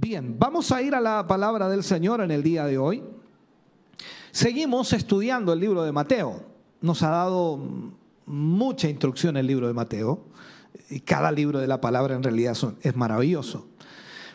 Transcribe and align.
Bien, 0.00 0.38
vamos 0.38 0.70
a 0.70 0.80
ir 0.80 0.94
a 0.94 1.00
la 1.00 1.26
palabra 1.26 1.68
del 1.68 1.82
Señor 1.82 2.20
en 2.20 2.30
el 2.30 2.40
día 2.40 2.66
de 2.66 2.78
hoy. 2.78 3.02
Seguimos 4.30 4.92
estudiando 4.92 5.52
el 5.52 5.58
libro 5.58 5.82
de 5.82 5.90
Mateo. 5.90 6.40
Nos 6.80 7.02
ha 7.02 7.08
dado 7.08 7.58
mucha 8.24 8.88
instrucción 8.88 9.36
el 9.36 9.48
libro 9.48 9.66
de 9.66 9.72
Mateo. 9.72 10.26
Y 10.88 11.00
cada 11.00 11.32
libro 11.32 11.58
de 11.58 11.66
la 11.66 11.80
palabra 11.80 12.14
en 12.14 12.22
realidad 12.22 12.56
es 12.80 12.94
maravilloso. 12.94 13.66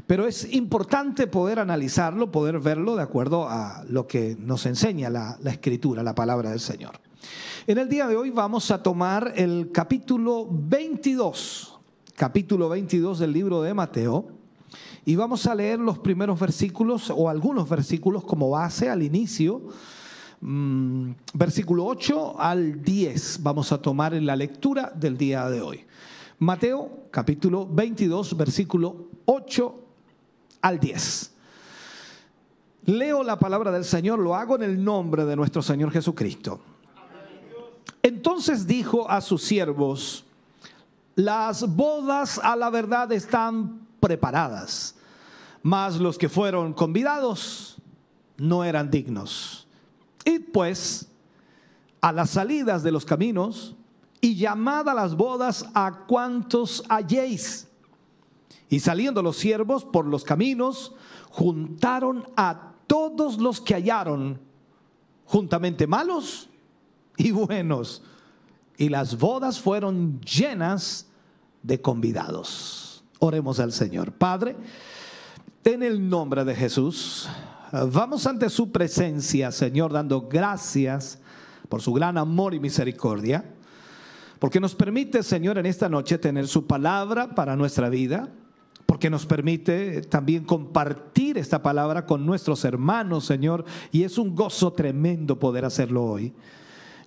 Pero 0.06 0.28
es 0.28 0.54
importante 0.54 1.28
poder 1.28 1.60
analizarlo, 1.60 2.30
poder 2.30 2.60
verlo 2.60 2.98
de 2.98 3.04
acuerdo 3.04 3.48
a 3.48 3.86
lo 3.88 4.06
que 4.06 4.36
nos 4.38 4.66
enseña 4.66 5.10
la, 5.10 5.38
la 5.42 5.52
escritura, 5.52 6.04
la 6.04 6.14
palabra 6.14 6.50
del 6.50 6.60
Señor. 6.60 7.00
En 7.68 7.78
el 7.78 7.88
día 7.88 8.06
de 8.08 8.18
hoy 8.18 8.32
vamos 8.32 8.70
a 8.70 8.84
tomar 8.84 9.32
el 9.38 9.72
capítulo 9.72 10.46
22, 10.52 11.80
capítulo 12.18 12.68
22 12.68 13.20
del 13.20 13.32
libro 13.32 13.62
de 13.62 13.74
Mateo 13.74 14.43
y 15.06 15.16
vamos 15.16 15.46
a 15.48 15.56
leer 15.56 15.80
los 15.80 16.00
primeros 16.00 16.40
versículos 16.40 17.10
o 17.10 17.30
algunos 17.30 17.68
versículos 17.68 18.24
como 18.24 18.50
base 18.52 18.90
al 18.90 19.04
inicio. 19.04 19.62
Mm, 20.40 21.12
versículo 21.34 21.86
8 21.86 22.40
al 22.40 22.82
10 22.82 23.44
vamos 23.44 23.72
a 23.72 23.82
tomar 23.82 24.14
en 24.14 24.26
la 24.26 24.36
lectura 24.36 24.92
del 24.96 25.18
día 25.18 25.50
de 25.50 25.62
hoy. 25.62 25.86
Mateo 26.40 27.08
capítulo 27.12 27.68
22, 27.68 28.36
versículo 28.38 29.08
8 29.26 29.76
al 30.62 30.80
10. 30.80 31.32
Leo 32.86 33.24
la 33.24 33.40
palabra 33.40 33.72
del 33.72 33.86
Señor, 33.86 34.20
lo 34.20 34.36
hago 34.36 34.56
en 34.56 34.64
el 34.64 34.84
nombre 34.84 35.26
de 35.26 35.36
nuestro 35.36 35.62
Señor 35.62 35.92
Jesucristo. 35.92 36.60
Entonces 38.02 38.68
dijo 38.68 39.10
a 39.10 39.22
sus 39.22 39.44
siervos, 39.44 40.26
las 41.16 41.76
bodas 41.76 42.40
a 42.44 42.56
la 42.58 42.70
verdad 42.70 43.12
están 43.14 43.83
preparadas, 44.04 44.96
mas 45.62 45.96
los 45.96 46.18
que 46.18 46.28
fueron 46.28 46.74
convidados 46.74 47.78
no 48.36 48.66
eran 48.66 48.92
dignos. 48.92 49.66
Y 50.26 50.40
pues 50.40 51.08
a 52.02 52.12
las 52.12 52.32
salidas 52.32 52.84
de 52.84 52.92
los 52.92 53.06
caminos 53.06 53.78
y 54.20 54.36
llamad 54.36 54.90
a 54.90 54.94
las 54.94 55.16
bodas 55.16 55.70
a 55.74 56.04
cuantos 56.06 56.84
halléis. 56.90 57.70
Y 58.68 58.82
saliendo 58.82 59.22
los 59.22 59.38
siervos 59.38 59.86
por 59.86 60.06
los 60.06 60.26
caminos, 60.26 60.94
juntaron 61.30 62.28
a 62.36 62.74
todos 62.86 63.38
los 63.38 63.62
que 63.62 63.76
hallaron, 63.76 64.42
juntamente 65.24 65.88
malos 65.88 66.50
y 67.16 67.32
buenos. 67.32 68.04
Y 68.76 68.90
las 68.90 69.18
bodas 69.18 69.62
fueron 69.62 70.20
llenas 70.20 71.08
de 71.62 71.82
convidados. 71.82 72.93
Oremos 73.26 73.62
al 73.62 73.72
Señor. 73.72 74.12
Padre, 74.12 74.54
en 75.64 75.82
el 75.82 76.10
nombre 76.10 76.44
de 76.44 76.54
Jesús, 76.54 77.30
vamos 77.72 78.28
ante 78.28 78.50
su 78.50 78.70
presencia, 78.70 79.50
Señor, 79.54 79.94
dando 79.94 80.28
gracias 80.28 81.20
por 81.70 81.82
su 81.82 81.94
gran 81.94 82.18
amor 82.18 82.54
y 82.54 82.60
misericordia, 82.60 83.46
porque 84.40 84.60
nos 84.60 84.76
permite, 84.76 85.24
Señor, 85.24 85.58
en 85.58 85.68
esta 85.68 85.88
noche 85.88 86.18
tener 86.18 86.50
su 86.50 86.68
palabra 86.68 87.34
para 87.34 87.56
nuestra 87.56 87.88
vida, 87.88 88.28
porque 88.86 89.10
nos 89.10 89.26
permite 89.26 90.02
también 90.02 90.44
compartir 90.44 91.38
esta 91.38 91.64
palabra 91.64 92.06
con 92.06 92.26
nuestros 92.26 92.66
hermanos, 92.66 93.24
Señor, 93.24 93.64
y 93.94 94.04
es 94.04 94.18
un 94.18 94.36
gozo 94.36 94.74
tremendo 94.74 95.40
poder 95.40 95.64
hacerlo 95.64 96.04
hoy. 96.04 96.34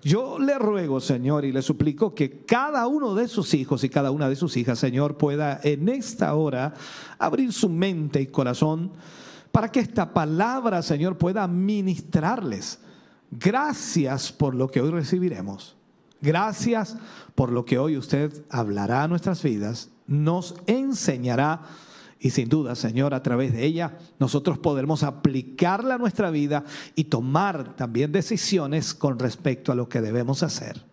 Yo 0.03 0.39
le 0.39 0.57
ruego, 0.59 0.99
Señor, 0.99 1.45
y 1.45 1.51
le 1.51 1.61
suplico 1.61 2.13
que 2.13 2.45
cada 2.45 2.87
uno 2.87 3.15
de 3.15 3.27
sus 3.27 3.53
hijos 3.53 3.83
y 3.83 3.89
cada 3.89 4.11
una 4.11 4.29
de 4.29 4.35
sus 4.35 4.55
hijas, 4.57 4.79
Señor, 4.79 5.17
pueda 5.17 5.59
en 5.63 5.89
esta 5.89 6.33
hora 6.35 6.73
abrir 7.17 7.51
su 7.51 7.69
mente 7.69 8.21
y 8.21 8.27
corazón 8.27 8.91
para 9.51 9.71
que 9.71 9.79
esta 9.79 10.13
palabra, 10.13 10.81
Señor, 10.81 11.17
pueda 11.17 11.47
ministrarles. 11.47 12.79
Gracias 13.31 14.31
por 14.31 14.55
lo 14.55 14.69
que 14.69 14.81
hoy 14.81 14.91
recibiremos. 14.91 15.75
Gracias 16.21 16.95
por 17.35 17.51
lo 17.51 17.65
que 17.65 17.77
hoy 17.77 17.97
usted 17.97 18.43
hablará 18.49 19.03
a 19.03 19.07
nuestras 19.07 19.43
vidas, 19.43 19.89
nos 20.07 20.55
enseñará 20.65 21.61
y 22.19 22.31
sin 22.31 22.49
duda, 22.49 22.75
Señor, 22.75 23.13
a 23.13 23.21
través 23.21 23.53
de 23.53 23.65
ella 23.65 23.97
nosotros 24.19 24.57
podremos 24.57 25.03
aplicarla 25.03 25.95
a 25.95 25.97
nuestra 25.97 26.31
vida 26.31 26.63
y 26.95 27.05
tomar 27.05 27.75
también 27.75 28.11
decisiones 28.11 28.93
con 28.93 29.19
respecto 29.19 29.71
a 29.71 29.75
lo 29.75 29.87
que 29.87 30.01
debemos 30.01 30.43
hacer. 30.43 30.83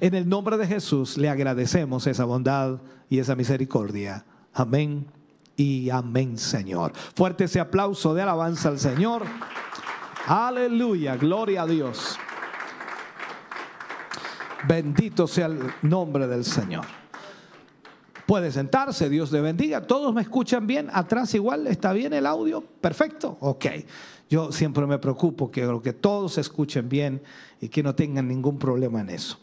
En 0.00 0.14
el 0.14 0.28
nombre 0.28 0.56
de 0.56 0.66
Jesús 0.66 1.16
le 1.16 1.28
agradecemos 1.28 2.06
esa 2.06 2.24
bondad 2.24 2.80
y 3.08 3.18
esa 3.18 3.34
misericordia. 3.34 4.24
Amén 4.52 5.06
y 5.56 5.90
amén, 5.90 6.36
Señor. 6.36 6.92
Fuerte 7.14 7.44
ese 7.44 7.60
aplauso 7.60 8.14
de 8.14 8.22
alabanza 8.22 8.68
al 8.68 8.78
Señor. 8.78 9.22
Aleluya, 10.26 11.16
gloria 11.16 11.62
a 11.62 11.66
Dios. 11.66 12.18
Bendito 14.68 15.26
sea 15.26 15.46
el 15.46 15.58
nombre 15.82 16.26
del 16.26 16.44
Señor. 16.44 17.01
Puede 18.32 18.50
sentarse, 18.50 19.10
Dios 19.10 19.30
le 19.30 19.42
bendiga. 19.42 19.86
¿Todos 19.86 20.14
me 20.14 20.22
escuchan 20.22 20.66
bien? 20.66 20.88
¿Atrás 20.90 21.34
igual? 21.34 21.66
¿Está 21.66 21.92
bien 21.92 22.14
el 22.14 22.24
audio? 22.24 22.62
Perfecto. 22.62 23.36
Ok. 23.40 23.66
Yo 24.30 24.50
siempre 24.50 24.86
me 24.86 24.98
preocupo 24.98 25.50
que, 25.50 25.68
que 25.84 25.92
todos 25.92 26.38
escuchen 26.38 26.88
bien 26.88 27.20
y 27.60 27.68
que 27.68 27.82
no 27.82 27.94
tengan 27.94 28.26
ningún 28.28 28.58
problema 28.58 29.02
en 29.02 29.10
eso. 29.10 29.38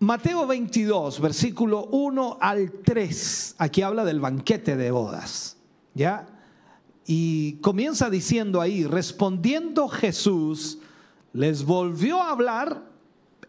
Mateo 0.00 0.44
22, 0.44 1.20
versículo 1.20 1.84
1 1.84 2.38
al 2.40 2.72
3. 2.84 3.54
Aquí 3.58 3.82
habla 3.82 4.04
del 4.04 4.18
banquete 4.18 4.76
de 4.76 4.90
bodas. 4.90 5.56
¿Ya? 5.94 6.26
Y 7.06 7.58
comienza 7.60 8.10
diciendo 8.10 8.60
ahí, 8.60 8.86
respondiendo 8.86 9.86
Jesús, 9.86 10.80
les 11.32 11.64
volvió 11.64 12.20
a 12.20 12.32
hablar 12.32 12.82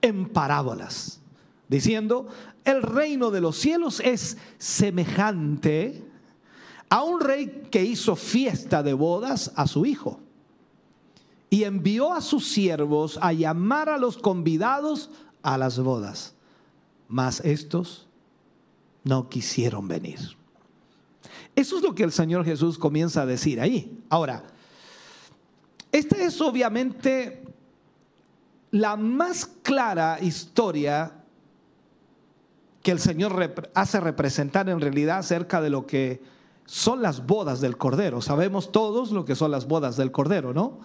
en 0.03 0.29
parábolas, 0.29 1.19
diciendo, 1.67 2.27
el 2.65 2.81
reino 2.81 3.31
de 3.31 3.41
los 3.41 3.57
cielos 3.57 3.99
es 3.99 4.37
semejante 4.57 6.03
a 6.89 7.03
un 7.03 7.19
rey 7.19 7.67
que 7.71 7.83
hizo 7.83 8.15
fiesta 8.15 8.83
de 8.83 8.93
bodas 8.93 9.51
a 9.55 9.67
su 9.67 9.85
hijo 9.85 10.19
y 11.49 11.63
envió 11.63 12.13
a 12.13 12.21
sus 12.21 12.47
siervos 12.47 13.17
a 13.21 13.33
llamar 13.33 13.89
a 13.89 13.97
los 13.97 14.17
convidados 14.17 15.09
a 15.41 15.57
las 15.57 15.79
bodas, 15.79 16.35
mas 17.07 17.41
estos 17.41 18.07
no 19.03 19.29
quisieron 19.29 19.87
venir. 19.87 20.19
Eso 21.55 21.77
es 21.77 21.83
lo 21.83 21.93
que 21.93 22.03
el 22.03 22.11
Señor 22.11 22.45
Jesús 22.45 22.77
comienza 22.77 23.21
a 23.21 23.25
decir 23.25 23.59
ahí. 23.59 24.03
Ahora, 24.09 24.43
esta 25.91 26.17
es 26.17 26.41
obviamente 26.41 27.43
la 28.71 28.95
más 28.95 29.45
clara 29.45 30.17
historia 30.21 31.22
que 32.83 32.91
el 32.91 32.99
Señor 32.99 33.53
hace 33.73 33.99
representar 33.99 34.69
en 34.69 34.81
realidad 34.81 35.19
acerca 35.19 35.61
de 35.61 35.69
lo 35.69 35.87
que 35.87 36.21
son 36.65 37.01
las 37.01 37.25
bodas 37.25 37.61
del 37.61 37.77
Cordero. 37.77 38.21
Sabemos 38.21 38.71
todos 38.71 39.11
lo 39.11 39.25
que 39.25 39.35
son 39.35 39.51
las 39.51 39.67
bodas 39.67 39.95
del 39.95 40.11
Cordero, 40.11 40.53
¿no? 40.53 40.79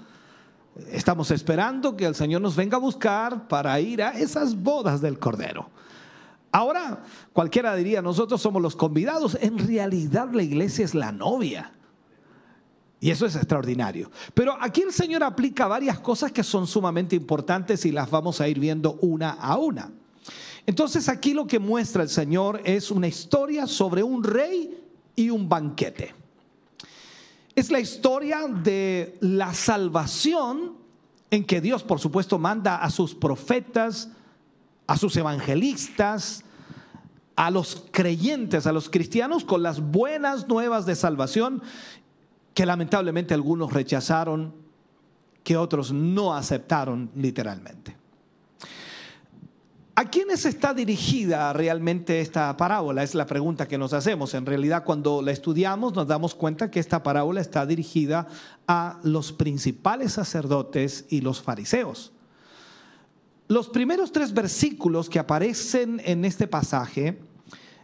Estamos 0.93 1.33
esperando 1.33 1.97
que 1.97 2.07
el 2.07 2.15
Señor 2.15 2.41
nos 2.41 2.55
venga 2.55 2.77
a 2.77 2.81
buscar 2.81 3.49
para 3.49 3.79
ir 3.81 4.01
a 4.01 4.11
esas 4.11 4.57
bodas 4.57 5.01
del 5.01 5.19
Cordero. 5.19 5.71
Ahora, 6.53 7.03
cualquiera 7.33 7.75
diría, 7.75 8.01
nosotros 8.01 8.41
somos 8.41 8.63
los 8.63 8.77
convidados. 8.77 9.37
En 9.41 9.59
realidad 9.59 10.29
la 10.33 10.45
iglesia 10.45 10.85
es 10.85 10.95
la 10.95 11.11
novia. 11.11 11.73
Y 13.01 13.11
eso 13.11 13.27
es 13.27 13.35
extraordinario. 13.35 14.11
Pero 14.35 14.57
aquí 14.61 14.83
el 14.83 14.93
Señor 14.93 15.25
aplica 15.25 15.67
varias 15.67 15.99
cosas 15.99 16.31
que 16.31 16.45
son 16.45 16.67
sumamente 16.69 17.17
importantes 17.17 17.85
y 17.85 17.93
las 17.93 18.09
vamos 18.09 18.41
a 18.41 18.49
ir 18.49 18.61
viendo 18.61 18.95
una 19.01 19.31
a 19.31 19.57
una. 19.57 19.91
Entonces 20.69 21.09
aquí 21.09 21.33
lo 21.33 21.47
que 21.47 21.59
muestra 21.59 22.03
el 22.03 22.11
Señor 22.11 22.61
es 22.63 22.91
una 22.91 23.09
historia 23.09 23.67
sobre 23.67 24.03
un 24.03 24.23
rey 24.23 24.79
y 25.17 25.31
un 25.31 25.49
banquete. 25.49 26.15
Es 27.55 27.71
la 27.71 27.81
historia 27.81 28.47
de 28.47 29.17
la 29.23 29.55
salvación 29.55 30.75
en 31.31 31.47
que 31.47 31.63
Dios, 31.63 31.83
por 31.83 32.01
supuesto, 32.01 32.39
manda 32.39 32.77
a 32.77 32.91
sus 32.91 33.15
profetas, 33.15 34.11
a 34.87 34.99
sus 34.99 35.17
evangelistas, 35.17 36.45
a 37.35 37.51
los 37.51 37.87
creyentes, 37.91 38.67
a 38.67 38.73
los 38.73 38.91
cristianos, 38.91 39.45
con 39.45 39.63
las 39.63 39.81
buenas 39.81 40.49
nuevas 40.49 40.85
de 40.85 40.97
salvación 40.97 41.63
que 42.53 42.67
lamentablemente 42.67 43.33
algunos 43.33 43.73
rechazaron, 43.73 44.53
que 45.45 45.57
otros 45.57 45.93
no 45.93 46.35
aceptaron 46.35 47.11
literalmente. 47.15 47.98
¿A 49.99 50.05
quiénes 50.05 50.47
está 50.47 50.75
dirigida 50.75 51.53
realmente 51.53 52.21
esta 52.21 52.57
parábola? 52.57 53.03
Es 53.03 53.17
la 53.17 53.27
pregunta 53.27 53.67
que 53.67 53.79
nos 53.79 53.93
hacemos. 53.93 54.33
En 54.35 54.47
realidad, 54.47 54.85
cuando 54.85 55.23
la 55.23 55.33
estudiamos, 55.33 55.93
nos 55.93 56.07
damos 56.07 56.37
cuenta 56.37 56.71
que 56.71 56.79
esta 56.79 57.03
parábola 57.03 57.41
está 57.41 57.67
dirigida 57.67 58.29
a 58.69 59.01
los 59.03 59.33
principales 59.33 60.13
sacerdotes 60.13 61.07
y 61.09 61.21
los 61.21 61.43
fariseos. 61.43 62.13
Los 63.49 63.69
primeros 63.71 64.13
tres 64.13 64.33
versículos 64.33 65.11
que 65.11 65.19
aparecen 65.19 66.01
en 66.05 66.25
este 66.25 66.47
pasaje, 66.47 67.19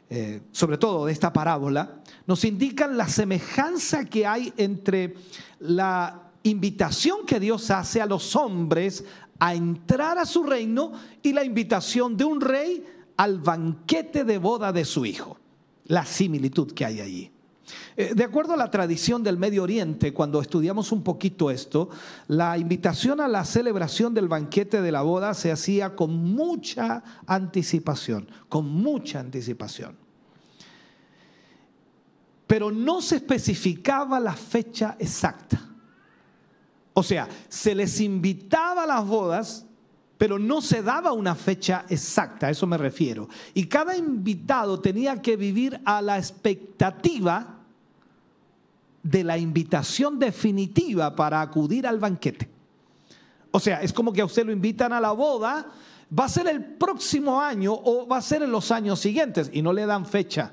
eh, 0.09 0.41
sobre 0.53 0.79
todo 0.79 1.07
de 1.07 1.13
esta 1.13 1.33
parábola, 1.33 1.97
nos 2.29 2.45
indican 2.45 2.97
la 2.97 3.09
semejanza 3.09 4.05
que 4.05 4.25
hay 4.25 4.53
entre 4.57 5.17
la 5.59 6.31
invitación 6.45 7.27
que 7.27 7.41
Dios 7.41 7.73
hace 7.73 8.01
a 8.01 8.07
los 8.07 8.37
hombres 8.37 9.05
a 9.39 9.55
entrar 9.55 10.19
a 10.19 10.27
su 10.27 10.43
reino 10.43 10.93
y 11.23 11.33
la 11.33 11.45
invitación 11.45 12.17
de 12.17 12.25
un 12.25 12.41
rey 12.41 12.85
al 13.17 13.39
banquete 13.39 14.25
de 14.25 14.39
boda 14.39 14.73
de 14.73 14.85
su 14.85 15.07
hijo. 15.07 15.39
La 15.87 16.05
similitud 16.05 16.73
que 16.73 16.85
hay 16.85 17.01
allí. 17.01 17.31
Eh, 17.97 18.13
de 18.15 18.25
acuerdo 18.25 18.55
a 18.55 18.57
la 18.57 18.71
tradición 18.71 19.23
del 19.23 19.39
Medio 19.39 19.63
Oriente, 19.63 20.13
cuando 20.13 20.41
estudiamos 20.41 20.93
un 20.93 21.03
poquito 21.03 21.51
esto, 21.51 21.89
la 22.29 22.59
invitación 22.59 23.21
a 23.21 23.29
la 23.29 23.45
celebración 23.45 24.15
del 24.15 24.29
banquete 24.29 24.83
de 24.83 24.93
la 24.93 25.03
boda 25.03 25.35
se 25.35 25.53
hacía 25.53 25.95
con 25.95 26.15
mucha 26.35 27.03
anticipación, 27.27 28.29
con 28.49 28.69
mucha 28.69 29.21
anticipación. 29.21 29.97
Pero 32.47 32.71
no 32.71 33.01
se 33.01 33.17
especificaba 33.17 34.21
la 34.21 34.35
fecha 34.35 34.97
exacta. 34.99 35.74
O 36.95 37.03
sea, 37.03 37.29
se 37.49 37.75
les 37.75 38.01
invitaba 38.01 38.85
a 38.85 38.87
las 38.87 39.07
bodas, 39.07 39.67
pero 40.17 40.39
no 40.39 40.63
se 40.63 40.81
daba 40.81 41.13
una 41.13 41.35
fecha 41.35 41.85
exacta, 41.89 42.47
a 42.47 42.51
eso 42.51 42.67
me 42.67 42.79
refiero. 42.79 43.29
Y 43.53 43.67
cada 43.67 43.97
invitado 43.97 44.81
tenía 44.81 45.21
que 45.21 45.37
vivir 45.37 45.81
a 45.85 46.01
la 46.01 46.17
expectativa 46.17 47.59
de 49.03 49.25
la 49.25 49.37
invitación 49.37 50.19
definitiva 50.19 51.15
para 51.15 51.43
acudir 51.43 51.87
al 51.87 51.99
banquete. 51.99 52.49
O 53.51 53.61
sea, 53.61 53.83
es 53.83 53.93
como 53.93 54.13
que 54.13 54.23
a 54.23 54.25
usted 54.25 54.47
lo 54.47 54.53
invitan 54.53 54.93
a 54.93 55.01
la 55.01 55.13
boda, 55.13 55.67
va 56.17 56.25
a 56.25 56.29
ser 56.29 56.47
el 56.47 56.65
próximo 56.65 57.41
año 57.41 57.73
o 57.73 58.07
va 58.07 58.19
a 58.19 58.23
ser 58.23 58.43
en 58.43 58.53
los 58.53 58.71
años 58.71 59.01
siguientes 59.01 59.51
y 59.53 59.63
no 59.63 59.73
le 59.73 59.85
dan 59.85 60.07
fecha. 60.07 60.53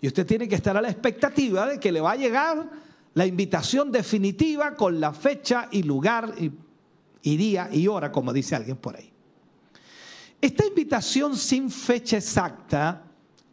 Y 0.00 0.06
usted 0.06 0.26
tiene 0.26 0.48
que 0.48 0.54
estar 0.54 0.76
a 0.76 0.82
la 0.82 0.90
expectativa 0.90 1.66
de 1.66 1.78
que 1.78 1.92
le 1.92 2.00
va 2.00 2.12
a 2.12 2.16
llegar 2.16 2.68
la 3.14 3.26
invitación 3.26 3.92
definitiva 3.92 4.74
con 4.74 5.00
la 5.00 5.12
fecha 5.12 5.68
y 5.70 5.82
lugar 5.82 6.34
y, 7.22 7.36
día 7.36 7.68
y 7.72 7.86
hora, 7.88 8.12
como 8.12 8.32
dice 8.32 8.54
alguien 8.56 8.76
por 8.76 8.96
ahí. 8.96 9.10
Esta 10.40 10.66
invitación 10.66 11.36
sin 11.36 11.70
fecha 11.70 12.18
exacta 12.18 13.04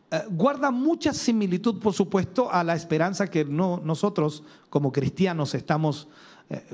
eh, 0.10 0.24
guarda 0.30 0.72
mucha 0.72 1.14
similitud, 1.14 1.80
por 1.80 1.94
supuesto, 1.94 2.52
a 2.52 2.64
la 2.64 2.76
esperanza 2.76 3.28
que 3.28 3.46
no, 3.46 3.80
nosotros 3.84 4.44
como 4.70 4.92
cristianos 4.92 5.54
estamos 5.54 6.10
eh, 6.50 6.66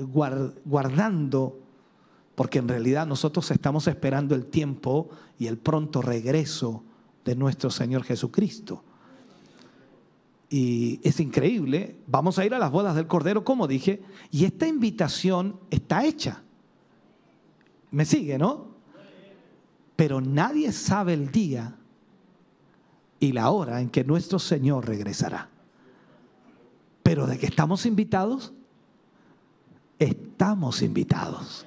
guardando, 0.64 1.60
porque 2.34 2.58
en 2.58 2.68
realidad 2.68 3.06
nosotros 3.06 3.50
estamos 3.50 3.86
esperando 3.86 4.34
el 4.34 4.46
tiempo 4.46 5.10
y 5.38 5.46
el 5.46 5.58
pronto 5.58 6.02
regreso 6.02 6.82
de 7.24 7.36
nuestro 7.36 7.70
Señor 7.70 8.02
Jesucristo. 8.02 8.82
Y 10.50 11.00
es 11.02 11.20
increíble, 11.20 11.96
vamos 12.06 12.38
a 12.38 12.46
ir 12.46 12.54
a 12.54 12.58
las 12.58 12.70
bodas 12.70 12.94
del 12.96 13.06
Cordero, 13.06 13.44
como 13.44 13.66
dije, 13.66 14.02
y 14.30 14.46
esta 14.46 14.66
invitación 14.66 15.60
está 15.70 16.06
hecha. 16.06 16.42
¿Me 17.90 18.04
sigue, 18.04 18.38
no? 18.38 18.68
Pero 19.94 20.20
nadie 20.20 20.72
sabe 20.72 21.12
el 21.14 21.30
día 21.30 21.76
y 23.20 23.32
la 23.32 23.50
hora 23.50 23.80
en 23.80 23.90
que 23.90 24.04
nuestro 24.04 24.38
Señor 24.38 24.86
regresará. 24.86 25.48
Pero 27.02 27.26
de 27.26 27.38
que 27.38 27.46
estamos 27.46 27.84
invitados, 27.84 28.52
estamos 29.98 30.80
invitados. 30.82 31.66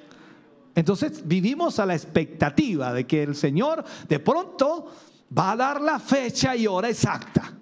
Entonces 0.74 1.26
vivimos 1.26 1.78
a 1.78 1.86
la 1.86 1.94
expectativa 1.94 2.92
de 2.92 3.06
que 3.06 3.22
el 3.22 3.36
Señor 3.36 3.84
de 4.08 4.18
pronto 4.18 4.86
va 5.36 5.52
a 5.52 5.56
dar 5.56 5.80
la 5.80 6.00
fecha 6.00 6.56
y 6.56 6.66
hora 6.66 6.88
exacta. 6.88 7.58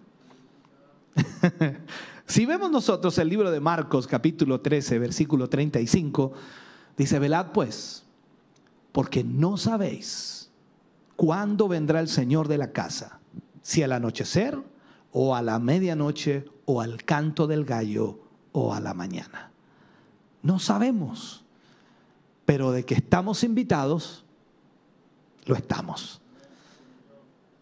si 2.26 2.46
vemos 2.46 2.70
nosotros 2.70 3.16
el 3.18 3.28
libro 3.28 3.50
de 3.50 3.60
Marcos 3.60 4.06
capítulo 4.06 4.60
13, 4.60 4.98
versículo 4.98 5.48
35, 5.48 6.32
dice, 6.96 7.18
velad 7.18 7.52
pues, 7.52 8.04
porque 8.92 9.24
no 9.24 9.56
sabéis 9.56 10.50
cuándo 11.16 11.68
vendrá 11.68 12.00
el 12.00 12.08
Señor 12.08 12.48
de 12.48 12.58
la 12.58 12.72
casa, 12.72 13.20
si 13.62 13.82
al 13.82 13.92
anochecer 13.92 14.58
o 15.12 15.34
a 15.34 15.42
la 15.42 15.58
medianoche 15.58 16.46
o 16.64 16.80
al 16.80 17.04
canto 17.04 17.46
del 17.46 17.64
gallo 17.64 18.20
o 18.52 18.74
a 18.74 18.80
la 18.80 18.94
mañana. 18.94 19.50
No 20.42 20.58
sabemos, 20.58 21.44
pero 22.44 22.72
de 22.72 22.84
que 22.84 22.94
estamos 22.94 23.44
invitados, 23.44 24.24
lo 25.44 25.54
estamos. 25.54 26.20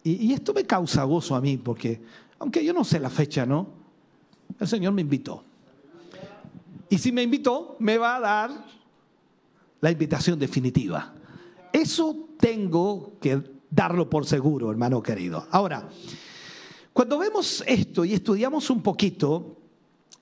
Y, 0.05 0.27
y 0.27 0.33
esto 0.33 0.55
me 0.55 0.65
causa 0.65 1.03
gozo 1.05 1.35
a 1.35 1.41
mí, 1.41 1.57
porque 1.57 2.01
aunque 2.38 2.64
yo 2.64 2.73
no 2.73 2.85
sé 2.85 3.00
la 3.00 3.11
fecha, 3.11 3.44
¿no? 3.44 3.69
El 4.58 4.69
Señor 4.69 4.93
me 4.93 5.02
invitó. 5.02 5.44
Y 6.88 6.99
si 6.99 7.12
me 7.12 7.23
invitó, 7.23 7.76
me 7.81 7.99
va 7.99 8.17
a 8.17 8.20
dar 8.20 8.64
la 9.81 9.90
invitación 9.90 10.38
definitiva. 10.38 11.14
Eso 11.73 12.29
tengo 12.38 13.12
que 13.20 13.43
darlo 13.70 14.08
por 14.08 14.26
seguro, 14.26 14.70
hermano 14.70 15.02
querido. 15.02 15.46
Ahora, 15.50 15.88
cuando 16.93 17.19
vemos 17.19 17.62
esto 17.67 18.05
y 18.05 18.14
estudiamos 18.14 18.70
un 18.70 18.82
poquito, 18.82 19.56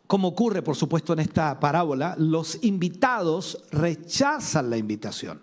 como 0.06 0.28
ocurre 0.28 0.62
por 0.62 0.76
supuesto 0.76 1.12
en 1.12 1.20
esta 1.20 1.58
parábola, 1.60 2.16
los 2.18 2.62
invitados 2.64 3.64
rechazan 3.70 4.70
la 4.70 4.76
invitación. 4.76 5.40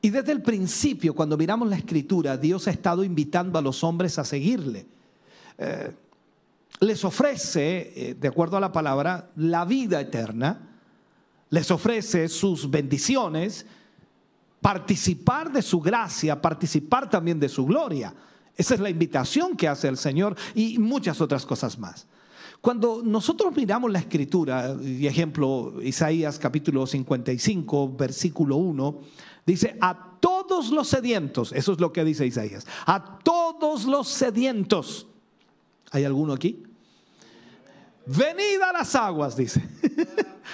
Y 0.00 0.10
desde 0.10 0.32
el 0.32 0.42
principio, 0.42 1.14
cuando 1.14 1.36
miramos 1.36 1.68
la 1.68 1.76
escritura, 1.76 2.36
Dios 2.36 2.66
ha 2.66 2.72
estado 2.72 3.04
invitando 3.04 3.58
a 3.58 3.62
los 3.62 3.84
hombres 3.84 4.18
a 4.18 4.24
seguirle. 4.24 4.86
Eh, 5.58 5.92
les 6.80 7.04
ofrece, 7.04 7.92
eh, 7.94 8.14
de 8.14 8.28
acuerdo 8.28 8.56
a 8.56 8.60
la 8.60 8.72
palabra, 8.72 9.30
la 9.36 9.64
vida 9.64 10.00
eterna, 10.00 10.70
les 11.50 11.70
ofrece 11.70 12.28
sus 12.28 12.70
bendiciones, 12.70 13.66
participar 14.60 15.52
de 15.52 15.62
su 15.62 15.80
gracia, 15.80 16.40
participar 16.40 17.10
también 17.10 17.38
de 17.38 17.48
su 17.48 17.66
gloria. 17.66 18.14
Esa 18.56 18.74
es 18.74 18.80
la 18.80 18.90
invitación 18.90 19.56
que 19.56 19.68
hace 19.68 19.88
el 19.88 19.96
Señor 19.96 20.36
y 20.54 20.78
muchas 20.78 21.20
otras 21.20 21.44
cosas 21.44 21.78
más. 21.78 22.06
Cuando 22.60 23.02
nosotros 23.04 23.54
miramos 23.56 23.90
la 23.90 23.98
escritura, 23.98 24.76
y 24.80 25.06
ejemplo, 25.06 25.74
Isaías 25.82 26.38
capítulo 26.38 26.86
55, 26.86 27.96
versículo 27.96 28.56
1, 28.56 29.00
dice, 29.44 29.76
a 29.80 30.18
todos 30.20 30.70
los 30.70 30.86
sedientos, 30.86 31.52
eso 31.52 31.72
es 31.72 31.80
lo 31.80 31.92
que 31.92 32.04
dice 32.04 32.24
Isaías, 32.24 32.66
a 32.86 33.18
todos 33.18 33.84
los 33.84 34.06
sedientos, 34.06 35.08
¿Hay 35.92 36.04
alguno 36.04 36.32
aquí? 36.32 36.62
Venid 38.06 38.60
a 38.62 38.72
las 38.72 38.94
aguas, 38.94 39.36
dice. 39.36 39.62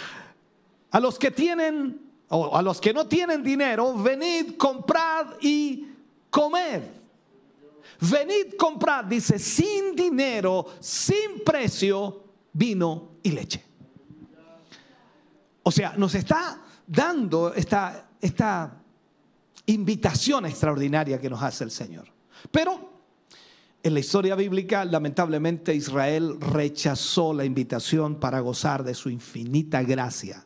a 0.91 1.01
los 1.01 1.19
que 1.19 1.31
tienen, 1.31 2.01
o 2.29 2.57
a 2.57 2.61
los 2.61 2.81
que 2.81 2.93
no 2.93 3.07
tienen 3.07 3.43
dinero, 3.43 3.95
venid, 3.95 4.57
comprad 4.57 5.37
y 5.41 5.87
comed. 6.29 6.83
Venid, 8.01 8.55
comprad, 8.59 9.05
dice, 9.05 9.39
sin 9.39 9.95
dinero, 9.95 10.67
sin 10.81 11.43
precio, 11.45 12.25
vino 12.53 13.13
y 13.23 13.31
leche. 13.31 13.65
O 15.63 15.71
sea, 15.71 15.95
nos 15.97 16.15
está 16.17 16.63
dando 16.87 17.55
esta, 17.55 18.11
esta 18.21 18.77
invitación 19.67 20.47
extraordinaria 20.47 21.21
que 21.21 21.31
nos 21.31 21.43
hace 21.43 21.63
el 21.63 21.71
Señor. 21.71 22.09
Pero 22.51 22.98
en 23.83 23.95
la 23.95 24.01
historia 24.01 24.35
bíblica, 24.35 24.85
lamentablemente, 24.85 25.75
Israel 25.75 26.41
rechazó 26.41 27.33
la 27.33 27.45
invitación 27.45 28.17
para 28.17 28.41
gozar 28.41 28.83
de 28.83 28.95
su 28.95 29.09
infinita 29.09 29.83
gracia. 29.83 30.45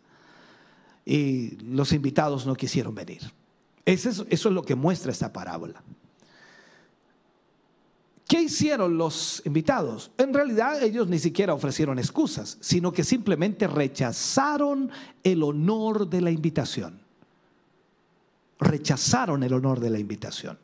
Y 1.05 1.57
los 1.65 1.93
invitados 1.93 2.47
no 2.47 2.55
quisieron 2.55 2.95
venir. 2.95 3.23
Eso 3.85 4.27
es, 4.29 4.45
lo 4.45 4.62
que 4.62 4.75
muestra 4.75 5.11
esta 5.11 5.33
parábola. 5.33 5.83
¿Qué 8.29 8.43
hicieron 8.43 8.97
los 8.97 9.43
invitados? 9.45 10.12
En 10.19 10.33
realidad 10.33 10.83
ellos 10.83 11.09
ni 11.09 11.19
siquiera 11.19 11.55
ofrecieron 11.55 11.99
excusas, 11.99 12.59
sino 12.61 12.93
que 12.93 13.03
simplemente 13.03 13.67
rechazaron 13.67 14.91
el 15.25 15.43
honor 15.43 16.09
de 16.09 16.21
la 16.21 16.31
invitación. 16.31 17.01
Rechazaron 18.61 19.43
el 19.43 19.53
honor 19.53 19.81
de 19.81 19.91
la 19.91 19.99
invitación. 19.99 20.59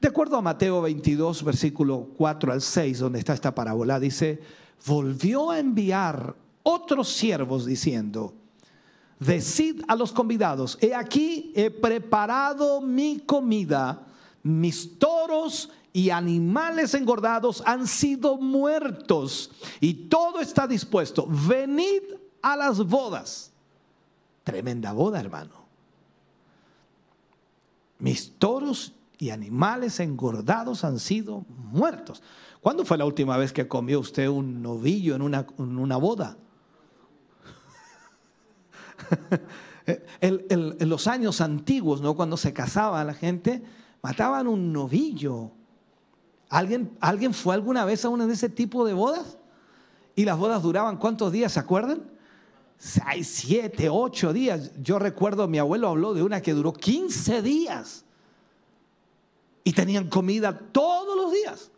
De 0.00 0.08
acuerdo 0.08 0.36
a 0.36 0.42
Mateo 0.42 0.82
22, 0.82 1.42
versículo 1.42 2.08
4 2.16 2.52
al 2.52 2.60
6, 2.60 2.98
donde 2.98 3.18
está 3.18 3.32
esta 3.32 3.54
parábola, 3.54 3.98
dice, 3.98 4.40
volvió 4.86 5.50
a 5.50 5.58
enviar 5.58 6.34
otros 6.62 7.08
siervos 7.08 7.64
diciendo, 7.64 8.34
decid 9.18 9.82
a 9.88 9.96
los 9.96 10.12
convidados, 10.12 10.76
he 10.80 10.94
aquí 10.94 11.52
he 11.54 11.70
preparado 11.70 12.80
mi 12.80 13.20
comida, 13.20 14.06
mis 14.42 14.98
toros 14.98 15.70
y 15.92 16.10
animales 16.10 16.92
engordados 16.92 17.62
han 17.64 17.86
sido 17.86 18.36
muertos 18.36 19.50
y 19.80 19.94
todo 19.94 20.40
está 20.40 20.66
dispuesto. 20.66 21.26
Venid 21.26 22.02
a 22.42 22.54
las 22.54 22.84
bodas. 22.84 23.50
Tremenda 24.44 24.92
boda, 24.92 25.18
hermano. 25.18 25.64
Mis 27.98 28.30
toros 28.38 28.92
y 29.18 29.30
animales 29.30 30.00
engordados 30.00 30.84
han 30.84 30.98
sido 30.98 31.44
muertos. 31.48 32.22
¿Cuándo 32.60 32.84
fue 32.84 32.98
la 32.98 33.04
última 33.04 33.36
vez 33.36 33.52
que 33.52 33.68
comió 33.68 34.00
usted 34.00 34.28
un 34.28 34.62
novillo 34.62 35.14
en 35.14 35.22
una, 35.22 35.46
una 35.58 35.96
boda? 35.96 36.36
en 40.20 40.88
los 40.88 41.06
años 41.06 41.40
antiguos, 41.40 42.00
¿no? 42.00 42.14
cuando 42.16 42.36
se 42.36 42.52
casaba 42.52 43.04
la 43.04 43.14
gente, 43.14 43.62
mataban 44.02 44.48
un 44.48 44.72
novillo 44.72 45.52
¿Alguien, 46.48 46.96
¿Alguien 47.00 47.34
fue 47.34 47.54
alguna 47.54 47.84
vez 47.84 48.04
a 48.04 48.08
una 48.08 48.26
de 48.26 48.34
ese 48.34 48.48
tipo 48.48 48.86
de 48.86 48.92
bodas? 48.92 49.38
Y 50.14 50.24
las 50.24 50.38
bodas 50.38 50.62
duraban 50.62 50.96
cuántos 50.96 51.32
días, 51.32 51.52
¿se 51.52 51.60
acuerdan? 51.60 52.02
Seis, 52.78 53.28
siete, 53.28 53.88
ocho 53.90 54.32
días. 54.32 54.70
Yo 54.80 54.98
recuerdo, 54.98 55.48
mi 55.48 55.58
abuelo 55.58 55.88
habló 55.88 56.14
de 56.14 56.22
una 56.22 56.40
que 56.40 56.52
duró 56.52 56.72
15 56.72 57.42
días. 57.42 58.04
Y 59.66 59.72
tenían 59.72 60.08
comida 60.08 60.56
todos 60.56 61.16
los 61.16 61.32
días. 61.32 61.72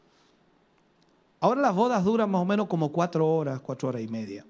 Ahora 1.41 1.63
las 1.63 1.75
bodas 1.75 2.05
duran 2.05 2.31
más 2.31 2.43
o 2.43 2.45
menos 2.45 2.67
como 2.67 2.93
cuatro 2.93 3.27
horas, 3.27 3.63
cuatro 3.63 3.89
horas 3.89 4.03
y 4.03 4.09
media. 4.09 4.45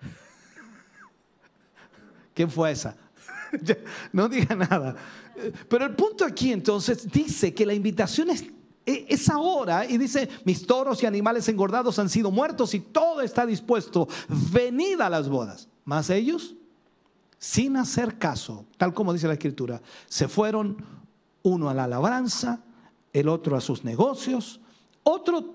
¿Quién 2.34 2.48
fue 2.48 2.70
esa? 2.70 2.96
no 4.12 4.28
diga 4.28 4.54
nada. 4.54 4.94
Pero 5.68 5.86
el 5.86 5.96
punto 5.96 6.24
aquí 6.24 6.52
entonces 6.52 7.10
dice 7.10 7.52
que 7.52 7.66
la 7.66 7.74
invitación 7.74 8.30
es 8.30 8.44
e, 8.86 9.06
es 9.08 9.28
ahora 9.28 9.86
y 9.86 9.98
dice, 9.98 10.28
mis 10.44 10.64
toros 10.64 11.02
y 11.02 11.06
animales 11.06 11.48
engordados 11.48 11.98
han 11.98 12.08
sido 12.08 12.30
muertos 12.30 12.74
y 12.74 12.80
todo 12.80 13.22
está 13.22 13.44
dispuesto. 13.44 14.06
Venid 14.28 15.00
a 15.00 15.10
las 15.10 15.28
bodas. 15.28 15.66
Mas 15.84 16.10
ellos, 16.10 16.54
sin 17.38 17.76
hacer 17.76 18.18
caso, 18.18 18.66
tal 18.76 18.94
como 18.94 19.12
dice 19.12 19.26
la 19.26 19.32
escritura, 19.32 19.82
se 20.06 20.28
fueron 20.28 20.76
uno 21.42 21.68
a 21.68 21.74
la 21.74 21.88
labranza, 21.88 22.60
el 23.14 23.28
otro 23.28 23.56
a 23.56 23.62
sus 23.62 23.82
negocios, 23.82 24.60
otro 25.04 25.54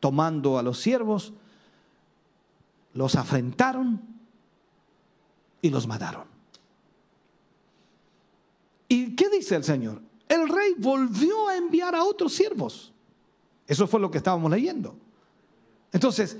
tomando 0.00 0.58
a 0.58 0.62
los 0.64 0.80
siervos, 0.80 1.32
los 2.94 3.14
afrentaron 3.14 4.00
y 5.62 5.70
los 5.70 5.86
mataron. 5.86 6.24
¿Y 8.88 9.14
qué 9.14 9.28
dice 9.30 9.54
el 9.54 9.62
Señor? 9.62 10.08
el 10.28 10.48
rey 10.48 10.74
volvió 10.76 11.48
a 11.48 11.56
enviar 11.56 11.94
a 11.94 12.04
otros 12.04 12.34
siervos. 12.34 12.92
Eso 13.66 13.86
fue 13.86 14.00
lo 14.00 14.10
que 14.10 14.18
estábamos 14.18 14.50
leyendo. 14.50 14.94
Entonces, 15.92 16.36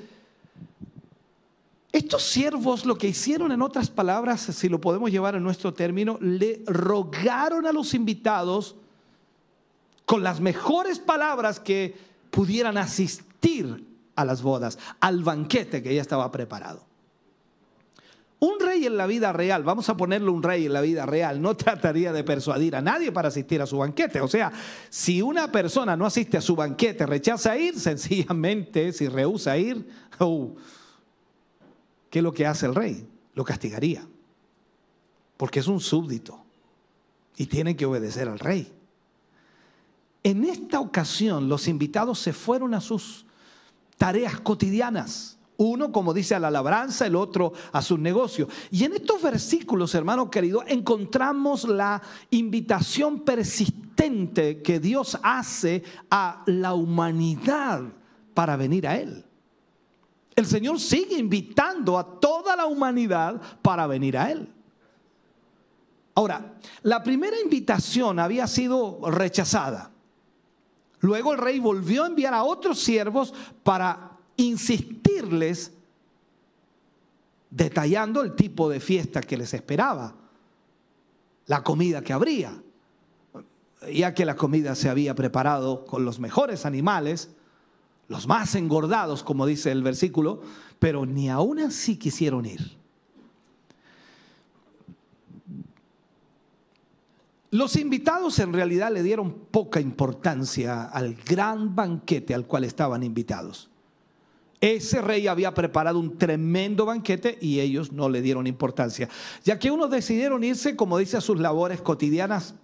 estos 1.90 2.22
siervos 2.22 2.84
lo 2.84 2.96
que 2.96 3.08
hicieron 3.08 3.50
en 3.50 3.62
otras 3.62 3.90
palabras, 3.90 4.40
si 4.40 4.68
lo 4.68 4.80
podemos 4.80 5.10
llevar 5.10 5.34
en 5.34 5.42
nuestro 5.42 5.72
término, 5.72 6.18
le 6.20 6.62
rogaron 6.66 7.66
a 7.66 7.72
los 7.72 7.94
invitados 7.94 8.76
con 10.08 10.22
las 10.22 10.40
mejores 10.40 11.00
palabras 11.00 11.60
que 11.60 11.94
pudieran 12.30 12.78
asistir 12.78 13.84
a 14.16 14.24
las 14.24 14.40
bodas, 14.40 14.78
al 15.00 15.22
banquete 15.22 15.82
que 15.82 15.94
ya 15.94 16.00
estaba 16.00 16.32
preparado. 16.32 16.82
Un 18.38 18.58
rey 18.58 18.86
en 18.86 18.96
la 18.96 19.06
vida 19.06 19.34
real, 19.34 19.64
vamos 19.64 19.90
a 19.90 19.98
ponerle 19.98 20.30
un 20.30 20.42
rey 20.42 20.64
en 20.64 20.72
la 20.72 20.80
vida 20.80 21.04
real, 21.04 21.42
no 21.42 21.54
trataría 21.58 22.10
de 22.10 22.24
persuadir 22.24 22.74
a 22.74 22.80
nadie 22.80 23.12
para 23.12 23.28
asistir 23.28 23.60
a 23.60 23.66
su 23.66 23.76
banquete. 23.76 24.22
O 24.22 24.28
sea, 24.28 24.50
si 24.88 25.20
una 25.20 25.52
persona 25.52 25.94
no 25.94 26.06
asiste 26.06 26.38
a 26.38 26.40
su 26.40 26.56
banquete, 26.56 27.04
rechaza 27.04 27.58
ir, 27.58 27.78
sencillamente, 27.78 28.94
si 28.94 29.08
rehúsa 29.08 29.58
ir, 29.58 29.86
¿qué 32.08 32.20
es 32.20 32.22
lo 32.22 32.32
que 32.32 32.46
hace 32.46 32.64
el 32.64 32.74
rey? 32.74 33.06
Lo 33.34 33.44
castigaría. 33.44 34.06
Porque 35.36 35.60
es 35.60 35.66
un 35.66 35.80
súbdito 35.80 36.42
y 37.36 37.44
tiene 37.44 37.76
que 37.76 37.84
obedecer 37.84 38.26
al 38.26 38.38
rey. 38.38 38.72
En 40.22 40.44
esta 40.44 40.80
ocasión, 40.80 41.48
los 41.48 41.68
invitados 41.68 42.18
se 42.18 42.32
fueron 42.32 42.74
a 42.74 42.80
sus 42.80 43.24
tareas 43.96 44.40
cotidianas 44.40 45.38
uno, 45.60 45.90
como 45.90 46.14
dice, 46.14 46.36
a 46.36 46.38
la 46.38 46.52
labranza, 46.52 47.06
el 47.06 47.16
otro 47.16 47.52
a 47.72 47.82
sus 47.82 47.98
negocios. 47.98 48.48
Y 48.70 48.84
en 48.84 48.94
estos 48.94 49.20
versículos, 49.20 49.92
hermano 49.94 50.30
querido, 50.30 50.62
encontramos 50.66 51.64
la 51.64 52.00
invitación 52.30 53.20
persistente 53.20 54.62
que 54.62 54.78
Dios 54.78 55.18
hace 55.20 55.82
a 56.10 56.44
la 56.46 56.74
humanidad 56.74 57.82
para 58.34 58.56
venir 58.56 58.86
a 58.86 58.98
Él. 58.98 59.24
El 60.36 60.46
Señor 60.46 60.78
sigue 60.78 61.18
invitando 61.18 61.98
a 61.98 62.20
toda 62.20 62.54
la 62.54 62.66
humanidad 62.66 63.42
para 63.60 63.88
venir 63.88 64.16
a 64.16 64.30
Él. 64.30 64.48
Ahora, 66.14 66.54
la 66.82 67.02
primera 67.02 67.36
invitación 67.40 68.20
había 68.20 68.46
sido 68.46 69.00
rechazada. 69.10 69.90
Luego 71.00 71.32
el 71.32 71.38
rey 71.38 71.58
volvió 71.58 72.04
a 72.04 72.08
enviar 72.08 72.34
a 72.34 72.42
otros 72.42 72.78
siervos 72.80 73.32
para 73.62 74.12
insistirles 74.36 75.72
detallando 77.50 78.22
el 78.22 78.34
tipo 78.34 78.68
de 78.68 78.80
fiesta 78.80 79.20
que 79.20 79.36
les 79.36 79.54
esperaba, 79.54 80.14
la 81.46 81.62
comida 81.62 82.02
que 82.02 82.12
habría, 82.12 82.52
ya 83.92 84.12
que 84.12 84.24
la 84.24 84.36
comida 84.36 84.74
se 84.74 84.88
había 84.88 85.14
preparado 85.14 85.84
con 85.86 86.04
los 86.04 86.18
mejores 86.18 86.66
animales, 86.66 87.30
los 88.08 88.26
más 88.26 88.54
engordados, 88.54 89.22
como 89.22 89.46
dice 89.46 89.70
el 89.70 89.82
versículo, 89.82 90.42
pero 90.78 91.06
ni 91.06 91.30
aún 91.30 91.60
así 91.60 91.96
quisieron 91.96 92.46
ir. 92.46 92.77
Los 97.50 97.76
invitados 97.76 98.38
en 98.40 98.52
realidad 98.52 98.92
le 98.92 99.02
dieron 99.02 99.32
poca 99.50 99.80
importancia 99.80 100.84
al 100.84 101.14
gran 101.14 101.74
banquete 101.74 102.34
al 102.34 102.46
cual 102.46 102.64
estaban 102.64 103.02
invitados. 103.02 103.70
Ese 104.60 105.00
rey 105.00 105.28
había 105.28 105.54
preparado 105.54 105.98
un 105.98 106.18
tremendo 106.18 106.84
banquete 106.84 107.38
y 107.40 107.60
ellos 107.60 107.92
no 107.92 108.08
le 108.08 108.20
dieron 108.20 108.46
importancia, 108.46 109.08
ya 109.44 109.58
que 109.58 109.70
unos 109.70 109.90
decidieron 109.90 110.42
irse, 110.42 110.74
como 110.74 110.98
dice, 110.98 111.16
a 111.16 111.20
sus 111.20 111.38
labores 111.38 111.80
cotidianas 111.80 112.54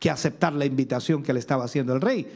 que 0.00 0.10
aceptar 0.10 0.54
la 0.54 0.64
invitación 0.64 1.22
que 1.22 1.32
le 1.32 1.38
estaba 1.38 1.64
haciendo 1.64 1.92
el 1.94 2.00
rey. 2.00 2.26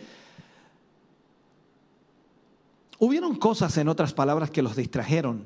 Hubieron 2.98 3.36
cosas, 3.36 3.76
en 3.78 3.88
otras 3.88 4.12
palabras, 4.12 4.50
que 4.50 4.62
los 4.62 4.76
distrajeron 4.76 5.44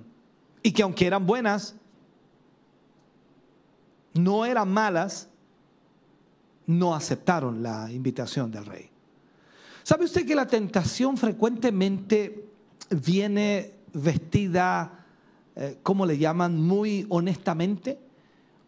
y 0.63 0.73
que 0.73 0.83
aunque 0.83 1.07
eran 1.07 1.27
buenas, 1.27 1.77
no 4.13 4.45
eran 4.45 4.71
malas, 4.71 5.29
no 6.71 6.95
aceptaron 6.95 7.63
la 7.63 7.91
invitación 7.91 8.51
del 8.51 8.65
rey. 8.65 8.89
¿Sabe 9.83 10.05
usted 10.05 10.25
que 10.25 10.35
la 10.35 10.47
tentación 10.47 11.17
frecuentemente 11.17 12.47
viene 12.91 13.75
vestida, 13.93 15.05
eh, 15.57 15.79
¿cómo 15.83 16.07
le 16.07 16.17
llaman? 16.17 16.61
Muy 16.61 17.07
honestamente. 17.09 17.99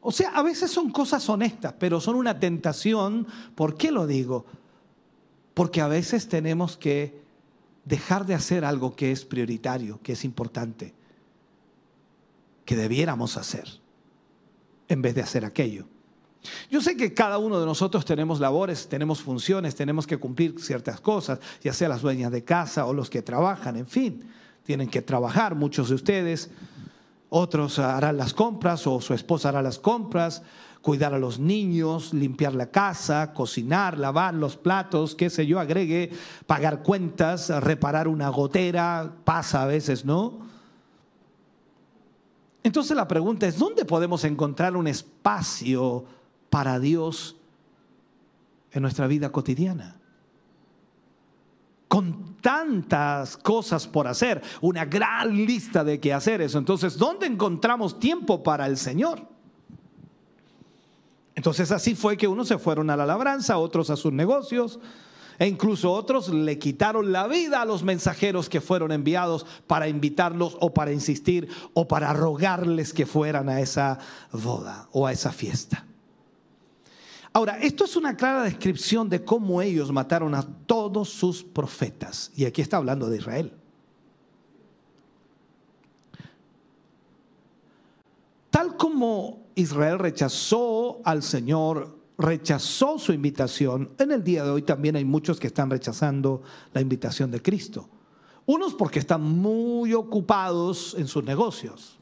O 0.00 0.11
sea, 0.11 0.30
a 0.30 0.42
veces 0.42 0.71
son 0.71 0.90
cosas 0.90 1.28
honestas, 1.28 1.75
pero 1.78 2.00
son 2.00 2.16
una 2.16 2.40
tentación. 2.40 3.26
¿Por 3.54 3.76
qué 3.76 3.92
lo 3.92 4.06
digo? 4.06 4.47
Porque 5.54 5.80
a 5.80 5.87
veces 5.87 6.28
tenemos 6.28 6.76
que 6.76 7.23
dejar 7.85 8.26
de 8.26 8.35
hacer 8.35 8.64
algo 8.64 8.97
que 8.97 9.12
es 9.12 9.25
prioritario, 9.25 10.00
que 10.02 10.12
es 10.12 10.25
importante, 10.25 10.92
que 12.64 12.75
debiéramos 12.75 13.37
hacer, 13.37 13.68
en 14.88 15.02
vez 15.02 15.14
de 15.14 15.23
hacer 15.23 15.44
aquello. 15.44 15.87
Yo 16.70 16.80
sé 16.80 16.96
que 16.96 17.14
cada 17.14 17.38
uno 17.38 17.61
de 17.61 17.66
nosotros 17.66 18.04
tenemos 18.04 18.40
labores, 18.40 18.88
tenemos 18.88 19.20
funciones, 19.20 19.75
tenemos 19.75 20.06
que 20.06 20.18
cumplir 20.18 20.56
ciertas 20.58 21.00
cosas, 21.00 21.38
ya 21.62 21.72
sea 21.72 21.88
las 21.88 22.02
dueñas 22.02 22.32
de 22.32 22.44
casa 22.44 22.87
o 22.87 22.92
los 22.92 23.11
que 23.11 23.22
trabajan, 23.22 23.76
en 23.76 23.87
fin, 23.87 24.28
tienen 24.64 24.88
que 24.88 25.02
trabajar 25.02 25.54
muchos 25.54 25.88
de 25.88 25.94
ustedes. 25.94 26.50
Otros 27.28 27.78
harán 27.78 28.16
las 28.16 28.34
compras 28.34 28.87
o 28.87 29.00
su 29.00 29.14
esposa 29.14 29.49
hará 29.50 29.62
las 29.62 29.78
compras, 29.78 30.42
cuidar 30.82 31.14
a 31.14 31.18
los 31.18 31.38
niños, 31.38 32.12
limpiar 32.12 32.54
la 32.54 32.70
casa, 32.70 33.32
cocinar, 33.32 33.96
lavar 33.96 34.34
los 34.34 34.56
platos, 34.56 35.14
qué 35.14 35.30
sé 35.30 35.46
yo, 35.46 35.61
agregue, 35.61 36.11
pagar 36.46 36.82
cuentas, 36.82 37.49
reparar 37.62 38.08
una 38.08 38.28
gotera, 38.28 39.12
pasa 39.25 39.62
a 39.62 39.66
veces, 39.66 40.04
¿no? 40.04 40.40
Entonces 42.64 42.96
la 42.96 43.08
pregunta 43.08 43.46
es, 43.46 43.58
¿dónde 43.58 43.84
podemos 43.84 44.25
encontrar 44.25 44.76
un 44.76 44.87
espacio 44.87 46.04
para 46.52 46.78
Dios 46.78 47.37
en 48.73 48.82
nuestra 48.82 49.06
vida 49.06 49.32
cotidiana? 49.32 49.97
con 51.88 52.37
tantas 52.40 53.37
cosas 53.37 53.87
por 53.87 54.09
hacer, 54.09 54.40
una 54.62 54.87
gran 54.87 55.44
lista 55.44 55.85
de 55.85 56.00
qué 56.00 56.14
hacer 56.14 56.40
eso. 56.40 56.56
Entonces, 56.56 56.97
¿dónde 56.97 57.26
encontramos 57.26 58.00
tiempo 58.00 58.42
para 58.42 58.66
el 58.66 58.78
Señor? 58.78 59.28
Entonces 61.35 61.71
así 61.71 61.94
fue 61.94 62.16
que 62.16 62.26
unos 62.26 62.49
se 62.49 62.56
fueron 62.56 62.88
a 62.88 62.97
la 62.97 63.04
labranza, 63.04 63.59
otros 63.59 63.90
a 63.90 63.97
sus 63.97 64.11
negocios, 64.11 64.80
e 65.38 65.47
incluso 65.47 65.92
otros 65.92 66.30
le 66.30 66.59
quitaron 66.59 67.12
la 67.12 67.26
vida 67.26 67.61
a 67.61 67.66
los 67.66 67.82
mensajeros 67.82 68.49
que 68.49 68.62
fueron 68.62 68.90
enviados 68.90 69.44
para 69.66 69.87
invitarlos 69.87 70.56
o 70.61 70.73
para 70.73 70.92
insistir 70.92 71.50
o 71.75 71.87
para 71.88 72.14
rogarles 72.14 72.94
que 72.94 73.04
fueran 73.04 73.50
a 73.50 73.61
esa 73.61 73.99
boda 74.32 74.88
o 74.92 75.06
a 75.06 75.12
esa 75.12 75.30
fiesta. 75.30 75.85
Ahora, 77.34 77.58
esto 77.58 77.84
es 77.84 77.96
una 77.96 78.14
clara 78.16 78.42
descripción 78.42 79.08
de 79.08 79.24
cómo 79.24 79.62
ellos 79.62 79.90
mataron 79.90 80.34
a 80.34 80.42
todos 80.42 81.08
sus 81.08 81.42
profetas. 81.42 82.30
Y 82.36 82.44
aquí 82.44 82.60
está 82.60 82.76
hablando 82.76 83.08
de 83.08 83.16
Israel. 83.16 83.52
Tal 88.50 88.76
como 88.76 89.46
Israel 89.54 89.98
rechazó 89.98 91.00
al 91.04 91.22
Señor, 91.22 91.96
rechazó 92.18 92.98
su 92.98 93.14
invitación, 93.14 93.90
en 93.98 94.12
el 94.12 94.22
día 94.22 94.44
de 94.44 94.50
hoy 94.50 94.62
también 94.62 94.96
hay 94.96 95.06
muchos 95.06 95.40
que 95.40 95.46
están 95.46 95.70
rechazando 95.70 96.42
la 96.74 96.82
invitación 96.82 97.30
de 97.30 97.40
Cristo. 97.40 97.88
Unos 98.44 98.74
porque 98.74 98.98
están 98.98 99.22
muy 99.22 99.94
ocupados 99.94 100.94
en 100.98 101.08
sus 101.08 101.24
negocios, 101.24 101.98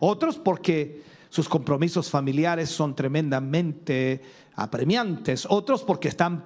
otros 0.00 0.38
porque 0.38 1.02
sus 1.28 1.48
compromisos 1.48 2.08
familiares 2.08 2.70
son 2.70 2.94
tremendamente 2.94 4.22
apremiantes, 4.56 5.46
otros 5.48 5.82
porque 5.82 6.08
están 6.08 6.44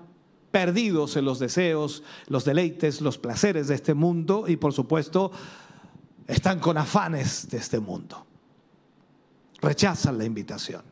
perdidos 0.51 1.17
en 1.17 1.25
los 1.25 1.39
deseos, 1.39 2.03
los 2.27 2.45
deleites, 2.45 3.01
los 3.01 3.19
placeres 3.19 3.69
de 3.69 3.75
este 3.75 3.95
mundo 3.95 4.45
y 4.49 4.57
por 4.57 4.73
supuesto 4.73 5.31
están 6.27 6.59
con 6.61 6.79
afanes 6.79 7.49
de 7.49 7.59
este 7.59 7.81
mundo. 7.81 8.27
Rechazan 9.61 10.19
la 10.19 10.25
invitación. 10.25 10.83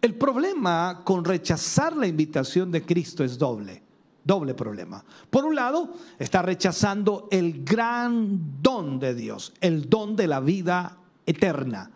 El 0.00 0.14
problema 0.14 1.02
con 1.04 1.24
rechazar 1.24 1.96
la 1.96 2.06
invitación 2.06 2.70
de 2.70 2.82
Cristo 2.82 3.22
es 3.22 3.36
doble, 3.36 3.82
doble 4.24 4.54
problema. 4.54 5.04
Por 5.28 5.44
un 5.44 5.54
lado, 5.54 5.94
está 6.18 6.40
rechazando 6.40 7.28
el 7.30 7.64
gran 7.64 8.62
don 8.62 8.98
de 8.98 9.14
Dios, 9.14 9.52
el 9.60 9.90
don 9.90 10.16
de 10.16 10.26
la 10.26 10.40
vida 10.40 10.96
eterna. 11.26 11.90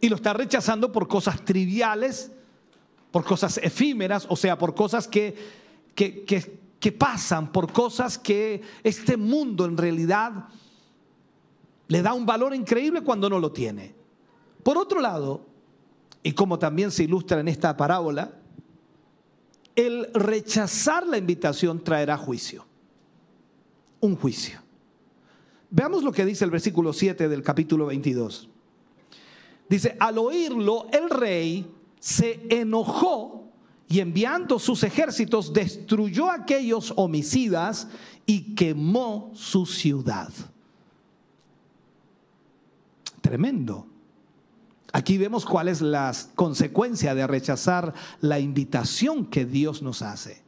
Y 0.00 0.08
lo 0.08 0.16
está 0.16 0.32
rechazando 0.32 0.92
por 0.92 1.08
cosas 1.08 1.44
triviales 1.44 2.30
por 3.14 3.24
cosas 3.24 3.58
efímeras, 3.58 4.26
o 4.28 4.34
sea, 4.34 4.58
por 4.58 4.74
cosas 4.74 5.06
que, 5.06 5.36
que, 5.94 6.92
pasan, 6.98 7.52
por 7.52 7.70
cosas 7.70 8.18
que 8.18 8.60
este 8.82 9.16
mundo 9.16 9.66
en 9.66 9.76
realidad 9.76 10.48
le 11.86 12.02
da 12.02 12.12
un 12.12 12.26
valor 12.26 12.56
increíble 12.56 13.02
cuando 13.02 13.30
no 13.30 13.38
lo 13.38 13.52
tiene. 13.52 13.94
Por 14.64 14.76
otro 14.76 15.00
lado, 15.00 15.46
y 16.24 16.32
como 16.32 16.58
también 16.58 16.90
se 16.90 17.04
ilustra 17.04 17.38
en 17.38 17.46
esta 17.46 17.76
parábola, 17.76 18.32
el 19.76 20.12
rechazar 20.12 21.06
la 21.06 21.16
invitación 21.16 21.84
traerá 21.84 22.16
juicio, 22.16 22.66
un 24.00 24.16
juicio. 24.16 24.60
Veamos 25.70 26.02
lo 26.02 26.10
que 26.10 26.24
dice 26.24 26.44
el 26.44 26.50
versículo 26.50 26.92
7 26.92 27.28
del 27.28 27.44
capítulo 27.44 27.86
22. 27.86 28.48
Dice, 29.68 29.96
al 30.00 30.18
oírlo, 30.18 30.88
el 30.90 31.08
rey 31.10 31.64
se 32.04 32.46
enojó 32.50 33.50
y 33.88 34.00
enviando 34.00 34.58
sus 34.58 34.82
ejércitos 34.82 35.54
destruyó 35.54 36.30
a 36.30 36.34
aquellos 36.34 36.92
homicidas 36.96 37.88
y 38.26 38.54
quemó 38.54 39.32
su 39.32 39.64
ciudad. 39.64 40.28
Tremendo. 43.22 43.86
Aquí 44.92 45.16
vemos 45.16 45.46
cuál 45.46 45.68
es 45.68 45.80
la 45.80 46.14
consecuencia 46.34 47.14
de 47.14 47.26
rechazar 47.26 47.94
la 48.20 48.38
invitación 48.38 49.24
que 49.24 49.46
Dios 49.46 49.80
nos 49.80 50.02
hace. 50.02 50.42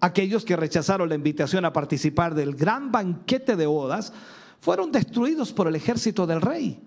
Aquellos 0.00 0.44
que 0.44 0.56
rechazaron 0.56 1.08
la 1.08 1.14
invitación 1.14 1.64
a 1.66 1.72
participar 1.72 2.34
del 2.34 2.56
gran 2.56 2.90
banquete 2.90 3.54
de 3.54 3.66
bodas 3.66 4.12
fueron 4.58 4.90
destruidos 4.90 5.52
por 5.52 5.68
el 5.68 5.76
ejército 5.76 6.26
del 6.26 6.40
rey. 6.40 6.82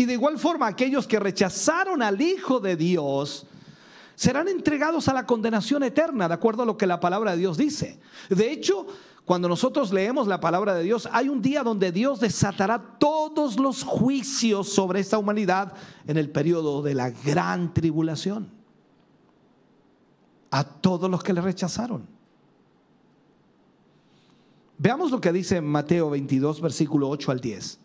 Y 0.00 0.06
de 0.06 0.14
igual 0.14 0.38
forma 0.38 0.66
aquellos 0.66 1.06
que 1.06 1.20
rechazaron 1.20 2.00
al 2.00 2.22
Hijo 2.22 2.58
de 2.58 2.74
Dios 2.74 3.44
serán 4.14 4.48
entregados 4.48 5.08
a 5.08 5.12
la 5.12 5.26
condenación 5.26 5.82
eterna, 5.82 6.26
de 6.26 6.32
acuerdo 6.32 6.62
a 6.62 6.66
lo 6.66 6.78
que 6.78 6.86
la 6.86 7.00
palabra 7.00 7.32
de 7.32 7.36
Dios 7.36 7.58
dice. 7.58 8.00
De 8.30 8.50
hecho, 8.50 8.86
cuando 9.26 9.46
nosotros 9.46 9.92
leemos 9.92 10.26
la 10.26 10.40
palabra 10.40 10.72
de 10.72 10.84
Dios, 10.84 11.06
hay 11.12 11.28
un 11.28 11.42
día 11.42 11.62
donde 11.62 11.92
Dios 11.92 12.18
desatará 12.18 12.96
todos 12.98 13.60
los 13.60 13.82
juicios 13.82 14.70
sobre 14.70 15.00
esta 15.00 15.18
humanidad 15.18 15.74
en 16.06 16.16
el 16.16 16.30
periodo 16.30 16.80
de 16.80 16.94
la 16.94 17.10
gran 17.10 17.74
tribulación. 17.74 18.50
A 20.50 20.64
todos 20.64 21.10
los 21.10 21.22
que 21.22 21.34
le 21.34 21.42
rechazaron. 21.42 22.06
Veamos 24.78 25.10
lo 25.10 25.20
que 25.20 25.30
dice 25.30 25.60
Mateo 25.60 26.08
22, 26.08 26.62
versículo 26.62 27.10
8 27.10 27.32
al 27.32 27.40
10. 27.40 27.80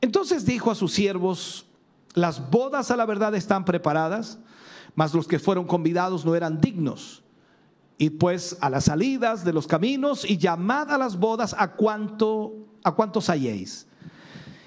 Entonces 0.00 0.46
dijo 0.46 0.70
a 0.70 0.74
sus 0.74 0.92
siervos, 0.92 1.66
las 2.14 2.50
bodas 2.50 2.90
a 2.90 2.96
la 2.96 3.06
verdad 3.06 3.34
están 3.34 3.64
preparadas, 3.64 4.38
mas 4.94 5.14
los 5.14 5.28
que 5.28 5.38
fueron 5.38 5.66
convidados 5.66 6.24
no 6.24 6.34
eran 6.34 6.60
dignos. 6.60 7.22
Y 7.98 8.10
pues 8.10 8.56
a 8.60 8.70
las 8.70 8.84
salidas 8.84 9.44
de 9.44 9.52
los 9.52 9.66
caminos 9.66 10.28
y 10.28 10.38
llamad 10.38 10.90
a 10.90 10.98
las 10.98 11.18
bodas 11.18 11.54
a 11.58 11.72
cuanto 11.72 12.54
a 12.82 12.92
cuantos 12.92 13.28
halléis. 13.28 13.86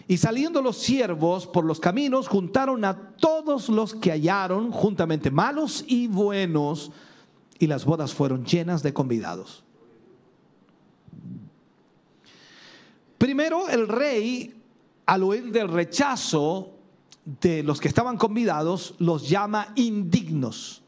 Y 0.07 0.17
saliendo 0.17 0.61
los 0.61 0.77
siervos 0.77 1.47
por 1.47 1.65
los 1.65 1.79
caminos, 1.79 2.27
juntaron 2.27 2.83
a 2.85 3.15
todos 3.15 3.69
los 3.69 3.95
que 3.95 4.11
hallaron, 4.11 4.71
juntamente 4.71 5.31
malos 5.31 5.83
y 5.87 6.07
buenos, 6.07 6.91
y 7.57 7.67
las 7.67 7.85
bodas 7.85 8.13
fueron 8.13 8.45
llenas 8.45 8.83
de 8.83 8.93
convidados. 8.93 9.63
Primero 13.17 13.69
el 13.69 13.87
rey 13.87 14.53
al 15.05 15.23
oír 15.23 15.51
del 15.51 15.67
rechazo 15.67 16.71
de 17.41 17.63
los 17.63 17.79
que 17.79 17.87
estaban 17.87 18.17
convidados, 18.17 18.95
los 18.99 19.29
llama 19.29 19.69
indignos. 19.75 20.81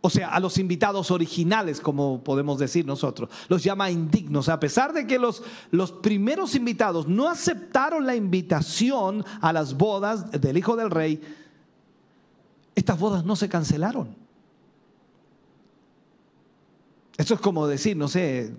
O 0.00 0.10
sea, 0.10 0.28
a 0.28 0.38
los 0.38 0.58
invitados 0.58 1.10
originales, 1.10 1.80
como 1.80 2.22
podemos 2.22 2.60
decir 2.60 2.86
nosotros, 2.86 3.28
los 3.48 3.64
llama 3.64 3.90
indignos. 3.90 4.48
A 4.48 4.60
pesar 4.60 4.92
de 4.92 5.06
que 5.06 5.18
los, 5.18 5.42
los 5.72 5.90
primeros 5.90 6.54
invitados 6.54 7.08
no 7.08 7.28
aceptaron 7.28 8.06
la 8.06 8.14
invitación 8.14 9.24
a 9.40 9.52
las 9.52 9.76
bodas 9.76 10.30
del 10.30 10.58
Hijo 10.58 10.76
del 10.76 10.90
Rey, 10.90 11.20
estas 12.76 13.00
bodas 13.00 13.24
no 13.24 13.34
se 13.34 13.48
cancelaron. 13.48 14.14
Esto 17.16 17.34
es 17.34 17.40
como 17.40 17.66
decir, 17.66 17.96
no 17.96 18.06
sé, 18.08 18.54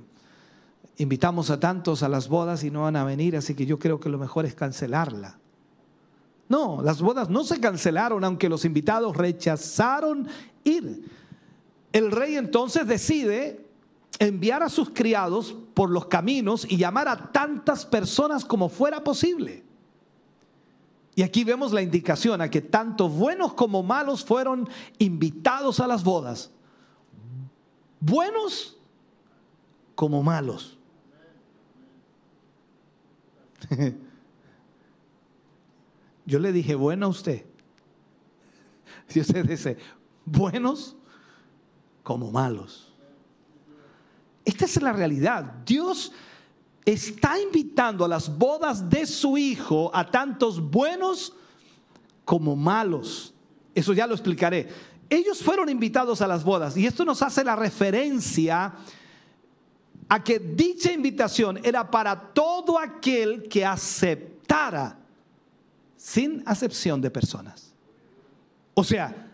invitamos 0.98 1.50
a 1.50 1.60
tantos 1.60 2.04
a 2.04 2.10
las 2.10 2.28
bodas 2.28 2.64
y 2.64 2.72
no 2.72 2.84
van 2.84 2.96
a 2.96 3.04
venir, 3.04 3.36
así 3.36 3.56
que 3.56 3.66
yo 3.66 3.80
creo 3.80 4.00
que 4.00 4.10
lo 4.10 4.18
mejor 4.18 4.46
es 4.46 4.56
cancelarla. 4.56 5.40
No, 6.50 6.82
las 6.82 7.02
bodas 7.02 7.30
no 7.30 7.44
se 7.44 7.60
cancelaron, 7.60 8.24
aunque 8.24 8.50
los 8.50 8.66
invitados 8.66 9.16
rechazaron 9.16 10.28
ir. 10.64 11.10
El 11.92 12.12
rey 12.12 12.36
entonces 12.36 12.88
decide 12.88 13.66
enviar 14.20 14.64
a 14.64 14.70
sus 14.70 14.90
criados 14.90 15.56
por 15.74 15.90
los 15.90 16.08
caminos 16.08 16.66
y 16.70 16.78
llamar 16.78 17.08
a 17.08 17.32
tantas 17.32 17.86
personas 17.86 18.46
como 18.46 18.70
fuera 18.70 19.04
posible. 19.04 19.64
Y 21.16 21.24
aquí 21.24 21.44
vemos 21.44 21.74
la 21.74 21.82
indicación 21.82 22.42
a 22.42 22.50
que 22.50 22.62
tanto 22.62 23.10
buenos 23.10 23.54
como 23.54 23.84
malos 23.84 24.24
fueron 24.24 24.70
invitados 25.00 25.80
a 25.80 25.88
las 25.88 26.04
bodas. 26.04 26.52
Buenos 28.00 28.78
como 29.96 30.22
malos. 30.22 30.77
Yo 36.26 36.40
le 36.40 36.52
dije, 36.52 36.76
bueno 36.76 37.06
a 37.08 37.10
usted. 37.10 37.46
Si 39.08 39.22
usted 39.22 39.46
dice, 39.46 39.78
buenos 40.26 40.98
como 42.04 42.30
malos. 42.32 42.94
Esta 44.44 44.66
es 44.66 44.82
la 44.82 44.92
realidad. 44.94 45.44
Dios 45.66 46.12
está 46.86 47.40
invitando 47.40 48.06
a 48.06 48.08
las 48.08 48.38
bodas 48.38 48.90
de 48.90 49.06
su 49.06 49.38
hijo 49.38 49.92
a 49.94 50.10
tantos 50.10 50.60
buenos 50.62 51.34
como 52.24 52.56
malos. 52.56 53.34
Eso 53.76 53.94
ya 53.94 54.08
lo 54.08 54.14
explicaré. 54.14 54.70
Ellos 55.10 55.42
fueron 55.42 55.70
invitados 55.70 56.22
a 56.22 56.28
las 56.28 56.44
bodas 56.44 56.76
y 56.78 56.86
esto 56.86 57.06
nos 57.06 57.22
hace 57.22 57.44
la 57.44 57.56
referencia 57.56 58.74
a 60.10 60.24
que 60.24 60.40
dicha 60.40 60.92
invitación 60.92 61.60
era 61.64 61.90
para 61.90 62.34
todo 62.34 62.80
aquel 62.80 63.48
que 63.50 63.66
aceptara 63.66 64.98
sin 65.96 66.44
acepción 66.46 67.02
de 67.02 67.12
personas. 67.12 67.74
O 68.74 68.84
sea, 68.84 69.28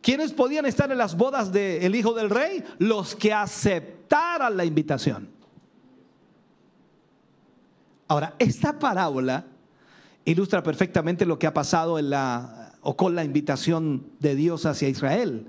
¿Quiénes 0.00 0.32
podían 0.32 0.64
estar 0.66 0.90
en 0.90 0.98
las 0.98 1.16
bodas 1.16 1.52
del 1.52 1.94
hijo 1.94 2.14
del 2.14 2.30
rey? 2.30 2.64
Los 2.78 3.14
que 3.14 3.32
aceptaran 3.32 4.56
la 4.56 4.64
invitación. 4.64 5.28
Ahora, 8.06 8.34
esta 8.38 8.78
parábola 8.78 9.44
ilustra 10.24 10.62
perfectamente 10.62 11.26
lo 11.26 11.38
que 11.38 11.46
ha 11.46 11.52
pasado 11.52 11.98
en 11.98 12.10
la, 12.10 12.72
o 12.80 12.96
con 12.96 13.14
la 13.14 13.24
invitación 13.24 14.06
de 14.18 14.34
Dios 14.34 14.64
hacia 14.66 14.88
Israel 14.88 15.46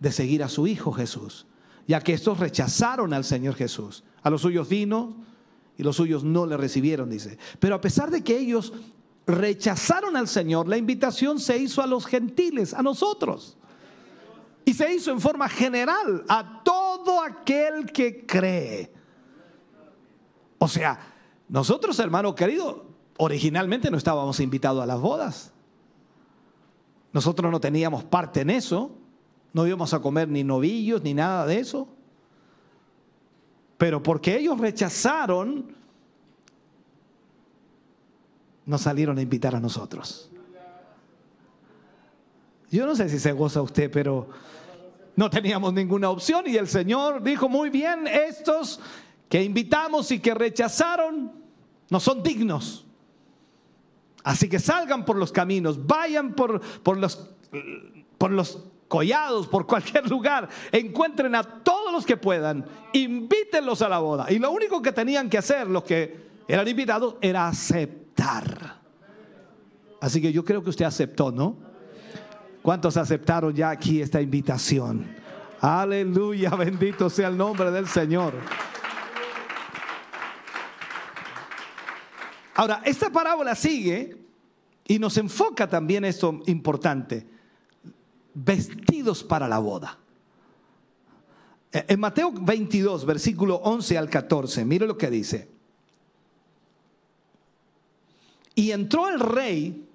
de 0.00 0.12
seguir 0.12 0.42
a 0.42 0.48
su 0.48 0.66
Hijo 0.66 0.92
Jesús, 0.92 1.46
ya 1.86 2.00
que 2.00 2.14
estos 2.14 2.38
rechazaron 2.38 3.12
al 3.12 3.24
Señor 3.24 3.54
Jesús. 3.54 4.04
A 4.22 4.30
los 4.30 4.42
suyos 4.42 4.68
vino 4.68 5.16
y 5.76 5.82
los 5.82 5.96
suyos 5.96 6.24
no 6.24 6.46
le 6.46 6.56
recibieron, 6.56 7.10
dice. 7.10 7.38
Pero 7.58 7.74
a 7.74 7.80
pesar 7.80 8.10
de 8.10 8.22
que 8.22 8.38
ellos 8.38 8.72
rechazaron 9.26 10.16
al 10.16 10.28
Señor, 10.28 10.68
la 10.68 10.76
invitación 10.76 11.40
se 11.40 11.58
hizo 11.58 11.82
a 11.82 11.86
los 11.86 12.06
gentiles, 12.06 12.74
a 12.74 12.82
nosotros. 12.82 13.56
Y 14.64 14.74
se 14.74 14.94
hizo 14.94 15.10
en 15.10 15.20
forma 15.20 15.48
general 15.48 16.24
a 16.28 16.62
todo 16.64 17.20
aquel 17.22 17.92
que 17.92 18.24
cree. 18.24 18.90
O 20.58 20.68
sea, 20.68 20.98
nosotros, 21.48 21.98
hermano 21.98 22.34
querido, 22.34 22.86
originalmente 23.18 23.90
no 23.90 23.98
estábamos 23.98 24.40
invitados 24.40 24.82
a 24.82 24.86
las 24.86 25.00
bodas. 25.00 25.52
Nosotros 27.12 27.50
no 27.50 27.60
teníamos 27.60 28.04
parte 28.04 28.40
en 28.40 28.50
eso. 28.50 28.96
No 29.54 29.66
íbamos 29.66 29.94
a 29.94 30.00
comer 30.02 30.28
ni 30.28 30.44
novillos 30.44 31.02
ni 31.02 31.14
nada 31.14 31.46
de 31.46 31.60
eso. 31.60 31.88
Pero 33.78 34.02
porque 34.02 34.36
ellos 34.36 34.58
rechazaron, 34.58 35.74
nos 38.66 38.80
salieron 38.80 39.16
a 39.16 39.22
invitar 39.22 39.54
a 39.54 39.60
nosotros. 39.60 40.28
Yo 42.70 42.84
no 42.84 42.96
sé 42.96 43.08
si 43.08 43.20
se 43.20 43.30
goza 43.30 43.62
usted, 43.62 43.90
pero 43.92 44.28
no 45.14 45.30
teníamos 45.30 45.72
ninguna 45.72 46.10
opción 46.10 46.44
y 46.48 46.56
el 46.56 46.66
Señor 46.66 47.22
dijo, 47.22 47.48
muy 47.48 47.70
bien, 47.70 48.08
estos 48.08 48.80
que 49.28 49.44
invitamos 49.44 50.10
y 50.10 50.18
que 50.18 50.34
rechazaron 50.34 51.32
no 51.90 52.00
son 52.00 52.24
dignos. 52.24 52.84
Así 54.24 54.48
que 54.48 54.58
salgan 54.58 55.04
por 55.04 55.16
los 55.16 55.30
caminos, 55.30 55.86
vayan 55.86 56.34
por, 56.34 56.60
por, 56.82 56.96
los, 56.96 57.30
por 58.18 58.32
los 58.32 58.58
collados, 58.94 59.48
por 59.48 59.66
cualquier 59.66 60.08
lugar, 60.08 60.48
encuentren 60.70 61.34
a 61.34 61.42
todos 61.42 61.92
los 61.92 62.06
que 62.06 62.16
puedan, 62.16 62.64
invítenlos 62.92 63.82
a 63.82 63.88
la 63.88 63.98
boda. 63.98 64.30
Y 64.30 64.38
lo 64.38 64.52
único 64.52 64.80
que 64.80 64.92
tenían 64.92 65.28
que 65.28 65.36
hacer 65.36 65.66
los 65.66 65.82
que 65.82 66.16
eran 66.46 66.68
invitados 66.68 67.16
era 67.20 67.48
aceptar. 67.48 68.76
Así 70.00 70.22
que 70.22 70.32
yo 70.32 70.44
creo 70.44 70.62
que 70.62 70.70
usted 70.70 70.84
aceptó, 70.84 71.32
¿no? 71.32 71.56
¿Cuántos 72.62 72.96
aceptaron 72.96 73.52
ya 73.52 73.70
aquí 73.70 74.00
esta 74.00 74.20
invitación? 74.20 75.04
Aleluya, 75.60 76.50
bendito 76.56 77.10
sea 77.10 77.26
el 77.26 77.36
nombre 77.36 77.72
del 77.72 77.88
Señor. 77.88 78.34
Ahora, 82.54 82.80
esta 82.84 83.10
parábola 83.10 83.56
sigue 83.56 84.16
y 84.86 85.00
nos 85.00 85.16
enfoca 85.16 85.68
también 85.68 86.04
esto 86.04 86.42
importante, 86.46 87.33
vestidos 88.34 89.22
para 89.24 89.48
la 89.48 89.58
boda. 89.58 89.98
Eh, 91.72 91.84
en 91.88 92.00
Mateo 92.00 92.32
22, 92.32 93.04
versículo 93.04 93.56
11 93.56 93.98
al 93.98 94.10
14, 94.10 94.64
mire 94.64 94.86
lo 94.86 94.96
que 94.96 95.10
dice. 95.10 95.48
Y 98.54 98.70
entró 98.70 99.08
el 99.08 99.18
rey 99.18 99.88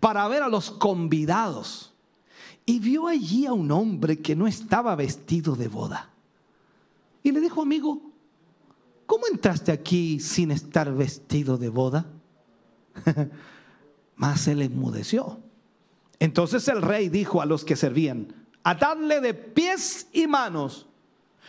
para 0.00 0.26
ver 0.28 0.42
a 0.42 0.48
los 0.48 0.70
convidados 0.70 1.92
y 2.64 2.78
vio 2.78 3.08
allí 3.08 3.44
a 3.46 3.52
un 3.52 3.70
hombre 3.70 4.20
que 4.20 4.36
no 4.36 4.46
estaba 4.46 4.94
vestido 4.94 5.56
de 5.56 5.68
boda. 5.68 6.10
Y 7.22 7.32
le 7.32 7.40
dijo, 7.40 7.60
amigo, 7.60 8.00
¿cómo 9.06 9.26
entraste 9.30 9.72
aquí 9.72 10.20
sin 10.20 10.50
estar 10.50 10.92
vestido 10.94 11.58
de 11.58 11.68
boda? 11.68 12.06
Mas 14.16 14.46
él 14.48 14.62
enmudeció. 14.62 15.41
Entonces 16.22 16.68
el 16.68 16.82
rey 16.82 17.08
dijo 17.08 17.42
a 17.42 17.46
los 17.46 17.64
que 17.64 17.74
servían, 17.74 18.32
atadle 18.62 19.20
de 19.20 19.34
pies 19.34 20.06
y 20.12 20.28
manos 20.28 20.86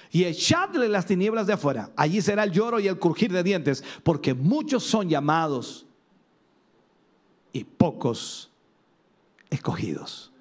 y 0.10 0.24
echadle 0.24 0.90
las 0.90 1.06
tinieblas 1.06 1.46
de 1.46 1.54
afuera. 1.54 1.92
Allí 1.96 2.24
será 2.24 2.44
el 2.44 2.52
lloro 2.52 2.80
y 2.80 2.88
el 2.88 2.98
crujir 2.98 3.32
de 3.32 3.44
dientes, 3.44 3.84
porque 4.02 4.34
muchos 4.34 4.84
son 4.84 5.08
llamados 5.08 5.86
y 7.52 7.64
pocos 7.66 8.50
escogidos. 9.52 10.32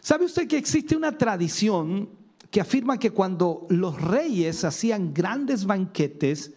¿Sabe 0.00 0.24
usted 0.24 0.48
que 0.48 0.58
existe 0.58 0.96
una 0.96 1.16
tradición 1.16 2.08
que 2.50 2.60
afirma 2.60 2.98
que 2.98 3.12
cuando 3.12 3.64
los 3.70 4.02
reyes 4.02 4.64
hacían 4.64 5.14
grandes 5.14 5.66
banquetes 5.66 6.52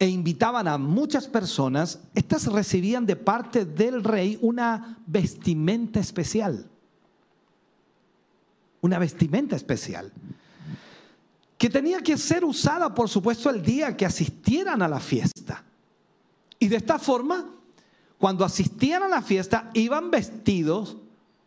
e 0.00 0.08
invitaban 0.08 0.66
a 0.66 0.78
muchas 0.78 1.28
personas, 1.28 2.00
estas 2.14 2.46
recibían 2.46 3.04
de 3.04 3.16
parte 3.16 3.66
del 3.66 4.02
rey 4.02 4.38
una 4.40 4.98
vestimenta 5.06 6.00
especial. 6.00 6.66
Una 8.80 8.98
vestimenta 8.98 9.56
especial. 9.56 10.10
Que 11.58 11.68
tenía 11.68 12.00
que 12.00 12.16
ser 12.16 12.46
usada, 12.46 12.94
por 12.94 13.10
supuesto, 13.10 13.50
el 13.50 13.60
día 13.60 13.94
que 13.94 14.06
asistieran 14.06 14.80
a 14.80 14.88
la 14.88 15.00
fiesta. 15.00 15.62
Y 16.58 16.68
de 16.68 16.76
esta 16.76 16.98
forma, 16.98 17.50
cuando 18.16 18.46
asistían 18.46 19.02
a 19.02 19.08
la 19.08 19.20
fiesta, 19.20 19.70
iban 19.74 20.10
vestidos 20.10 20.96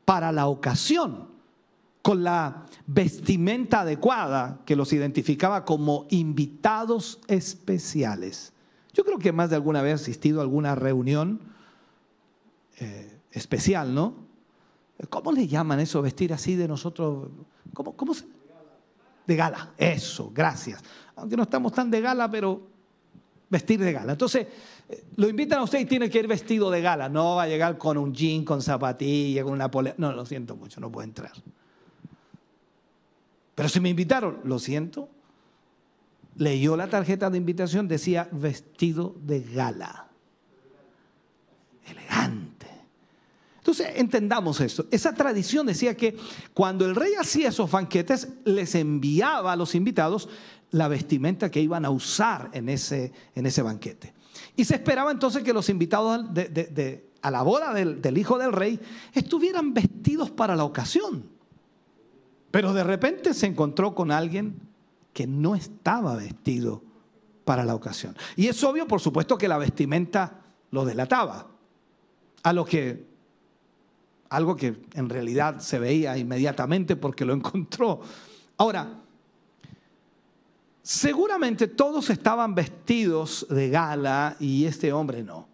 para 0.06 0.32
la 0.32 0.46
ocasión 0.46 1.33
con 2.04 2.22
la 2.22 2.66
vestimenta 2.86 3.82
adecuada 3.82 4.60
que 4.66 4.76
los 4.76 4.92
identificaba 4.92 5.64
como 5.64 6.06
invitados 6.10 7.20
especiales. 7.28 8.52
Yo 8.94 9.06
creo 9.06 9.18
que 9.18 9.32
más 9.32 9.50
de 9.50 9.56
alguna 9.56 9.82
vez 9.82 9.94
ha 9.94 9.96
asistido 9.96 10.40
a 10.40 10.44
alguna 10.44 10.76
reunión 10.76 11.40
eh, 12.78 13.20
especial, 13.32 13.96
¿no? 13.96 14.16
¿Cómo 15.10 15.32
le 15.32 15.48
llaman 15.48 15.80
eso, 15.80 16.02
vestir 16.02 16.34
así 16.34 16.56
de 16.56 16.68
nosotros? 16.68 17.30
¿Cómo, 17.74 17.96
cómo 17.96 18.14
se? 18.14 18.26
De 19.26 19.36
gala, 19.38 19.72
eso, 19.78 20.30
gracias. 20.34 20.84
Aunque 21.16 21.38
no 21.38 21.44
estamos 21.44 21.72
tan 21.72 21.90
de 21.90 22.02
gala, 22.02 22.30
pero 22.30 22.68
vestir 23.50 23.80
de 23.80 23.94
gala. 23.94 24.12
Entonces, 24.12 24.46
eh, 24.90 25.06
lo 25.16 25.30
invitan 25.30 25.60
a 25.60 25.64
usted 25.64 25.80
y 25.80 25.86
tiene 25.86 26.10
que 26.10 26.20
ir 26.20 26.28
vestido 26.28 26.70
de 26.70 26.82
gala. 26.82 27.08
No 27.08 27.38
va 27.38 27.44
a 27.44 27.48
llegar 27.48 27.78
con 27.78 27.98
un 27.98 28.14
jean, 28.14 28.44
con 28.44 28.62
zapatilla, 28.62 29.44
con 29.44 29.54
una 29.54 29.72
polera. 29.72 29.96
No, 29.98 30.12
lo 30.12 30.26
siento 30.26 30.58
mucho, 30.58 30.82
no 30.82 30.92
puede 30.92 31.08
entrar. 31.08 31.32
Pero 33.56 33.70
si 33.70 33.80
me 33.80 33.90
invitaron, 33.90 34.40
lo 34.44 34.60
siento. 34.60 35.10
Leyó 36.36 36.76
la 36.76 36.88
tarjeta 36.88 37.30
de 37.30 37.38
invitación, 37.38 37.88
decía 37.88 38.28
vestido 38.32 39.16
de 39.22 39.42
gala. 39.42 40.08
Elegante. 41.86 42.68
Entonces, 43.58 43.88
entendamos 43.96 44.60
esto. 44.60 44.88
Esa 44.92 45.14
tradición 45.14 45.68
decía 45.68 45.96
que 45.96 46.18
cuando 46.54 46.86
el 46.86 46.96
rey 46.96 47.14
hacía 47.20 47.50
esos 47.50 47.70
banquetes, 47.70 48.28
les 48.44 48.76
enviaba 48.76 49.54
a 49.54 49.56
los 49.56 49.76
invitados 49.76 50.28
la 50.72 50.88
vestimenta 50.88 51.52
que 51.52 51.62
iban 51.62 51.86
a 51.86 51.92
usar 51.92 52.50
en 52.54 52.68
ese, 52.68 53.14
en 53.36 53.46
ese 53.46 53.62
banquete. 53.62 54.14
Y 54.56 54.66
se 54.66 54.76
esperaba 54.76 55.12
entonces 55.12 55.44
que 55.44 55.54
los 55.54 55.70
invitados 55.70 56.26
a 57.22 57.32
la 57.32 57.42
boda 57.44 57.74
del 57.74 58.18
hijo 58.18 58.38
del 58.38 58.52
rey 58.52 58.80
estuvieran 59.14 59.74
vestidos 59.74 60.32
para 60.32 60.56
la 60.56 60.64
ocasión. 60.64 61.33
Pero 62.54 62.72
de 62.72 62.84
repente 62.84 63.34
se 63.34 63.48
encontró 63.48 63.96
con 63.96 64.12
alguien 64.12 64.62
que 65.12 65.26
no 65.26 65.56
estaba 65.56 66.16
vestido 66.16 66.84
para 67.46 67.66
la 67.66 67.74
ocasión. 67.74 68.16
Y 68.36 68.46
es 68.46 68.64
obvio, 68.64 68.88
por 68.88 69.02
supuesto, 69.02 69.40
que 69.40 69.48
la 69.48 69.58
vestimenta 69.58 70.40
lo 70.70 70.86
delataba. 70.86 71.48
A 72.44 72.54
lo 72.54 72.64
que, 72.64 73.08
algo 74.30 74.56
que 74.56 74.84
en 74.94 75.10
realidad 75.10 75.62
se 75.62 75.80
veía 75.80 76.16
inmediatamente 76.16 76.96
porque 76.96 77.26
lo 77.26 77.34
encontró. 77.34 78.02
Ahora, 78.58 79.00
seguramente 80.84 81.68
todos 81.70 82.12
estaban 82.12 82.54
vestidos 82.54 83.48
de 83.50 83.70
gala 83.70 84.38
y 84.40 84.66
este 84.66 84.94
hombre 84.94 85.24
no. 85.24 85.48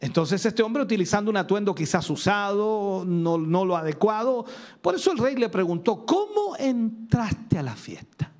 Entonces 0.00 0.44
este 0.46 0.62
hombre 0.62 0.82
utilizando 0.82 1.30
un 1.30 1.36
atuendo 1.36 1.74
quizás 1.74 2.08
usado, 2.08 3.04
no, 3.06 3.36
no, 3.36 3.66
lo 3.66 3.76
adecuado, 3.76 4.46
por 4.80 4.94
eso 4.94 5.12
el 5.12 5.18
rey 5.18 5.36
le 5.36 5.50
preguntó, 5.50 6.06
¿cómo 6.06 6.56
entraste 6.58 7.58
a 7.58 7.62
la 7.62 7.76
fiesta? 7.76 8.32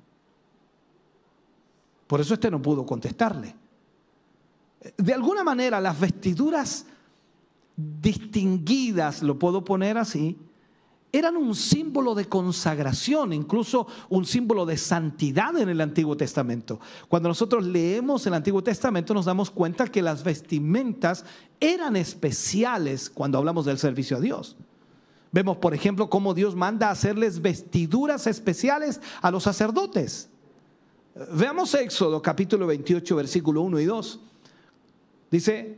Por 2.07 2.19
eso 2.19 2.33
este 2.33 2.49
no 2.49 2.61
pudo 2.61 2.83
contestarle. 2.83 3.55
De 4.97 5.13
alguna 5.13 5.43
manera 5.43 5.79
las 5.79 5.99
vestiduras 5.99 6.87
distinguidas, 7.75 9.21
lo 9.21 9.37
puedo 9.37 9.63
poner 9.63 9.99
así, 9.99 10.37
eran 11.11 11.35
un 11.35 11.55
símbolo 11.55 12.15
de 12.15 12.25
consagración, 12.25 13.33
incluso 13.33 13.87
un 14.09 14.25
símbolo 14.25 14.65
de 14.65 14.77
santidad 14.77 15.57
en 15.57 15.69
el 15.69 15.81
Antiguo 15.81 16.15
Testamento. 16.15 16.79
Cuando 17.09 17.27
nosotros 17.27 17.65
leemos 17.65 18.25
el 18.27 18.33
Antiguo 18.33 18.63
Testamento 18.63 19.13
nos 19.13 19.25
damos 19.25 19.51
cuenta 19.51 19.87
que 19.87 20.01
las 20.01 20.23
vestimentas 20.23 21.25
eran 21.59 21.95
especiales 21.95 23.09
cuando 23.09 23.37
hablamos 23.37 23.65
del 23.65 23.77
servicio 23.77 24.17
a 24.17 24.21
Dios. 24.21 24.55
Vemos, 25.33 25.57
por 25.57 25.73
ejemplo, 25.73 26.09
cómo 26.09 26.33
Dios 26.33 26.55
manda 26.55 26.89
hacerles 26.89 27.41
vestiduras 27.41 28.27
especiales 28.27 29.01
a 29.21 29.31
los 29.31 29.43
sacerdotes. 29.43 30.29
Veamos 31.33 31.73
Éxodo 31.73 32.21
capítulo 32.21 32.67
28, 32.67 33.15
versículo 33.17 33.61
1 33.61 33.79
y 33.81 33.85
2. 33.85 34.19
Dice, 35.29 35.77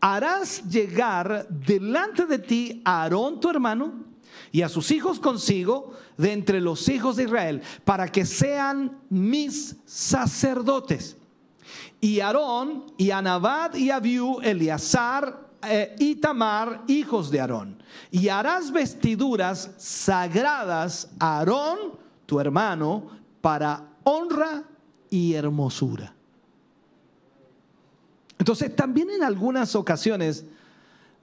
harás 0.00 0.68
llegar 0.68 1.48
delante 1.48 2.26
de 2.26 2.38
ti 2.40 2.82
a 2.84 3.02
Aarón 3.02 3.38
tu 3.38 3.48
hermano 3.48 4.11
y 4.50 4.62
a 4.62 4.68
sus 4.68 4.90
hijos 4.90 5.18
consigo 5.18 5.92
de 6.16 6.32
entre 6.32 6.60
los 6.60 6.88
hijos 6.88 7.16
de 7.16 7.24
Israel, 7.24 7.62
para 7.84 8.08
que 8.08 8.26
sean 8.26 9.00
mis 9.08 9.76
sacerdotes. 9.86 11.16
Y 12.00 12.20
Aarón 12.20 12.92
y 12.98 13.10
Anabad 13.10 13.74
y 13.74 13.90
Abiú, 13.90 14.40
Eleazar 14.42 15.48
eh, 15.62 15.94
y 15.98 16.16
Tamar, 16.16 16.82
hijos 16.86 17.30
de 17.30 17.40
Aarón. 17.40 17.82
Y 18.10 18.28
harás 18.28 18.72
vestiduras 18.72 19.70
sagradas 19.78 21.10
a 21.18 21.38
Aarón, 21.38 21.98
tu 22.26 22.40
hermano, 22.40 23.10
para 23.40 23.88
honra 24.04 24.64
y 25.08 25.34
hermosura. 25.34 26.14
Entonces, 28.38 28.74
también 28.74 29.08
en 29.10 29.22
algunas 29.22 29.76
ocasiones 29.76 30.44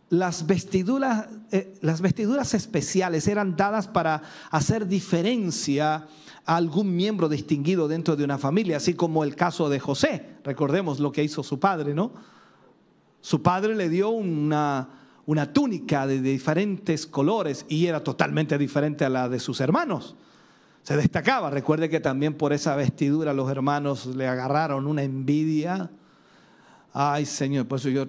las 0.10 0.48
vestiduras, 0.48 1.28
eh, 1.52 1.78
las 1.82 2.02
vestiduras 2.02 2.54
especiales 2.54 3.28
eran 3.28 3.56
dadas 3.56 3.88
para 3.88 4.24
hacer 4.52 4.88
diferencia 4.88 6.08
a 6.46 6.56
algún 6.56 6.96
miembro 6.96 7.30
distinguido 7.30 7.88
dentro 7.88 8.16
de 8.16 8.24
una 8.24 8.38
familia, 8.38 8.78
así 8.78 8.94
como 8.94 9.24
el 9.24 9.36
caso 9.36 9.70
de 9.70 9.80
José. 9.80 10.38
Recordemos 10.44 11.00
lo 11.00 11.12
que 11.12 11.24
hizo 11.24 11.44
su 11.44 11.60
padre, 11.60 11.94
¿no? 11.94 12.14
Su 13.22 13.42
padre 13.42 13.76
le 13.76 13.90
dio 13.90 14.10
una, 14.10 14.90
una 15.26 15.54
túnica 15.54 16.08
de 16.08 16.22
diferentes 16.22 17.06
colores 17.06 17.66
y 17.68 17.86
era 17.86 18.04
totalmente 18.04 18.58
diferente 18.58 19.06
a 19.06 19.10
la 19.10 19.30
de 19.30 19.40
sus 19.40 19.60
hermanos 19.62 20.16
se 20.84 20.98
destacaba. 20.98 21.50
Recuerde 21.50 21.90
que 21.90 22.00
también 22.00 22.34
por 22.34 22.54
esa 22.54 22.76
vestidura 22.76 23.34
los 23.34 23.50
hermanos 23.52 24.08
le 24.08 24.28
agarraron 24.28 24.88
una 24.88 25.04
envidia. 25.04 25.92
Ay, 26.94 27.26
Señor, 27.26 27.68
por 27.68 27.80
eso 27.80 27.90
yo... 27.90 28.08